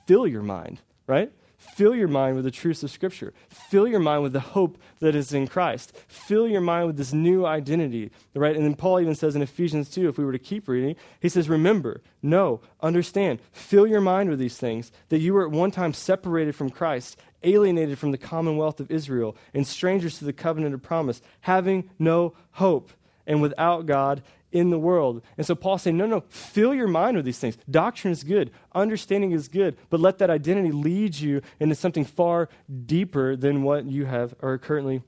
fill 0.06 0.26
your 0.26 0.42
mind, 0.42 0.80
right? 1.06 1.30
Fill 1.78 1.94
your 1.94 2.08
mind 2.08 2.34
with 2.34 2.44
the 2.44 2.50
truths 2.50 2.82
of 2.82 2.90
Scripture. 2.90 3.32
Fill 3.48 3.86
your 3.86 4.00
mind 4.00 4.24
with 4.24 4.32
the 4.32 4.40
hope 4.40 4.78
that 4.98 5.14
is 5.14 5.32
in 5.32 5.46
Christ. 5.46 5.96
Fill 6.08 6.48
your 6.48 6.60
mind 6.60 6.88
with 6.88 6.96
this 6.96 7.12
new 7.12 7.46
identity, 7.46 8.10
right? 8.34 8.56
And 8.56 8.64
then 8.64 8.74
Paul 8.74 8.98
even 8.98 9.14
says 9.14 9.36
in 9.36 9.42
Ephesians 9.42 9.88
2, 9.88 10.08
if 10.08 10.18
we 10.18 10.24
were 10.24 10.32
to 10.32 10.40
keep 10.40 10.66
reading, 10.66 10.96
he 11.20 11.28
says, 11.28 11.48
Remember, 11.48 12.02
know, 12.20 12.60
understand, 12.80 13.38
fill 13.52 13.86
your 13.86 14.00
mind 14.00 14.28
with 14.28 14.40
these 14.40 14.58
things, 14.58 14.90
that 15.10 15.20
you 15.20 15.32
were 15.32 15.46
at 15.46 15.52
one 15.52 15.70
time 15.70 15.94
separated 15.94 16.56
from 16.56 16.68
Christ, 16.68 17.16
alienated 17.44 17.96
from 17.96 18.10
the 18.10 18.18
commonwealth 18.18 18.80
of 18.80 18.90
Israel, 18.90 19.36
and 19.54 19.64
strangers 19.64 20.18
to 20.18 20.24
the 20.24 20.32
covenant 20.32 20.74
of 20.74 20.82
promise, 20.82 21.22
having 21.42 21.90
no 21.96 22.34
hope, 22.54 22.90
and 23.24 23.40
without 23.40 23.86
God 23.86 24.24
in 24.52 24.70
the 24.70 24.78
world. 24.78 25.22
And 25.36 25.46
so 25.46 25.54
Paul's 25.54 25.82
saying, 25.82 25.96
no, 25.96 26.06
no, 26.06 26.24
fill 26.28 26.74
your 26.74 26.88
mind 26.88 27.16
with 27.16 27.24
these 27.24 27.38
things. 27.38 27.58
Doctrine 27.70 28.12
is 28.12 28.24
good, 28.24 28.50
understanding 28.74 29.32
is 29.32 29.48
good, 29.48 29.76
but 29.90 30.00
let 30.00 30.18
that 30.18 30.30
identity 30.30 30.72
lead 30.72 31.16
you 31.16 31.42
into 31.60 31.74
something 31.74 32.04
far 32.04 32.48
deeper 32.86 33.36
than 33.36 33.62
what 33.62 33.86
you 33.86 34.06
have 34.06 34.34
are 34.40 34.58
currently 34.58 35.02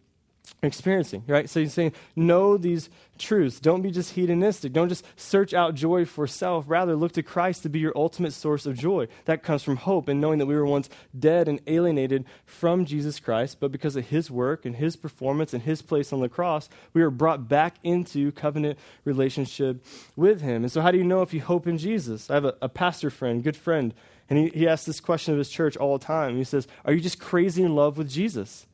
experiencing, 0.63 1.25
right? 1.27 1.49
So 1.49 1.61
he's 1.61 1.73
saying, 1.73 1.93
know 2.15 2.57
these 2.57 2.91
truths. 3.19 3.61
Don't 3.61 3.83
be 3.83 3.91
just 3.91 4.15
hedonistic. 4.15 4.73
Don't 4.73 4.89
just 4.89 5.05
search 5.17 5.55
out 5.55 5.75
joy 5.75 6.05
for 6.05 6.27
self. 6.27 6.65
Rather, 6.69 6.97
look 6.97 7.13
to 7.13 7.23
Christ 7.23 7.63
to 7.63 7.69
be 7.69 7.79
your 7.79 7.93
ultimate 7.97 8.33
source 8.33 8.67
of 8.67 8.77
joy. 8.77 9.09
That 9.27 9.43
comes 9.43 9.63
from 9.63 9.77
hope 9.77 10.09
and 10.09 10.21
knowing 10.21 10.39
that 10.39 10.47
we 10.47 10.55
were 10.55 10.67
once 10.67 10.89
dead 11.19 11.49
and 11.49 11.61
alienated 11.67 12.25
from 12.45 12.85
Jesus 12.85 13.21
Christ, 13.21 13.59
but 13.61 13.73
because 13.73 13.97
of 13.97 14.09
his 14.09 14.31
work 14.31 14.65
and 14.65 14.77
his 14.77 14.97
performance 14.97 15.55
and 15.55 15.63
his 15.63 15.83
place 15.83 16.13
on 16.13 16.21
the 16.21 16.29
cross, 16.29 16.69
we 16.93 17.03
were 17.03 17.11
brought 17.11 17.49
back 17.49 17.77
into 17.83 18.33
covenant 18.33 18.79
relationship 19.05 19.85
with 20.17 20.41
him. 20.41 20.63
And 20.63 20.73
so, 20.73 20.81
how 20.81 20.91
do 20.91 20.99
you 20.99 21.05
know 21.05 21.23
if 21.23 21.33
you 21.33 21.41
hope 21.41 21.67
in 21.67 21.79
Jesus? 21.79 22.31
I 22.31 22.35
have 22.35 22.45
a, 22.45 22.55
a 22.63 22.69
pastor 22.69 23.11
friend, 23.11 23.43
good 23.43 23.57
friend, 23.57 23.95
and 24.29 24.39
he, 24.39 24.49
he 24.61 24.69
asks 24.69 24.87
this 24.87 25.01
question 25.01 25.33
of 25.33 25.39
his 25.39 25.51
church 25.51 25.77
all 25.77 25.99
the 25.99 26.05
time. 26.05 26.37
He 26.37 26.45
says, 26.45 26.67
Are 26.85 26.93
you 26.93 27.01
just 27.01 27.21
crazy 27.21 27.63
in 27.63 27.75
love 27.75 27.99
with 27.99 28.09
Jesus? 28.09 28.67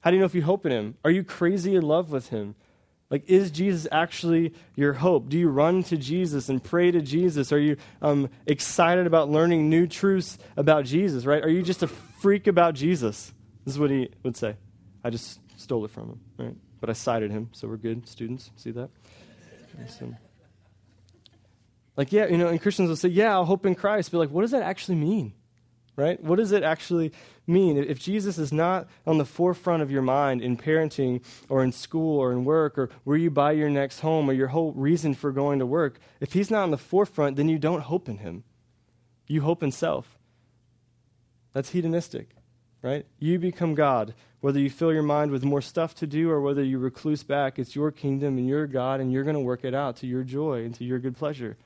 How 0.00 0.10
do 0.10 0.16
you 0.16 0.20
know 0.20 0.26
if 0.26 0.34
you 0.34 0.42
hope 0.42 0.64
in 0.64 0.72
him? 0.72 0.96
Are 1.04 1.10
you 1.10 1.24
crazy 1.24 1.74
in 1.74 1.82
love 1.82 2.10
with 2.10 2.28
him? 2.28 2.54
Like, 3.10 3.24
is 3.28 3.50
Jesus 3.50 3.88
actually 3.90 4.52
your 4.76 4.92
hope? 4.92 5.28
Do 5.28 5.38
you 5.38 5.48
run 5.48 5.82
to 5.84 5.96
Jesus 5.96 6.48
and 6.48 6.62
pray 6.62 6.90
to 6.90 7.00
Jesus? 7.00 7.52
Are 7.52 7.58
you 7.58 7.76
um, 8.02 8.28
excited 8.46 9.06
about 9.06 9.30
learning 9.30 9.70
new 9.70 9.86
truths 9.86 10.38
about 10.56 10.84
Jesus, 10.84 11.24
right? 11.24 11.42
Are 11.42 11.48
you 11.48 11.62
just 11.62 11.82
a 11.82 11.88
freak 11.88 12.46
about 12.46 12.74
Jesus? 12.74 13.32
This 13.64 13.74
is 13.74 13.80
what 13.80 13.90
he 13.90 14.10
would 14.22 14.36
say. 14.36 14.56
I 15.02 15.10
just 15.10 15.40
stole 15.58 15.84
it 15.86 15.90
from 15.90 16.10
him, 16.10 16.20
right? 16.36 16.56
But 16.80 16.90
I 16.90 16.92
cited 16.92 17.30
him, 17.30 17.48
so 17.52 17.66
we're 17.66 17.76
good, 17.76 18.06
students. 18.06 18.50
See 18.56 18.72
that? 18.72 18.90
Awesome. 19.82 20.16
Like, 21.96 22.12
yeah, 22.12 22.26
you 22.26 22.36
know, 22.36 22.48
and 22.48 22.60
Christians 22.60 22.90
will 22.90 22.96
say, 22.96 23.08
yeah, 23.08 23.32
I'll 23.32 23.46
hope 23.46 23.64
in 23.64 23.74
Christ. 23.74 24.12
But, 24.12 24.18
like, 24.18 24.30
what 24.30 24.42
does 24.42 24.50
that 24.50 24.62
actually 24.62 24.96
mean? 24.96 25.32
right? 25.98 26.22
What 26.22 26.36
does 26.36 26.52
it 26.52 26.62
actually 26.62 27.12
mean? 27.48 27.76
If 27.76 27.98
Jesus 27.98 28.38
is 28.38 28.52
not 28.52 28.88
on 29.06 29.18
the 29.18 29.24
forefront 29.24 29.82
of 29.82 29.90
your 29.90 30.02
mind 30.02 30.42
in 30.42 30.56
parenting 30.56 31.22
or 31.48 31.64
in 31.64 31.72
school 31.72 32.18
or 32.18 32.32
in 32.32 32.44
work 32.44 32.78
or 32.78 32.90
where 33.04 33.16
you 33.16 33.30
buy 33.30 33.52
your 33.52 33.70
next 33.70 34.00
home 34.00 34.28
or 34.28 34.32
your 34.32 34.48
whole 34.48 34.72
reason 34.72 35.14
for 35.14 35.32
going 35.32 35.58
to 35.58 35.66
work, 35.66 35.98
if 36.20 36.34
he's 36.34 36.50
not 36.50 36.62
on 36.62 36.70
the 36.70 36.78
forefront, 36.78 37.36
then 37.36 37.48
you 37.48 37.58
don't 37.58 37.82
hope 37.82 38.08
in 38.08 38.18
him. 38.18 38.44
You 39.26 39.42
hope 39.42 39.62
in 39.62 39.72
self. 39.72 40.18
That's 41.52 41.70
hedonistic, 41.70 42.30
right? 42.82 43.06
You 43.18 43.38
become 43.38 43.74
God. 43.74 44.14
Whether 44.40 44.60
you 44.60 44.70
fill 44.70 44.92
your 44.92 45.02
mind 45.02 45.32
with 45.32 45.42
more 45.42 45.60
stuff 45.60 45.94
to 45.96 46.06
do 46.06 46.30
or 46.30 46.40
whether 46.40 46.62
you 46.62 46.78
recluse 46.78 47.24
back, 47.24 47.58
it's 47.58 47.74
your 47.74 47.90
kingdom 47.90 48.38
and 48.38 48.46
you're 48.46 48.68
God 48.68 49.00
and 49.00 49.12
you're 49.12 49.24
going 49.24 49.34
to 49.34 49.40
work 49.40 49.64
it 49.64 49.74
out 49.74 49.96
to 49.96 50.06
your 50.06 50.22
joy 50.22 50.64
and 50.64 50.74
to 50.76 50.84
your 50.84 51.00
good 51.00 51.16
pleasure. 51.16 51.56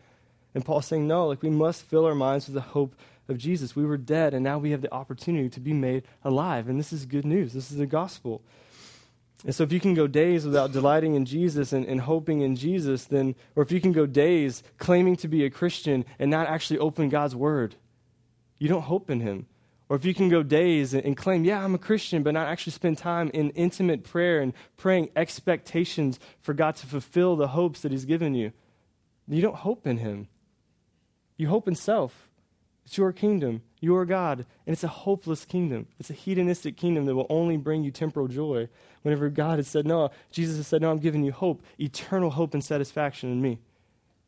And 0.55 0.65
Paul's 0.65 0.87
saying, 0.87 1.07
no, 1.07 1.27
like 1.27 1.43
we 1.43 1.51
must 1.51 1.83
fill 1.83 2.07
our 2.07 2.15
minds 2.15 2.47
with 2.47 2.55
the 2.55 2.61
hope 2.61 2.95
of 3.29 3.39
Jesus. 3.39 3.77
We 3.77 3.85
were 3.85 3.97
dead, 3.97 4.35
and 4.35 4.43
now 4.45 4.59
we 4.59 4.71
have 4.71 4.83
the 4.83 4.93
opportunity 4.93 5.49
to 5.51 5.61
be 5.61 5.73
made 5.73 6.05
alive. 6.25 6.69
And 6.69 6.79
this 6.79 6.93
is 6.93 7.07
good 7.07 7.25
news. 7.25 7.53
This 7.53 7.71
is 7.71 7.79
the 7.79 7.87
gospel. 7.87 8.43
And 9.45 9.55
so, 9.55 9.65
if 9.65 9.73
you 9.73 9.81
can 9.81 9.95
go 9.95 10.07
days 10.07 10.45
without 10.45 10.73
delighting 10.73 11.15
in 11.15 11.25
Jesus 11.25 11.73
and, 11.73 11.85
and 11.85 12.01
hoping 12.01 12.43
in 12.43 12.55
Jesus, 12.55 13.05
then, 13.07 13.35
or 13.57 13.63
if 13.63 13.73
you 13.73 13.81
can 13.81 13.93
go 13.93 14.07
days 14.07 14.63
claiming 14.79 15.17
to 15.17 15.29
be 15.29 15.45
a 15.45 15.51
Christian 15.51 16.05
and 16.19 16.31
not 16.31 16.47
actually 16.47 16.79
open 16.79 17.09
God's 17.09 17.35
Word, 17.35 17.75
you 18.59 18.69
don't 18.69 18.83
hope 18.83 19.11
in 19.11 19.21
Him. 19.21 19.47
Or 19.89 19.97
if 19.97 20.05
you 20.05 20.15
can 20.15 20.29
go 20.29 20.43
days 20.43 20.95
and, 20.95 21.05
and 21.05 21.17
claim, 21.17 21.45
yeah, 21.45 21.63
I'm 21.63 21.75
a 21.75 21.79
Christian, 21.79 22.23
but 22.23 22.35
not 22.35 22.47
actually 22.47 22.73
spend 22.73 22.99
time 22.99 23.31
in 23.35 23.51
intimate 23.51 24.05
prayer 24.05 24.41
and 24.41 24.55
praying 24.77 25.11
expectations 25.17 26.21
for 26.41 26.55
God 26.55 26.77
to 26.77 26.87
fulfill 26.87 27.37
the 27.37 27.49
hopes 27.49 27.81
that 27.81 27.93
He's 27.93 28.05
given 28.05 28.35
you, 28.35 28.53
you 29.29 29.43
don't 29.43 29.57
hope 29.57 29.87
in 29.87 29.99
Him. 29.99 30.29
You 31.37 31.49
hope 31.49 31.67
in 31.67 31.75
self. 31.75 32.29
It's 32.85 32.99
your 32.99 33.13
kingdom, 33.13 33.63
your 33.81 34.05
God, 34.05 34.45
and 34.67 34.73
it's 34.73 34.85
a 34.85 34.89
hopeless 34.89 35.45
kingdom. 35.45 35.87
It's 35.99 36.11
a 36.11 36.15
hedonistic 36.15 36.77
kingdom 36.77 37.07
that 37.07 37.15
will 37.15 37.27
only 37.31 37.57
bring 37.57 37.85
you 37.85 37.91
temporal 37.91 38.29
joy. 38.29 38.69
Whenever 39.03 39.29
God 39.29 39.59
has 39.59 39.69
said, 39.69 39.87
No, 39.87 40.11
Jesus 40.31 40.57
has 40.57 40.67
said, 40.67 40.83
No, 40.83 40.91
I'm 40.91 40.99
giving 40.99 41.23
you 41.23 41.33
hope, 41.33 41.63
eternal 41.79 42.31
hope 42.31 42.55
and 42.55 42.65
satisfaction 42.65 43.31
in 43.31 43.41
me. 43.41 43.59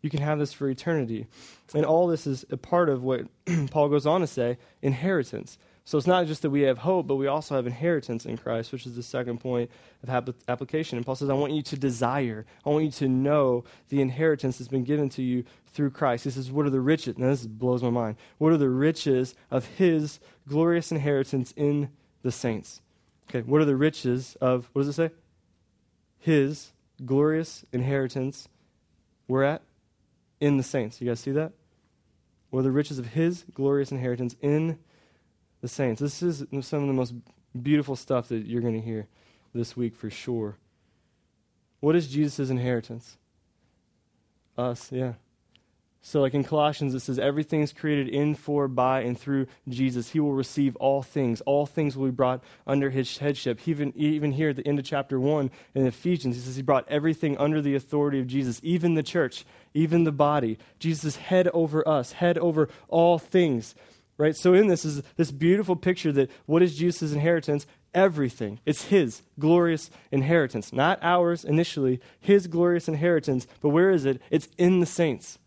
You 0.03 0.11
can 0.11 0.21
have 0.21 0.39
this 0.39 0.53
for 0.53 0.69
eternity. 0.69 1.27
And 1.75 1.87
all 1.87 2.07
this 2.07 2.27
is 2.27 2.45
a 2.51 2.59
part 2.59 2.91
of 2.91 3.03
what 3.03 3.23
Paul 3.71 3.89
goes 3.89 4.07
on 4.07 4.21
to 4.21 4.27
say 4.27 4.59
inheritance. 4.83 5.59
So 5.87 5.99
it's 5.99 6.07
not 6.07 6.27
just 6.27 6.41
that 6.43 6.51
we 6.51 6.63
have 6.63 6.79
hope, 6.79 7.07
but 7.07 7.17
we 7.17 7.27
also 7.27 7.57
have 7.57 7.67
inheritance 7.67 8.25
in 8.25 8.39
Christ, 8.39 8.73
which 8.73 8.87
is 8.87 8.97
the 8.97 9.03
second 9.03 9.41
point 9.41 9.71
of 10.03 10.35
application. 10.49 10.97
And 10.97 11.05
Paul 11.05 11.15
says, 11.15 11.29
I 11.29 11.35
want 11.35 11.53
you 11.53 11.61
to 11.61 11.77
desire, 11.77 12.47
I 12.65 12.71
want 12.71 12.87
you 12.87 12.91
to 12.93 13.09
know 13.09 13.65
the 13.91 14.01
inheritance 14.01 14.57
that's 14.57 14.69
been 14.69 14.85
given 14.85 15.11
to 15.11 15.23
you 15.23 15.45
through 15.67 15.91
Christ. 15.91 16.25
He 16.25 16.31
says, 16.31 16.51
What 16.51 16.65
are 16.65 16.71
the 16.71 16.81
riches? 16.81 17.19
Now, 17.19 17.29
this 17.29 17.47
blows 17.47 17.83
my 17.83 17.91
mind. 17.91 18.17
What 18.39 18.53
are 18.53 18.57
the 18.57 18.71
riches 18.71 19.35
of 19.51 19.67
his 19.67 20.21
glorious 20.49 20.91
inheritance 20.91 21.53
in 21.55 21.91
the 22.23 22.33
saints? 22.33 22.81
Okay, 23.29 23.43
what 23.43 23.61
are 23.61 23.67
the 23.67 23.77
riches 23.77 24.37
of, 24.41 24.71
what 24.73 24.83
does 24.83 24.89
it 24.89 24.93
say? 24.95 25.11
His 26.19 26.73
glorious 27.05 27.67
inheritance. 27.73 28.49
We're 29.29 29.45
at? 29.45 29.63
In 30.41 30.57
the 30.57 30.63
saints. 30.63 31.01
You 31.03 31.09
guys 31.09 31.21
see 31.21 31.33
that? 31.33 31.53
What 32.49 32.61
are 32.61 32.65
the 32.65 32.71
riches 32.71 32.99
of 32.99 33.09
his 33.09 33.45
glorious 33.53 33.93
inheritance 33.93 34.35
in 34.41 34.79
the 35.65 35.69
saints? 35.69 35.99
This 35.99 36.23
is 36.23 36.45
some 36.61 36.83
of 36.83 36.89
the 36.89 36.93
most 36.93 37.15
beautiful 37.61 37.97
stuff 37.97 38.29
that 38.29 38.45
you're 38.45 38.61
going 38.61 38.79
to 38.79 38.87
hear 38.87 39.07
this 39.55 39.75
week 39.75 39.97
for 39.97 40.11
sure. 40.11 40.59
What 41.81 41.97
is 41.97 42.07
Jesus' 42.07 42.51
inheritance? 42.51 43.17
Us, 44.59 44.93
yeah. 44.93 45.15
So, 46.03 46.21
like 46.21 46.35
in 46.35 46.45
Colossians, 46.45 46.95
it 46.95 47.01
says, 47.01 47.19
everything 47.19 47.63
is 47.63 47.73
created 47.73 48.11
in, 48.11 48.35
for, 48.35 48.69
by, 48.69 49.01
and 49.01 49.19
through 49.19 49.47
Jesus. 49.67 50.11
He 50.11 50.21
will 50.21 50.35
receive 50.35 50.77
all 50.77 51.03
things. 51.03 51.41
All 51.47 51.65
things 51.65 51.97
will 51.97 52.09
be 52.09 52.13
brought 52.13 52.45
under 52.67 52.91
his 52.91 53.17
headship. 53.17 53.67
Even, 53.67 53.95
even 53.97 54.33
here 54.33 54.51
at 54.51 54.57
the 54.57 54.67
end 54.69 54.79
of 54.79 54.85
chapter 54.85 55.19
1 55.19 55.51
in 55.75 55.87
Ephesians, 55.87 56.37
he 56.37 56.43
says 56.43 56.57
he 56.57 56.63
brought 56.63 56.87
everything 56.91 57.39
under 57.39 57.63
the 57.63 57.75
authority 57.75 58.21
of 58.21 58.27
Jesus, 58.27 58.61
even 58.63 58.93
the 58.93 59.03
church, 59.03 59.47
even 59.73 60.05
the 60.05 60.13
body. 60.13 60.59
Jesus 60.79 61.05
is 61.05 61.17
head 61.17 61.49
over 61.55 61.89
us, 61.89 62.13
head 62.13 62.37
over 62.37 62.69
all 62.89 63.19
things. 63.19 63.75
Right? 64.17 64.37
So, 64.37 64.55
in 64.55 64.69
this 64.69 64.85
is 64.85 65.03
this 65.17 65.31
beautiful 65.31 65.75
picture 65.77 66.13
that 66.13 66.31
what 66.47 66.63
is 66.63 66.77
Jesus' 66.77 67.13
inheritance? 67.13 67.67
Everything. 67.93 68.61
It's 68.65 68.85
his 68.85 69.23
glorious 69.39 69.91
inheritance. 70.11 70.73
Not 70.73 70.99
ours 71.03 71.45
initially, 71.45 72.01
his 72.21 72.47
glorious 72.47 72.89
inheritance. 72.89 73.47
But 73.61 73.71
where 73.71 73.91
is 73.91 74.05
it? 74.05 74.21
It's 74.31 74.49
in 74.59 74.81
the 74.81 74.87
saints. 74.87 75.39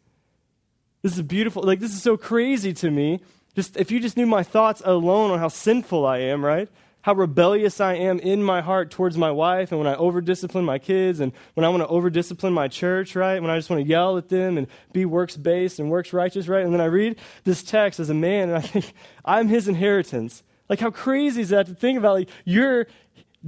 This 1.02 1.16
is 1.16 1.22
beautiful. 1.22 1.64
Like, 1.64 1.80
this 1.80 1.94
is 1.94 2.02
so 2.02 2.18
crazy 2.18 2.74
to 2.74 2.92
me. 2.92 3.22
Just 3.56 3.78
if 3.78 3.90
you 3.92 4.00
just 4.00 4.18
knew 4.18 4.26
my 4.26 4.44
thoughts 4.44 4.82
alone 4.86 5.32
on 5.32 5.40
how 5.40 5.48
sinful 5.48 6.06
I 6.06 6.20
am, 6.20 6.44
right? 6.44 6.70
How 7.08 7.14
rebellious 7.14 7.80
I 7.80 7.94
am 7.94 8.20
in 8.20 8.44
my 8.44 8.60
heart 8.60 8.92
towards 8.92 9.18
my 9.18 9.32
wife, 9.32 9.72
and 9.72 9.80
when 9.80 9.88
I 9.88 9.96
over 9.96 10.20
discipline 10.20 10.66
my 10.66 10.78
kids, 10.78 11.22
and 11.22 11.32
when 11.54 11.64
I 11.64 11.70
want 11.70 11.82
to 11.82 11.88
over 11.88 12.10
discipline 12.10 12.52
my 12.52 12.68
church, 12.68 13.16
right? 13.16 13.42
When 13.42 13.50
I 13.50 13.58
just 13.58 13.70
want 13.70 13.82
to 13.82 13.88
yell 13.88 14.18
at 14.18 14.28
them 14.28 14.58
and 14.58 14.68
be 14.92 15.06
works 15.06 15.38
based 15.38 15.80
and 15.80 15.90
works 15.90 16.12
righteous, 16.12 16.50
right? 16.50 16.66
And 16.66 16.74
then 16.74 16.82
I 16.82 16.88
read 16.88 17.18
this 17.46 17.64
text 17.64 18.02
as 18.02 18.10
a 18.10 18.14
man, 18.14 18.50
and 18.50 18.58
I 18.58 18.60
think, 18.60 18.92
I'm 19.24 19.48
his 19.48 19.70
inheritance. 19.70 20.44
Like, 20.68 20.82
how 20.82 20.92
crazy 20.92 21.40
is 21.40 21.48
that 21.48 21.68
to 21.68 21.76
think 21.76 21.98
about? 21.98 22.16
Like, 22.16 22.30
you're 22.44 22.88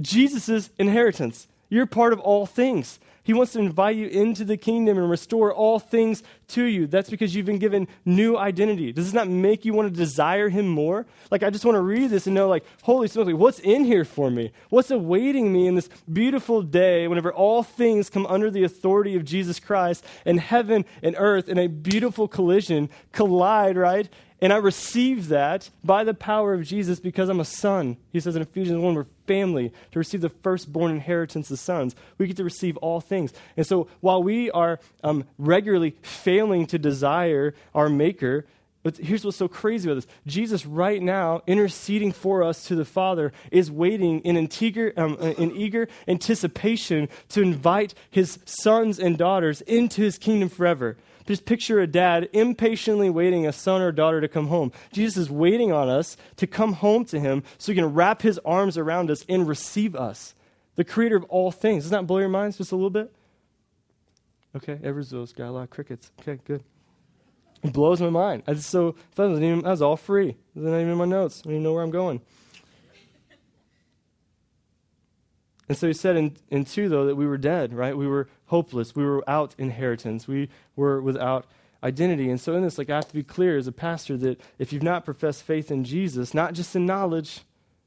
Jesus' 0.00 0.70
inheritance. 0.78 1.46
You're 1.68 1.84
part 1.84 2.14
of 2.14 2.20
all 2.20 2.46
things. 2.46 2.98
He 3.22 3.34
wants 3.34 3.52
to 3.52 3.58
invite 3.58 3.96
you 3.96 4.06
into 4.06 4.44
the 4.44 4.56
kingdom 4.56 4.98
and 4.98 5.10
restore 5.10 5.52
all 5.52 5.78
things 5.78 6.22
to 6.48 6.64
you. 6.64 6.86
That's 6.86 7.10
because 7.10 7.34
you've 7.34 7.46
been 7.46 7.58
given 7.58 7.86
new 8.04 8.36
identity. 8.36 8.92
Does 8.92 9.06
this 9.06 9.14
not 9.14 9.28
make 9.28 9.64
you 9.64 9.74
want 9.74 9.92
to 9.92 9.96
desire 9.96 10.48
Him 10.48 10.68
more? 10.68 11.06
Like, 11.30 11.42
I 11.42 11.50
just 11.50 11.64
want 11.64 11.76
to 11.76 11.82
read 11.82 12.10
this 12.10 12.26
and 12.26 12.34
know, 12.34 12.48
like, 12.48 12.64
holy 12.82 13.08
smokes, 13.08 13.32
what's 13.32 13.58
in 13.60 13.84
here 13.84 14.04
for 14.04 14.30
me? 14.30 14.52
What's 14.70 14.90
awaiting 14.90 15.52
me 15.52 15.66
in 15.66 15.74
this 15.74 15.88
beautiful 16.10 16.62
day 16.62 17.08
whenever 17.08 17.32
all 17.32 17.62
things 17.62 18.10
come 18.10 18.26
under 18.26 18.50
the 18.50 18.64
authority 18.64 19.16
of 19.16 19.24
Jesus 19.24 19.60
Christ 19.60 20.04
and 20.24 20.40
heaven 20.40 20.84
and 21.02 21.14
earth 21.18 21.48
in 21.48 21.58
a 21.58 21.66
beautiful 21.66 22.26
collision 22.26 22.88
collide, 23.12 23.76
right? 23.76 24.08
And 24.42 24.52
I 24.52 24.56
receive 24.56 25.28
that 25.28 25.70
by 25.84 26.02
the 26.04 26.14
power 26.14 26.54
of 26.54 26.64
Jesus 26.64 26.98
because 26.98 27.28
I'm 27.28 27.40
a 27.40 27.44
son. 27.44 27.98
He 28.10 28.20
says 28.20 28.36
in 28.36 28.42
Ephesians 28.42 28.78
1, 28.78 28.94
we're 28.94 29.06
family 29.26 29.72
to 29.92 29.98
receive 29.98 30.22
the 30.22 30.30
firstborn 30.30 30.90
inheritance 30.90 31.50
of 31.50 31.58
sons. 31.58 31.94
We 32.16 32.26
get 32.26 32.36
to 32.38 32.44
receive 32.44 32.76
all 32.78 33.00
things. 33.00 33.32
And 33.56 33.66
so 33.66 33.88
while 34.00 34.22
we 34.22 34.50
are 34.50 34.80
um, 35.04 35.24
regularly 35.38 35.94
failing 36.02 36.66
to 36.68 36.78
desire 36.78 37.54
our 37.74 37.90
Maker, 37.90 38.46
but 38.82 38.96
here's 38.96 39.24
what's 39.24 39.36
so 39.36 39.48
crazy 39.48 39.90
about 39.90 40.02
this 40.02 40.12
Jesus, 40.26 40.64
right 40.64 41.02
now, 41.02 41.42
interceding 41.46 42.12
for 42.12 42.42
us 42.42 42.64
to 42.64 42.74
the 42.74 42.84
Father, 42.84 43.32
is 43.50 43.70
waiting 43.70 44.20
in, 44.20 44.36
um, 44.96 45.18
in 45.18 45.52
eager 45.52 45.86
anticipation 46.08 47.08
to 47.28 47.42
invite 47.42 47.94
his 48.10 48.38
sons 48.46 48.98
and 48.98 49.18
daughters 49.18 49.60
into 49.62 50.00
his 50.00 50.16
kingdom 50.16 50.48
forever. 50.48 50.96
Just 51.30 51.44
picture 51.44 51.78
a 51.78 51.86
dad 51.86 52.28
impatiently 52.32 53.08
waiting 53.08 53.46
a 53.46 53.52
son 53.52 53.82
or 53.82 53.92
daughter 53.92 54.20
to 54.20 54.26
come 54.26 54.48
home. 54.48 54.72
Jesus 54.92 55.16
is 55.16 55.30
waiting 55.30 55.70
on 55.70 55.88
us 55.88 56.16
to 56.38 56.46
come 56.48 56.72
home 56.72 57.04
to 57.04 57.20
him 57.20 57.44
so 57.56 57.70
he 57.70 57.76
can 57.76 57.94
wrap 57.94 58.22
his 58.22 58.40
arms 58.44 58.76
around 58.76 59.12
us 59.12 59.24
and 59.28 59.46
receive 59.46 59.94
us. 59.94 60.34
The 60.74 60.82
creator 60.82 61.14
of 61.14 61.22
all 61.26 61.52
things. 61.52 61.84
Doesn't 61.84 61.96
that 61.96 62.06
blow 62.08 62.18
your 62.18 62.28
minds 62.28 62.58
just 62.58 62.72
a 62.72 62.74
little 62.74 62.90
bit? 62.90 63.12
Okay, 64.56 64.74
Everzo's 64.82 65.32
got 65.32 65.50
a 65.50 65.52
lot 65.52 65.62
of 65.62 65.70
crickets. 65.70 66.10
Okay, 66.20 66.40
good. 66.44 66.64
It 67.62 67.72
blows 67.72 68.00
my 68.00 68.10
mind. 68.10 68.42
I 68.48 68.54
just 68.54 68.68
so 68.68 68.96
that 69.14 69.28
was, 69.28 69.38
that 69.38 69.62
was 69.62 69.82
all 69.82 69.96
free. 69.96 70.30
It's 70.30 70.36
not 70.56 70.74
even 70.78 70.88
in 70.88 70.98
my 70.98 71.04
notes. 71.04 71.42
I 71.42 71.44
don't 71.44 71.52
even 71.52 71.62
know 71.62 71.74
where 71.74 71.84
I'm 71.84 71.92
going. 71.92 72.22
And 75.70 75.78
so 75.78 75.86
he 75.86 75.92
said 75.92 76.16
in, 76.16 76.36
in 76.50 76.64
2, 76.64 76.88
though, 76.88 77.06
that 77.06 77.14
we 77.14 77.28
were 77.28 77.38
dead, 77.38 77.72
right? 77.72 77.96
We 77.96 78.08
were 78.08 78.26
hopeless. 78.46 78.96
We 78.96 79.04
were 79.04 79.18
without 79.18 79.54
inheritance. 79.56 80.26
We 80.26 80.48
were 80.74 81.00
without 81.00 81.46
identity. 81.84 82.28
And 82.28 82.40
so 82.40 82.56
in 82.56 82.64
this, 82.64 82.76
like, 82.76 82.90
I 82.90 82.96
have 82.96 83.06
to 83.06 83.14
be 83.14 83.22
clear 83.22 83.56
as 83.56 83.68
a 83.68 83.72
pastor 83.72 84.16
that 84.16 84.40
if 84.58 84.72
you've 84.72 84.82
not 84.82 85.04
professed 85.04 85.44
faith 85.44 85.70
in 85.70 85.84
Jesus, 85.84 86.34
not 86.34 86.54
just 86.54 86.74
in 86.74 86.86
knowledge, 86.86 87.42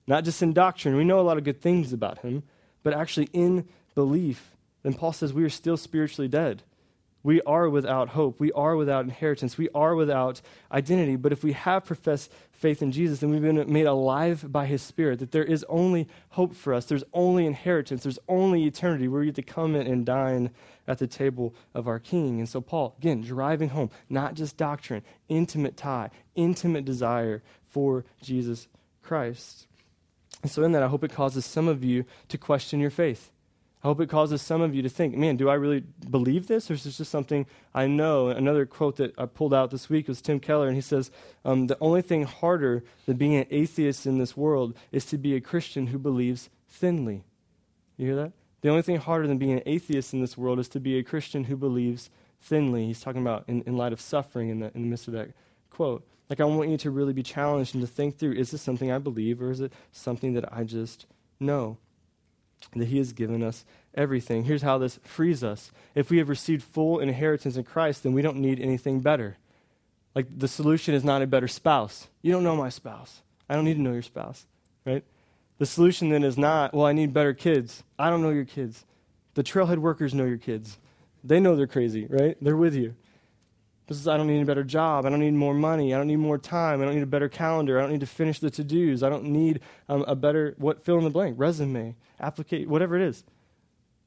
not 0.08 0.24
just 0.24 0.42
in 0.42 0.54
doctrine, 0.54 0.96
we 0.96 1.04
know 1.04 1.20
a 1.20 1.28
lot 1.28 1.38
of 1.38 1.44
good 1.44 1.62
things 1.62 1.92
about 1.92 2.20
him, 2.20 2.44
but 2.84 2.94
actually 2.94 3.28
in 3.34 3.68
belief, 3.96 4.56
then 4.84 4.94
Paul 4.94 5.12
says 5.12 5.34
we 5.34 5.44
are 5.44 5.50
still 5.50 5.76
spiritually 5.76 6.30
dead. 6.30 6.64
We 7.24 7.42
are 7.44 7.70
without 7.70 8.10
hope. 8.10 8.40
We 8.40 8.52
are 8.52 8.76
without 8.76 9.06
inheritance. 9.06 9.58
We 9.58 9.70
are 9.74 9.96
without 9.96 10.42
identity. 10.72 11.16
But 11.16 11.32
if 11.32 11.42
we 11.42 11.54
have 11.54 11.86
professed 11.86 12.32
faith 12.52 12.82
in 12.82 12.92
Jesus, 12.92 13.20
then 13.20 13.30
we've 13.30 13.42
been 13.42 13.72
made 13.72 13.86
alive 13.86 14.52
by 14.52 14.66
his 14.66 14.82
Spirit, 14.82 15.20
that 15.20 15.32
there 15.32 15.44
is 15.44 15.66
only 15.70 16.10
hope 16.32 16.54
for 16.54 16.74
us. 16.74 16.86
There's 16.86 17.04
only 17.14 17.46
inheritance. 17.46 18.04
There's 18.04 18.20
only 18.28 18.66
eternity 18.66 19.08
where 19.08 19.22
we 19.22 19.28
get 19.28 19.36
to 19.36 19.42
come 19.42 19.74
in 19.74 19.88
and 19.88 20.06
dine 20.06 20.52
at 20.86 20.98
the 20.98 21.08
table 21.08 21.56
of 21.74 21.88
our 21.88 22.00
King. 22.00 22.40
And 22.40 22.50
so, 22.50 22.60
Paul, 22.60 22.96
again, 22.98 23.22
driving 23.22 23.70
home, 23.70 23.90
not 24.10 24.34
just 24.34 24.58
doctrine, 24.58 25.02
intimate 25.30 25.78
tie, 25.78 26.10
intimate 26.36 26.84
desire 26.84 27.42
for 27.70 28.04
Jesus 28.22 28.68
Christ. 29.02 29.68
And 30.42 30.52
so, 30.52 30.64
in 30.64 30.74
that, 30.74 30.84
I 30.84 30.88
hope 30.88 31.06
it 31.06 31.14
causes 31.14 31.46
some 31.46 31.70
of 31.70 31.86
you 31.86 32.04
to 32.28 32.38
question 32.38 32.82
your 32.82 32.90
faith. 32.90 33.32
I 33.84 33.88
hope 33.88 34.00
it 34.00 34.10
causes 34.10 34.42
some 34.42 34.62
of 34.62 34.74
you 34.74 34.82
to 34.82 34.90
think, 34.90 35.18
man, 35.18 35.36
do 35.36 35.50
I 35.50 35.56
really 35.56 35.82
believe 36.10 36.48
this? 36.48 36.72
Or 36.72 36.74
is 36.74 36.86
this 36.86 36.98
just 36.98 37.12
something 37.12 37.46
I 37.74 37.86
know? 37.86 38.30
Another 38.30 38.66
quote 38.66 38.96
that 38.96 39.14
I 39.18 39.26
pulled 39.26 39.54
out 39.54 39.72
this 39.72 39.90
week 39.90 40.08
was 40.08 40.22
Tim 40.22 40.40
Keller, 40.40 40.68
and 40.68 40.76
he 40.76 40.82
says, 40.82 41.12
um, 41.44 41.68
The 41.68 41.78
only 41.82 42.02
thing 42.02 42.24
harder 42.24 42.86
than 43.06 43.18
being 43.18 43.36
an 43.36 43.46
atheist 43.52 44.06
in 44.06 44.20
this 44.20 44.38
world 44.38 44.78
is 44.94 45.04
to 45.08 45.18
be 45.18 45.36
a 45.36 45.42
Christian 45.42 45.88
who 45.88 46.00
believes 46.00 46.50
thinly. 46.70 47.26
You 47.98 48.08
hear 48.08 48.16
that? 48.16 48.32
The 48.62 48.70
only 48.70 48.84
thing 48.84 48.98
harder 48.98 49.28
than 49.28 49.38
being 49.38 49.52
an 49.52 49.64
atheist 49.66 50.14
in 50.14 50.22
this 50.22 50.38
world 50.38 50.60
is 50.60 50.70
to 50.70 50.80
be 50.80 50.98
a 50.98 51.04
Christian 51.04 51.44
who 51.44 51.58
believes 51.58 52.10
thinly. 52.40 52.86
He's 52.86 53.02
talking 53.02 53.22
about 53.22 53.44
in, 53.50 53.64
in 53.64 53.76
light 53.76 53.92
of 53.92 54.00
suffering 54.00 54.48
in 54.48 54.62
the, 54.62 54.72
in 54.74 54.84
the 54.84 54.88
midst 54.88 55.10
of 55.10 55.14
that 55.16 55.32
quote. 55.70 56.08
Like, 56.30 56.40
I 56.40 56.46
want 56.46 56.70
you 56.70 56.78
to 56.78 56.90
really 56.90 57.12
be 57.12 57.22
challenged 57.22 57.76
and 57.76 57.82
to 57.84 57.88
think 57.88 58.18
through 58.18 58.34
is 58.34 58.52
this 58.52 58.62
something 58.62 58.90
I 58.90 58.98
believe, 58.98 59.42
or 59.42 59.52
is 59.52 59.60
it 59.60 59.74
something 59.92 60.34
that 60.36 60.54
I 60.54 60.64
just 60.64 61.06
know? 61.38 61.78
That 62.76 62.88
He 62.88 62.98
has 62.98 63.14
given 63.14 63.44
us 63.44 63.66
everything. 63.96 64.44
Here's 64.44 64.62
how 64.62 64.78
this 64.78 65.00
frees 65.04 65.44
us. 65.44 65.72
If 65.96 66.10
we 66.10 66.18
have 66.18 66.30
received 66.30 66.64
full 66.64 67.00
inheritance 67.00 67.56
in 67.56 67.64
Christ, 67.64 68.04
then 68.04 68.14
we 68.14 68.22
don't 68.22 68.38
need 68.38 68.60
anything 68.60 69.02
better. 69.02 69.38
Like 70.16 70.28
the 70.38 70.48
solution 70.48 70.94
is 70.94 71.04
not 71.04 71.22
a 71.22 71.28
better 71.28 71.48
spouse. 71.48 72.08
You 72.22 72.32
don't 72.32 72.44
know 72.44 72.56
my 72.56 72.70
spouse. 72.70 73.22
I 73.50 73.56
don't 73.56 73.66
need 73.66 73.76
to 73.76 73.82
know 73.82 73.94
your 73.94 74.02
spouse, 74.02 74.46
right? 74.86 75.04
The 75.58 75.66
solution 75.66 76.10
then 76.10 76.24
is 76.24 76.38
not, 76.38 76.74
well, 76.74 76.86
I 76.86 76.94
need 76.94 77.14
better 77.14 77.34
kids. 77.34 77.84
I 77.98 78.10
don't 78.10 78.22
know 78.22 78.30
your 78.30 78.46
kids. 78.46 78.86
The 79.36 79.44
trailhead 79.44 79.78
workers 79.78 80.14
know 80.14 80.26
your 80.26 80.38
kids. 80.38 80.78
They 81.24 81.40
know 81.40 81.56
they're 81.56 81.68
crazy, 81.68 82.06
right? 82.10 82.38
They're 82.42 82.58
with 82.58 82.76
you. 82.76 82.96
This 83.94 84.02
is, 84.02 84.08
I 84.08 84.18
don't 84.18 84.26
need 84.26 84.42
a 84.42 84.46
better 84.46 84.64
job. 84.64 85.06
I 85.06 85.10
don't 85.10 85.20
need 85.20 85.36
more 85.36 85.54
money. 85.54 85.94
I 85.94 85.98
don't 85.98 86.08
need 86.08 86.16
more 86.16 86.40
time. 86.40 86.82
I 86.82 86.86
don't 86.86 86.96
need 86.96 87.04
a 87.04 87.06
better 87.06 87.30
calendar. 87.30 87.78
I 87.78 87.84
don't 87.84 87.92
need 87.92 88.00
to 88.00 88.08
finish 88.08 88.40
the 88.40 88.50
to 88.50 88.64
dos. 88.64 89.04
I 89.04 89.10
don't 89.10 89.26
need 89.26 89.60
um, 89.88 90.04
a 90.08 90.16
better, 90.16 90.56
what, 90.58 90.84
fill 90.84 90.98
in 90.98 91.04
the 91.04 91.12
blank, 91.12 91.36
resume, 91.38 91.96
applicate, 92.20 92.68
whatever 92.68 92.96
it 92.96 93.04
is. 93.04 93.24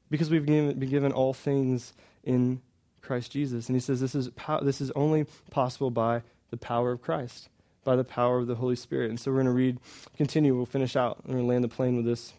Because 0.09 0.29
we've 0.29 0.45
been 0.45 0.77
given 0.77 1.13
all 1.13 1.33
things 1.33 1.93
in 2.25 2.61
Christ 3.01 3.31
Jesus. 3.31 3.67
And 3.67 3.77
he 3.77 3.79
says 3.79 4.01
this 4.01 4.13
is, 4.13 4.27
po- 4.31 4.61
this 4.61 4.81
is 4.81 4.91
only 4.91 5.25
possible 5.51 5.89
by 5.89 6.21
the 6.49 6.57
power 6.57 6.91
of 6.91 7.01
Christ, 7.01 7.47
by 7.85 7.95
the 7.95 8.03
power 8.03 8.39
of 8.39 8.47
the 8.47 8.55
Holy 8.55 8.75
Spirit. 8.75 9.09
And 9.09 9.17
so 9.17 9.31
we're 9.31 9.37
going 9.37 9.45
to 9.45 9.53
read, 9.53 9.77
continue, 10.17 10.53
we'll 10.53 10.65
finish 10.65 10.97
out. 10.97 11.25
We're 11.25 11.35
going 11.35 11.45
to 11.45 11.49
land 11.49 11.63
the 11.63 11.69
plane 11.69 11.95
with 11.95 12.05
this 12.05 12.33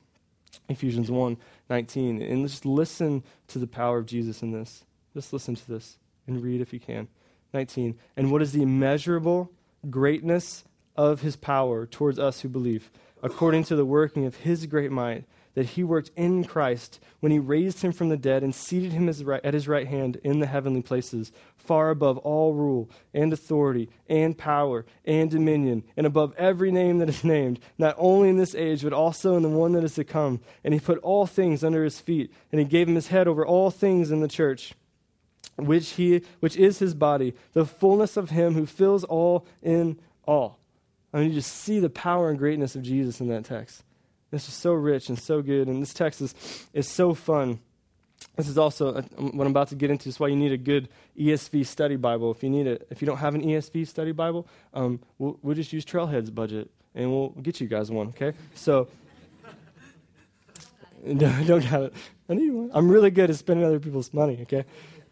Ephesians 0.68 1.10
1 1.10 1.38
19. 1.70 2.20
And 2.20 2.46
just 2.46 2.66
listen 2.66 3.24
to 3.46 3.58
the 3.58 3.66
power 3.66 3.96
of 3.96 4.04
Jesus 4.04 4.42
in 4.42 4.52
this. 4.52 4.84
Just 5.14 5.32
listen 5.32 5.54
to 5.54 5.66
this 5.66 5.96
and 6.26 6.42
read 6.42 6.60
if 6.60 6.74
you 6.74 6.80
can. 6.80 7.08
19. 7.52 7.98
And 8.16 8.30
what 8.30 8.42
is 8.42 8.52
the 8.52 8.62
immeasurable 8.62 9.50
greatness 9.88 10.64
of 10.96 11.22
his 11.22 11.36
power 11.36 11.86
towards 11.86 12.18
us 12.18 12.40
who 12.40 12.48
believe, 12.48 12.90
according 13.22 13.64
to 13.64 13.76
the 13.76 13.86
working 13.86 14.26
of 14.26 14.36
his 14.36 14.66
great 14.66 14.90
might? 14.90 15.24
that 15.58 15.70
he 15.70 15.82
worked 15.82 16.12
in 16.14 16.44
Christ 16.44 17.00
when 17.18 17.32
he 17.32 17.40
raised 17.40 17.82
him 17.82 17.90
from 17.90 18.10
the 18.10 18.16
dead 18.16 18.44
and 18.44 18.54
seated 18.54 18.92
him 18.92 19.08
at 19.08 19.54
his 19.54 19.66
right 19.66 19.88
hand 19.88 20.16
in 20.22 20.38
the 20.38 20.46
heavenly 20.46 20.82
places, 20.82 21.32
far 21.56 21.90
above 21.90 22.16
all 22.18 22.54
rule 22.54 22.88
and 23.12 23.32
authority 23.32 23.90
and 24.08 24.38
power 24.38 24.86
and 25.04 25.32
dominion, 25.32 25.82
and 25.96 26.06
above 26.06 26.32
every 26.36 26.70
name 26.70 26.98
that 26.98 27.08
is 27.08 27.24
named, 27.24 27.58
not 27.76 27.96
only 27.98 28.28
in 28.28 28.36
this 28.36 28.54
age, 28.54 28.84
but 28.84 28.92
also 28.92 29.36
in 29.36 29.42
the 29.42 29.48
one 29.48 29.72
that 29.72 29.82
is 29.82 29.96
to 29.96 30.04
come. 30.04 30.38
And 30.62 30.72
he 30.72 30.78
put 30.78 30.98
all 30.98 31.26
things 31.26 31.64
under 31.64 31.82
his 31.82 31.98
feet, 31.98 32.32
and 32.52 32.60
he 32.60 32.64
gave 32.64 32.88
him 32.88 32.94
his 32.94 33.08
head 33.08 33.26
over 33.26 33.44
all 33.44 33.72
things 33.72 34.12
in 34.12 34.20
the 34.20 34.28
church. 34.28 34.74
Which, 35.56 35.90
he, 35.90 36.22
which 36.38 36.56
is 36.56 36.78
his 36.78 36.94
body, 36.94 37.34
the 37.52 37.66
fullness 37.66 38.16
of 38.16 38.30
him 38.30 38.54
who 38.54 38.64
fills 38.64 39.02
all 39.02 39.44
in 39.60 39.98
all. 40.24 40.58
I 41.12 41.18
mean, 41.18 41.28
you 41.28 41.34
just 41.34 41.52
see 41.52 41.80
the 41.80 41.90
power 41.90 42.28
and 42.30 42.38
greatness 42.38 42.76
of 42.76 42.82
Jesus 42.82 43.20
in 43.20 43.28
that 43.28 43.44
text. 43.44 43.82
This 44.30 44.46
is 44.46 44.54
so 44.54 44.72
rich 44.72 45.08
and 45.08 45.18
so 45.18 45.40
good, 45.40 45.68
and 45.68 45.80
this 45.80 45.94
text 45.94 46.20
is, 46.20 46.34
is 46.74 46.86
so 46.86 47.14
fun. 47.14 47.60
This 48.36 48.48
is 48.48 48.58
also 48.58 48.96
a, 48.96 49.02
what 49.02 49.46
I'm 49.46 49.50
about 49.52 49.68
to 49.68 49.74
get 49.74 49.90
into. 49.90 50.08
Is 50.08 50.20
why 50.20 50.28
you 50.28 50.36
need 50.36 50.52
a 50.52 50.58
good 50.58 50.88
ESV 51.18 51.64
study 51.66 51.96
Bible. 51.96 52.30
If 52.30 52.42
you 52.42 52.50
need 52.50 52.66
it, 52.66 52.86
if 52.90 53.00
you 53.00 53.06
don't 53.06 53.16
have 53.16 53.34
an 53.34 53.42
ESV 53.42 53.88
study 53.88 54.12
Bible, 54.12 54.46
um, 54.74 55.00
we'll, 55.18 55.38
we'll 55.42 55.54
just 55.54 55.72
use 55.72 55.84
Trailhead's 55.84 56.30
budget, 56.30 56.70
and 56.94 57.10
we'll 57.10 57.30
get 57.30 57.60
you 57.60 57.68
guys 57.68 57.90
one. 57.90 58.08
Okay, 58.08 58.36
so 58.54 58.88
don't, 61.06 61.46
don't 61.46 61.70
got 61.70 61.82
it. 61.84 61.94
I 62.28 62.34
need 62.34 62.50
one. 62.50 62.70
I'm 62.74 62.90
really 62.90 63.10
good 63.10 63.30
at 63.30 63.36
spending 63.36 63.64
other 63.64 63.80
people's 63.80 64.12
money. 64.12 64.40
Okay, 64.42 64.66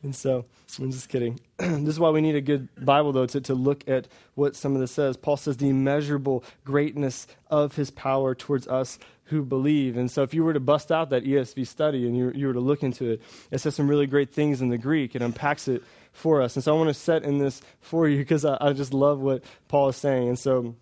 and 0.06 0.14
so 0.14 0.44
I'm 0.78 0.90
just 0.90 1.08
kidding. 1.08 1.40
this 1.58 1.88
is 1.88 2.00
why 2.00 2.10
we 2.10 2.20
need 2.20 2.36
a 2.36 2.40
good 2.40 2.68
Bible, 2.82 3.12
though, 3.12 3.26
to, 3.26 3.40
to 3.42 3.54
look 3.54 3.86
at 3.88 4.06
what 4.34 4.54
some 4.54 4.74
of 4.74 4.80
this 4.80 4.92
says. 4.92 5.16
Paul 5.16 5.36
says 5.36 5.56
the 5.56 5.68
immeasurable 5.68 6.44
greatness 6.64 7.26
of 7.50 7.74
his 7.74 7.90
power 7.90 8.34
towards 8.34 8.68
us 8.68 8.98
who 9.24 9.42
believe. 9.42 9.96
And 9.96 10.08
so 10.08 10.22
if 10.22 10.32
you 10.32 10.44
were 10.44 10.52
to 10.52 10.60
bust 10.60 10.92
out 10.92 11.10
that 11.10 11.24
ESV 11.24 11.66
study 11.66 12.06
and 12.06 12.16
you, 12.16 12.30
you 12.34 12.46
were 12.46 12.52
to 12.52 12.60
look 12.60 12.84
into 12.84 13.10
it, 13.10 13.22
it 13.50 13.58
says 13.58 13.74
some 13.74 13.88
really 13.88 14.06
great 14.06 14.32
things 14.32 14.62
in 14.62 14.68
the 14.68 14.78
Greek. 14.78 15.16
It 15.16 15.22
unpacks 15.22 15.66
it 15.66 15.82
for 16.12 16.40
us. 16.40 16.54
And 16.54 16.62
so 16.62 16.74
I 16.74 16.78
want 16.78 16.88
to 16.88 16.94
set 16.94 17.24
in 17.24 17.38
this 17.38 17.60
for 17.80 18.08
you 18.08 18.18
because 18.18 18.44
I, 18.44 18.56
I 18.60 18.72
just 18.72 18.94
love 18.94 19.20
what 19.20 19.42
Paul 19.66 19.88
is 19.88 19.96
saying. 19.96 20.28
And 20.28 20.38
so 20.38 20.76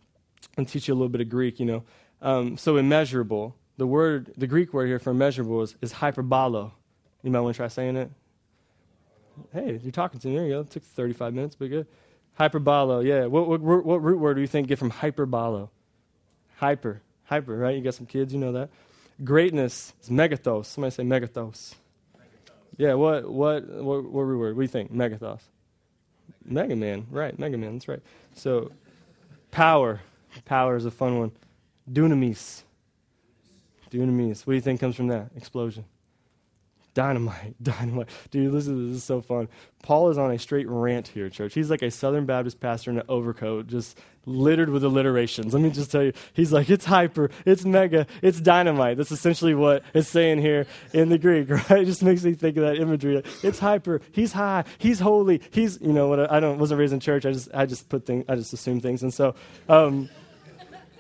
I'll 0.59 0.67
teach 0.67 0.89
you 0.89 0.95
a 0.95 0.97
little 0.97 1.09
bit 1.09 1.23
of 1.23 1.31
Greek, 1.31 1.59
you 1.59 1.67
know. 1.67 1.85
Um, 2.21 2.59
so 2.59 2.77
immeasurable, 2.77 3.57
the 3.79 3.87
word, 3.87 4.35
the 4.37 4.47
Greek 4.47 4.75
word 4.75 4.87
here 4.87 4.99
for 4.99 5.11
immeasurable 5.11 5.63
is, 5.63 5.75
is 5.81 5.95
hyperbolo. 5.95 6.73
You 7.23 7.31
might 7.31 7.41
want 7.41 7.55
to 7.55 7.59
try 7.59 7.69
saying 7.69 7.97
it. 7.97 8.11
Hey, 9.53 9.79
you're 9.83 9.93
talking 9.93 10.21
to 10.21 10.29
me. 10.29 10.37
There 10.37 10.47
you 10.47 10.53
go. 10.55 10.61
It 10.61 10.71
took 10.71 10.83
35 10.83 11.35
minutes, 11.35 11.57
but 11.57 11.71
good. 11.71 11.87
Hyperbolo, 12.39 13.05
yeah. 13.05 13.27
What, 13.27 13.49
what, 13.49 13.85
what 13.85 14.03
root 14.03 14.19
word 14.19 14.35
do 14.35 14.41
you 14.41 14.47
think 14.47 14.69
get 14.69 14.79
from 14.79 14.91
hyperbolo? 14.91 15.69
Hyper, 16.57 17.01
hyper, 17.25 17.57
right? 17.57 17.77
You 17.77 17.83
got 17.83 17.95
some 17.95 18.07
kids, 18.07 18.33
you 18.33 18.41
know 18.41 18.53
that. 18.53 18.71
Greatness 19.23 19.93
is 20.03 20.09
megathos. 20.09 20.67
Somebody 20.67 20.91
say 20.91 21.05
megathos. 21.05 21.75
megathos. 22.17 22.55
Yeah, 22.77 22.95
what, 22.95 23.31
what, 23.31 23.67
what, 23.69 24.05
what 24.05 24.23
root 24.23 24.39
word? 24.39 24.57
What 24.57 24.61
do 24.61 24.65
you 24.65 24.69
think? 24.69 24.93
Megathos. 24.93 25.41
Mega 26.45 26.75
Man, 26.77 27.07
right? 27.11 27.39
Mega 27.39 27.57
Man, 27.57 27.75
that's 27.75 27.89
right. 27.89 28.03
So, 28.35 28.73
power. 29.51 30.01
Power 30.45 30.77
is 30.77 30.85
a 30.85 30.91
fun 30.91 31.19
one. 31.19 31.33
Dunamis. 31.91 32.63
Dunamis. 33.91 34.47
What 34.47 34.53
do 34.53 34.55
you 34.55 34.61
think 34.61 34.81
comes 34.81 34.97
from 34.97 35.09
that? 35.09 35.31
Explosion. 35.37 35.85
Dynamite, 36.95 37.57
dynamite. 37.63 38.09
Dude, 38.31 38.53
listen, 38.53 38.89
this 38.89 38.99
is 38.99 39.05
so 39.05 39.21
fun. 39.21 39.49
Paul 39.83 40.11
is 40.11 40.17
on 40.17 40.31
a 40.31 40.39
straight 40.39 40.69
rant 40.69 41.09
here, 41.09 41.29
church. 41.29 41.53
He's 41.53 41.69
like 41.71 41.83
a 41.83 41.91
Southern 41.91 42.25
Baptist 42.25 42.61
pastor 42.61 42.91
in 42.91 42.99
an 42.99 43.05
overcoat, 43.09 43.67
just 43.67 43.99
littered 44.27 44.71
with 44.71 44.83
alliterations. 44.85 45.53
Let 45.53 45.63
me 45.63 45.71
just 45.71 45.91
tell 45.91 46.03
you, 46.03 46.13
he's 46.33 46.53
like, 46.53 46.71
it's 46.71 46.87
hyper, 46.87 47.31
it's 47.45 47.65
mega, 47.65 48.07
it's 48.23 48.41
dynamite. 48.41 48.97
That's 48.97 49.13
essentially 49.13 49.55
what 49.55 49.83
it's 49.93 50.09
saying 50.09 50.39
here 50.39 50.67
in 50.95 51.11
the 51.11 51.19
Greek, 51.19 51.51
right? 51.71 51.71
It 51.73 51.85
just 51.85 52.03
makes 52.03 52.25
me 52.25 52.33
think 52.35 52.57
of 52.57 52.63
that 52.63 52.79
imagery. 52.79 53.23
It's 53.43 53.59
hyper, 53.59 54.01
he's 54.13 54.33
high, 54.33 54.65
he's 54.79 55.01
holy, 55.01 55.43
he's, 55.51 55.81
you 55.83 55.93
know, 55.93 56.09
what 56.09 56.31
I 56.33 56.41
don't, 56.41 56.59
wasn't 56.59 56.81
raised 56.81 56.95
in 56.95 57.01
church. 57.01 57.27
I 57.27 57.33
just, 57.33 57.49
I 57.53 57.67
just 57.67 57.89
put 57.89 58.07
things, 58.07 58.25
I 58.29 58.37
just 58.37 58.53
assume 58.53 58.81
things. 58.81 59.03
And 59.03 59.13
so, 59.13 59.35
um, 59.69 60.09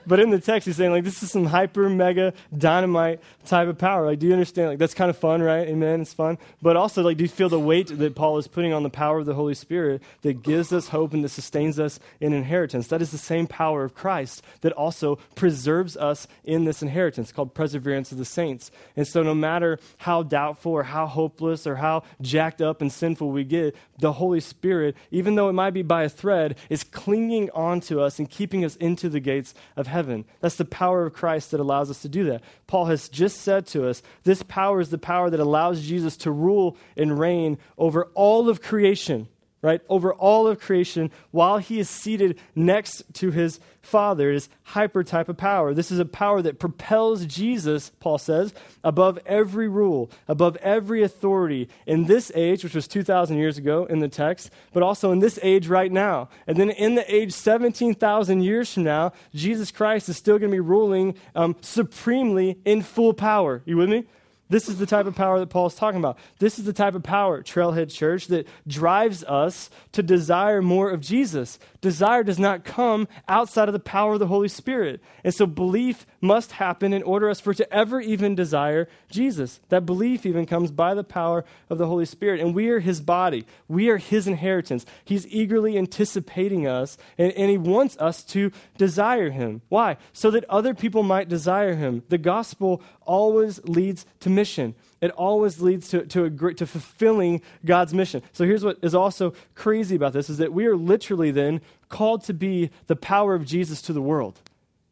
but 0.07 0.21
in 0.21 0.31
the 0.31 0.39
text, 0.39 0.67
he's 0.67 0.77
saying, 0.77 0.91
like, 0.91 1.05
this 1.05 1.23
is 1.23 1.31
some 1.31 1.47
hyper, 1.47 1.89
mega, 1.89 2.33
dynamite 2.57 3.21
type 3.45 3.69
of 3.69 3.79
power. 3.79 4.07
Like, 4.07 4.19
do 4.19 4.27
you 4.27 4.33
understand? 4.33 4.69
Like, 4.69 4.79
that's 4.79 4.95
kind 4.95 5.11
of 5.11 5.17
fun, 5.17 5.43
right? 5.43 5.69
Amen. 5.69 6.03
It's 6.03 6.15
fun. 6.15 6.39
But 6.61 6.77
also, 6.77 7.03
like, 7.03 7.17
do 7.17 7.25
you 7.25 7.29
feel 7.29 7.49
the 7.49 7.59
weight 7.59 7.89
that 7.99 8.15
Paul 8.15 8.39
is 8.39 8.47
putting 8.47 8.73
on 8.73 8.83
the 8.83 8.91
power 8.91 9.19
of 9.19 9.27
the 9.27 9.35
Holy 9.35 9.55
Spirit 9.55 10.03
that 10.23 10.43
gives 10.43 10.73
us 10.73 10.89
hope 10.89 11.15
and 11.15 11.25
that 11.25 11.31
sustains 11.31 11.79
us 11.79 11.99
in 12.21 12.33
inheritance? 12.33 12.89
That 12.89 13.03
is 13.03 13.11
the 13.11 13.19
same 13.19 13.47
power 13.47 13.85
of 13.85 13.95
Christ 13.95 14.43
that 14.61 14.73
also 14.73 15.17
preserves 15.35 15.97
us 15.97 16.29
in 16.45 16.65
this 16.65 16.83
inheritance 16.83 17.33
called 17.33 17.55
perseverance 17.55 18.13
of 18.13 18.19
the 18.19 18.25
saints. 18.25 18.71
And 18.97 19.07
so, 19.07 19.23
no 19.23 19.35
matter 19.35 19.79
how 19.99 20.23
doubtful 20.23 20.73
or 20.73 20.83
how 20.83 21.07
hopeless 21.07 21.67
or 21.67 21.77
how 21.77 22.03
jacked 22.21 22.61
up 22.61 22.81
and 22.81 22.93
sinful 22.93 23.31
we 23.31 23.45
get, 23.45 23.75
the 23.99 24.13
Holy 24.13 24.41
Spirit, 24.41 24.97
even 25.11 25.35
though 25.35 25.49
it 25.49 25.55
might 25.55 25.71
be 25.71 25.83
by 25.83 26.05
a 26.05 26.09
thread, 26.09 26.57
is 26.69 26.85
clinging 26.85 27.51
onto 27.51 28.01
us 28.01 28.19
and 28.19 28.29
keeping 28.29 28.65
us 28.65 28.77
into 28.77 29.09
the 29.09 29.21
gates 29.21 29.55
of 29.77 29.87
heaven. 29.87 29.94
That's 30.41 30.57
the 30.57 30.65
power 30.65 31.07
of 31.07 31.13
Christ 31.13 31.51
that 31.51 31.61
allows 31.61 31.91
us 31.91 32.03
to 32.03 32.09
do 32.09 32.25
that. 32.25 32.43
Paul 32.67 32.87
has 32.87 33.09
just 33.09 33.41
said 33.41 33.67
to 33.69 33.89
us 33.89 34.03
this 34.25 34.43
power 34.43 34.81
is 34.81 34.91
the 34.91 34.99
power 34.99 35.31
that 35.31 35.41
allows 35.41 35.83
Jesus 35.83 36.17
to 36.19 36.31
rule 36.31 36.77
and 36.97 37.19
reign 37.19 37.59
over 37.79 38.07
all 38.15 38.49
of 38.49 38.61
creation 38.61 39.29
right, 39.65 39.81
over 39.89 40.13
all 40.13 40.47
of 40.47 40.61
creation 40.61 41.11
while 41.31 41.57
he 41.57 41.81
is 41.81 41.89
seated 41.89 42.39
next 42.55 43.03
to 43.15 43.31
his 43.31 43.59
Father. 43.81 44.31
It 44.31 44.37
is 44.37 44.49
hyper 44.63 45.03
type 45.03 45.31
of 45.31 45.39
power. 45.39 45.73
This 45.73 45.91
is 45.91 45.99
a 45.99 46.05
power 46.05 46.43
that 46.43 46.59
propels 46.59 47.25
Jesus, 47.25 47.91
Paul 47.99 48.19
says, 48.19 48.53
above 48.83 49.19
every 49.25 49.67
rule, 49.69 50.11
above 50.29 50.57
every 50.57 51.03
authority 51.03 51.71
in 51.87 52.05
this 52.05 52.31
age, 52.35 52.63
which 52.63 52.75
was 52.75 52.87
2,000 52.87 53.39
years 53.39 53.57
ago 53.57 53.87
in 53.87 54.01
the 54.01 54.09
text, 54.09 54.51
but 54.75 54.83
also 54.83 55.13
in 55.13 55.21
this 55.21 55.39
age 55.43 55.67
right 55.67 55.91
now. 55.91 56.29
And 56.47 56.59
then 56.59 56.69
in 56.69 56.95
the 56.95 57.15
age 57.15 57.33
17,000 57.33 58.43
years 58.43 58.75
from 58.75 58.85
now, 58.85 59.15
Jesus 59.35 59.71
Christ 59.71 60.11
is 60.11 60.19
still 60.19 60.39
going 60.39 60.51
to 60.51 60.57
be 60.57 60.61
ruling 60.61 61.15
um, 61.35 61.57
supremely 61.63 62.59
in 62.67 62.83
full 62.83 63.15
power. 63.15 63.63
You 63.65 63.79
with 63.79 63.89
me? 63.89 64.05
This 64.49 64.69
is 64.69 64.79
the 64.79 64.87
type 64.87 65.07
of 65.07 65.15
power 65.15 65.39
that 65.39 65.49
Paul 65.49 65.67
is 65.67 65.75
talking 65.75 65.99
about. 65.99 66.19
This 66.39 66.59
is 66.59 66.67
the 66.67 66.73
type 66.73 66.95
of 66.95 67.03
power, 67.03 67.43
Trailhead 67.43 67.91
Church, 67.91 68.27
that 68.27 68.47
drives 68.67 69.25
us 69.25 69.71
to 69.93 70.03
desire 70.03 70.61
more 70.61 70.91
of 70.91 71.01
Jesus. 71.01 71.59
Desire 71.81 72.23
does 72.23 72.39
not 72.39 72.65
come 72.65 73.09
outside 73.29 73.69
of 73.69 73.73
the 73.73 73.79
power 73.81 74.15
of 74.15 74.19
the 74.19 74.27
Holy 74.27 74.49
Spirit. 74.49 75.01
And 75.25 75.35
so 75.35 75.47
belief 75.47 76.07
must 76.25 76.53
happen 76.53 76.93
in 76.93 77.03
order 77.03 77.29
us 77.29 77.39
for 77.39 77.55
to 77.55 77.73
ever 77.73 78.01
even 78.01 78.35
desire 78.35 78.89
Jesus. 79.11 79.61
That 79.69 79.87
belief 79.87 80.25
even 80.25 80.47
comes 80.47 80.71
by 80.71 80.95
the 80.95 81.05
power 81.05 81.45
of 81.69 81.79
the 81.79 81.87
Holy 81.87 82.07
Spirit. 82.07 82.41
And 82.41 82.55
we 82.55 82.71
are 82.71 82.81
his 82.81 83.01
body. 83.01 83.47
We 83.69 83.91
are 83.91 83.99
his 83.99 84.27
inheritance. 84.27 84.87
He's 85.05 85.27
eagerly 85.29 85.77
anticipating 85.79 86.67
us, 86.67 86.97
and, 87.19 87.33
and 87.33 87.51
he 87.51 87.59
wants 87.59 87.97
us 87.99 88.25
to 88.25 88.51
desire 88.79 89.31
him. 89.31 89.61
Why? 89.69 89.99
So 90.13 90.31
that 90.31 90.45
other 90.49 90.75
people 90.75 91.03
might 91.03 91.29
desire 91.29 91.75
him. 91.75 92.03
The 92.09 92.19
gospel 92.19 92.83
always 93.03 93.63
leads 93.65 94.07
to 94.21 94.31
mission. 94.31 94.75
It 95.03 95.11
always 95.11 95.61
leads 95.61 95.89
to, 95.89 96.07
to, 96.07 96.25
a, 96.25 96.55
to 96.55 96.67
fulfilling 96.67 97.43
God's 97.65 97.93
mission. 97.93 98.23
So 98.33 98.45
here's 98.45 98.65
what 98.65 98.79
is 98.81 98.95
also 98.95 99.35
crazy 99.55 99.97
about 99.97 100.15
this 100.15 100.31
is 100.31 100.39
that 100.39 100.55
we 100.55 100.65
are 100.65 100.77
literally 100.77 101.31
then 101.31 101.61
called 101.91 102.25
to 102.25 102.33
be 102.33 102.71
the 102.87 102.97
power 102.97 103.35
of 103.35 103.45
Jesus 103.45 103.83
to 103.83 103.93
the 103.93 104.01
world. 104.01 104.41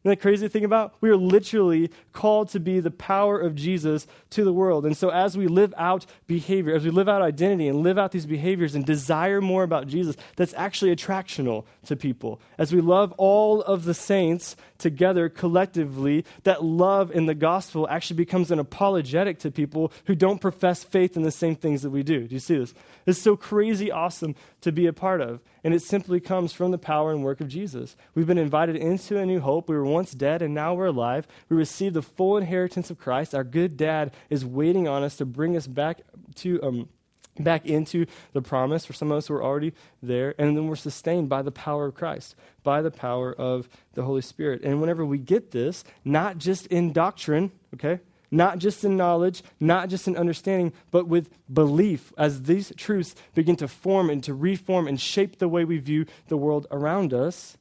Isn't 0.03 0.17
that 0.17 0.21
crazy 0.21 0.45
to 0.45 0.49
think 0.49 0.65
about? 0.65 0.95
We 0.99 1.09
are 1.11 1.15
literally 1.15 1.89
called 2.11 2.49
to 2.49 2.59
be 2.59 2.81
the 2.81 2.91
power 2.91 3.39
of 3.39 3.55
Jesus 3.55 4.05
to 4.31 4.43
the 4.43 4.51
world. 4.51 4.85
And 4.85 4.97
so, 4.97 5.07
as 5.07 5.37
we 5.37 5.47
live 5.47 5.73
out 5.77 6.05
behavior, 6.27 6.75
as 6.75 6.83
we 6.83 6.89
live 6.89 7.07
out 7.07 7.21
identity 7.21 7.69
and 7.69 7.83
live 7.83 7.97
out 7.97 8.11
these 8.11 8.25
behaviors 8.25 8.75
and 8.75 8.85
desire 8.85 9.39
more 9.39 9.63
about 9.63 9.87
Jesus, 9.87 10.17
that's 10.35 10.53
actually 10.55 10.93
attractional 10.93 11.63
to 11.85 11.95
people. 11.95 12.41
As 12.57 12.73
we 12.73 12.81
love 12.81 13.13
all 13.13 13.61
of 13.61 13.85
the 13.85 13.93
saints 13.93 14.57
together 14.83 15.29
collectively, 15.29 16.25
that 16.43 16.63
love 16.63 17.09
in 17.09 17.25
the 17.25 17.33
gospel 17.33 17.87
actually 17.89 18.17
becomes 18.17 18.51
an 18.51 18.59
apologetic 18.59 19.39
to 19.39 19.49
people 19.49 19.91
who 20.05 20.13
don't 20.13 20.41
profess 20.41 20.83
faith 20.83 21.15
in 21.15 21.23
the 21.23 21.31
same 21.31 21.55
things 21.55 21.81
that 21.81 21.89
we 21.89 22.03
do. 22.03 22.27
Do 22.27 22.35
you 22.35 22.39
see 22.39 22.57
this? 22.57 22.73
It's 23.07 23.19
so 23.19 23.35
crazy 23.35 23.91
awesome 23.91 24.35
to 24.61 24.71
be 24.71 24.85
a 24.85 24.93
part 24.93 25.21
of. 25.21 25.41
And 25.63 25.73
it 25.73 25.81
simply 25.81 26.19
comes 26.19 26.51
from 26.51 26.71
the 26.71 26.77
power 26.77 27.11
and 27.11 27.23
work 27.23 27.39
of 27.39 27.47
Jesus. 27.47 27.95
We've 28.13 28.27
been 28.27 28.37
invited 28.37 28.75
into 28.75 29.17
a 29.17 29.25
new 29.25 29.39
hope. 29.39 29.69
We 29.69 29.75
were 29.75 29.85
once 29.85 30.11
dead 30.11 30.41
and 30.41 30.53
now 30.53 30.73
we're 30.73 30.87
alive. 30.87 31.25
We 31.49 31.55
received 31.55 31.95
the 31.95 32.01
full 32.01 32.37
inheritance 32.37 32.91
of 32.91 32.99
Christ. 32.99 33.33
Our 33.33 33.45
good 33.45 33.77
dad 33.77 34.11
is 34.29 34.45
waiting 34.45 34.87
on 34.87 35.03
us 35.03 35.15
to 35.17 35.25
bring 35.25 35.55
us 35.55 35.65
back 35.65 36.01
to. 36.35 36.61
Um, 36.61 36.89
back 37.39 37.65
into 37.65 38.05
the 38.33 38.41
promise 38.41 38.85
for 38.85 38.93
some 38.93 39.11
of 39.11 39.17
us 39.17 39.27
who 39.27 39.33
are 39.33 39.43
already 39.43 39.73
there 40.01 40.35
and 40.37 40.55
then 40.55 40.67
we're 40.67 40.75
sustained 40.75 41.29
by 41.29 41.41
the 41.41 41.51
power 41.51 41.85
of 41.85 41.95
christ 41.95 42.35
by 42.63 42.81
the 42.81 42.91
power 42.91 43.33
of 43.33 43.67
the 43.93 44.03
holy 44.03 44.21
spirit 44.21 44.61
and 44.63 44.79
whenever 44.79 45.05
we 45.05 45.17
get 45.17 45.51
this 45.51 45.83
not 46.05 46.37
just 46.37 46.67
in 46.67 46.93
doctrine 46.93 47.51
okay 47.73 47.99
not 48.33 48.57
just 48.57 48.83
in 48.83 48.97
knowledge, 48.97 49.43
not 49.59 49.89
just 49.89 50.07
in 50.07 50.17
understanding, 50.17 50.73
but 50.89 51.07
with 51.07 51.29
belief 51.53 52.11
as 52.17 52.43
these 52.43 52.73
truths 52.75 53.13
begin 53.35 53.55
to 53.57 53.67
form 53.67 54.09
and 54.09 54.23
to 54.23 54.33
reform 54.33 54.87
and 54.87 54.99
shape 54.99 55.37
the 55.37 55.47
way 55.47 55.63
we 55.63 55.77
view 55.77 56.07
the 56.29 56.35
world 56.35 56.65
around 56.71 57.13
us, 57.13 57.57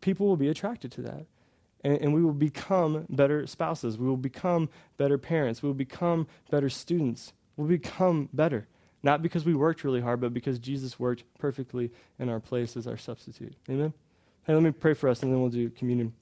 people 0.00 0.28
will 0.28 0.36
be 0.36 0.48
attracted 0.48 0.92
to 0.92 1.02
that. 1.02 1.26
And, 1.82 1.98
and 1.98 2.14
we 2.14 2.22
will 2.22 2.32
become 2.32 3.06
better 3.10 3.44
spouses. 3.48 3.98
We 3.98 4.06
will 4.06 4.16
become 4.16 4.68
better 4.96 5.18
parents. 5.18 5.62
We 5.62 5.66
will 5.66 5.74
become 5.74 6.28
better 6.48 6.70
students. 6.70 7.32
We'll 7.56 7.68
become 7.68 8.28
better. 8.32 8.68
Not 9.04 9.22
because 9.22 9.44
we 9.44 9.54
worked 9.54 9.84
really 9.84 10.00
hard, 10.00 10.22
but 10.22 10.32
because 10.32 10.58
Jesus 10.58 10.98
worked 10.98 11.24
perfectly 11.38 11.90
in 12.18 12.30
our 12.30 12.40
place 12.40 12.74
as 12.74 12.86
our 12.86 12.96
substitute. 12.96 13.54
Amen? 13.68 13.92
Hey, 14.46 14.54
let 14.54 14.62
me 14.62 14.72
pray 14.72 14.94
for 14.94 15.10
us 15.10 15.22
and 15.22 15.30
then 15.30 15.42
we'll 15.42 15.50
do 15.50 15.68
communion. 15.68 16.14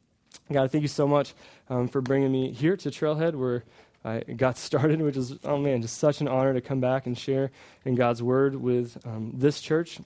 God, 0.50 0.72
thank 0.72 0.82
you 0.82 0.88
so 0.88 1.06
much 1.06 1.34
um, 1.70 1.86
for 1.86 2.00
bringing 2.00 2.32
me 2.32 2.52
here 2.52 2.76
to 2.76 2.90
Trailhead 2.90 3.36
where 3.36 3.62
I 4.04 4.20
got 4.20 4.58
started, 4.58 5.00
which 5.00 5.16
is, 5.16 5.38
oh 5.44 5.58
man, 5.58 5.80
just 5.80 5.98
such 5.98 6.20
an 6.20 6.26
honor 6.26 6.52
to 6.54 6.60
come 6.60 6.80
back 6.80 7.06
and 7.06 7.16
share 7.16 7.52
in 7.84 7.94
God's 7.94 8.20
Word 8.20 8.56
with 8.56 8.98
um, 9.06 9.30
this 9.32 9.60
church. 9.60 10.00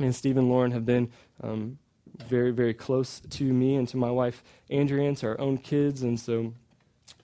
Me 0.00 0.06
and 0.06 0.14
Steve 0.14 0.36
and 0.36 0.48
Lauren 0.48 0.72
have 0.72 0.84
been 0.84 1.08
um, 1.40 1.78
very, 2.26 2.50
very 2.50 2.74
close 2.74 3.20
to 3.30 3.44
me 3.44 3.76
and 3.76 3.86
to 3.88 3.96
my 3.96 4.10
wife, 4.10 4.42
Andrea, 4.70 5.06
and 5.06 5.16
to 5.18 5.28
our 5.28 5.40
own 5.40 5.56
kids. 5.56 6.02
And 6.02 6.18
so, 6.18 6.52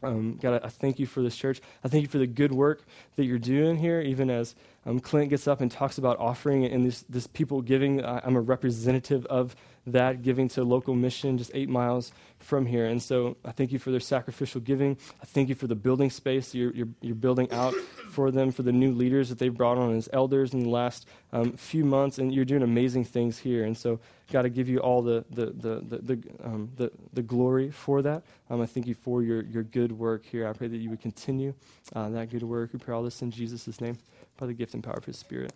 um, 0.02 0.38
God, 0.40 0.60
I 0.62 0.68
thank 0.68 0.98
you 0.98 1.06
for 1.06 1.22
this 1.22 1.36
church. 1.36 1.60
I 1.82 1.88
thank 1.88 2.02
you 2.02 2.08
for 2.08 2.18
the 2.18 2.26
good 2.26 2.52
work 2.52 2.82
that 3.16 3.24
you're 3.24 3.38
doing 3.38 3.76
here, 3.76 4.00
even 4.00 4.30
as 4.30 4.54
um, 4.86 5.00
Clint 5.00 5.30
gets 5.30 5.48
up 5.48 5.60
and 5.60 5.70
talks 5.70 5.98
about 5.98 6.18
offering 6.18 6.64
and 6.64 6.86
this, 6.86 7.04
this 7.08 7.26
people 7.26 7.62
giving. 7.62 8.04
I'm 8.04 8.36
a 8.36 8.40
representative 8.40 9.26
of 9.26 9.56
that, 9.92 10.22
giving 10.22 10.48
to 10.48 10.64
local 10.64 10.94
mission 10.94 11.38
just 11.38 11.50
eight 11.54 11.68
miles 11.68 12.12
from 12.38 12.66
here. 12.66 12.86
And 12.86 13.02
so 13.02 13.36
I 13.44 13.52
thank 13.52 13.72
you 13.72 13.78
for 13.78 13.90
their 13.90 14.00
sacrificial 14.00 14.60
giving. 14.60 14.96
I 15.20 15.26
thank 15.26 15.48
you 15.48 15.54
for 15.54 15.66
the 15.66 15.74
building 15.74 16.10
space 16.10 16.54
you're, 16.54 16.72
you're, 16.72 16.88
you're 17.00 17.14
building 17.14 17.50
out 17.52 17.74
for 18.10 18.30
them, 18.30 18.52
for 18.52 18.62
the 18.62 18.72
new 18.72 18.92
leaders 18.92 19.28
that 19.28 19.38
they've 19.38 19.54
brought 19.54 19.78
on 19.78 19.96
as 19.96 20.08
elders 20.12 20.54
in 20.54 20.60
the 20.60 20.68
last 20.68 21.06
um, 21.32 21.52
few 21.52 21.84
months. 21.84 22.18
And 22.18 22.32
you're 22.32 22.44
doing 22.44 22.62
amazing 22.62 23.04
things 23.04 23.38
here. 23.38 23.64
And 23.64 23.76
so, 23.76 24.00
got 24.30 24.42
to 24.42 24.50
give 24.50 24.68
you 24.68 24.78
all 24.78 25.02
the, 25.02 25.24
the, 25.30 25.46
the, 25.46 25.80
the, 25.80 25.98
the, 25.98 26.22
um, 26.44 26.70
the, 26.76 26.90
the, 27.14 27.22
glory 27.22 27.70
for 27.70 28.02
that. 28.02 28.22
Um, 28.50 28.60
I 28.60 28.66
thank 28.66 28.86
you 28.86 28.94
for 28.94 29.22
your, 29.22 29.42
your 29.42 29.62
good 29.62 29.92
work 29.92 30.24
here. 30.26 30.46
I 30.46 30.52
pray 30.52 30.68
that 30.68 30.76
you 30.76 30.90
would 30.90 31.00
continue 31.00 31.54
uh, 31.94 32.10
that 32.10 32.30
good 32.30 32.42
work. 32.42 32.72
We 32.72 32.78
pray 32.78 32.94
all 32.94 33.02
this 33.02 33.22
in 33.22 33.30
Jesus' 33.30 33.80
name 33.80 33.96
by 34.36 34.46
the 34.46 34.54
gift 34.54 34.74
and 34.74 34.84
power 34.84 34.96
of 34.98 35.04
his 35.04 35.16
Spirit. 35.16 35.52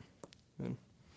Amen. 0.60 0.76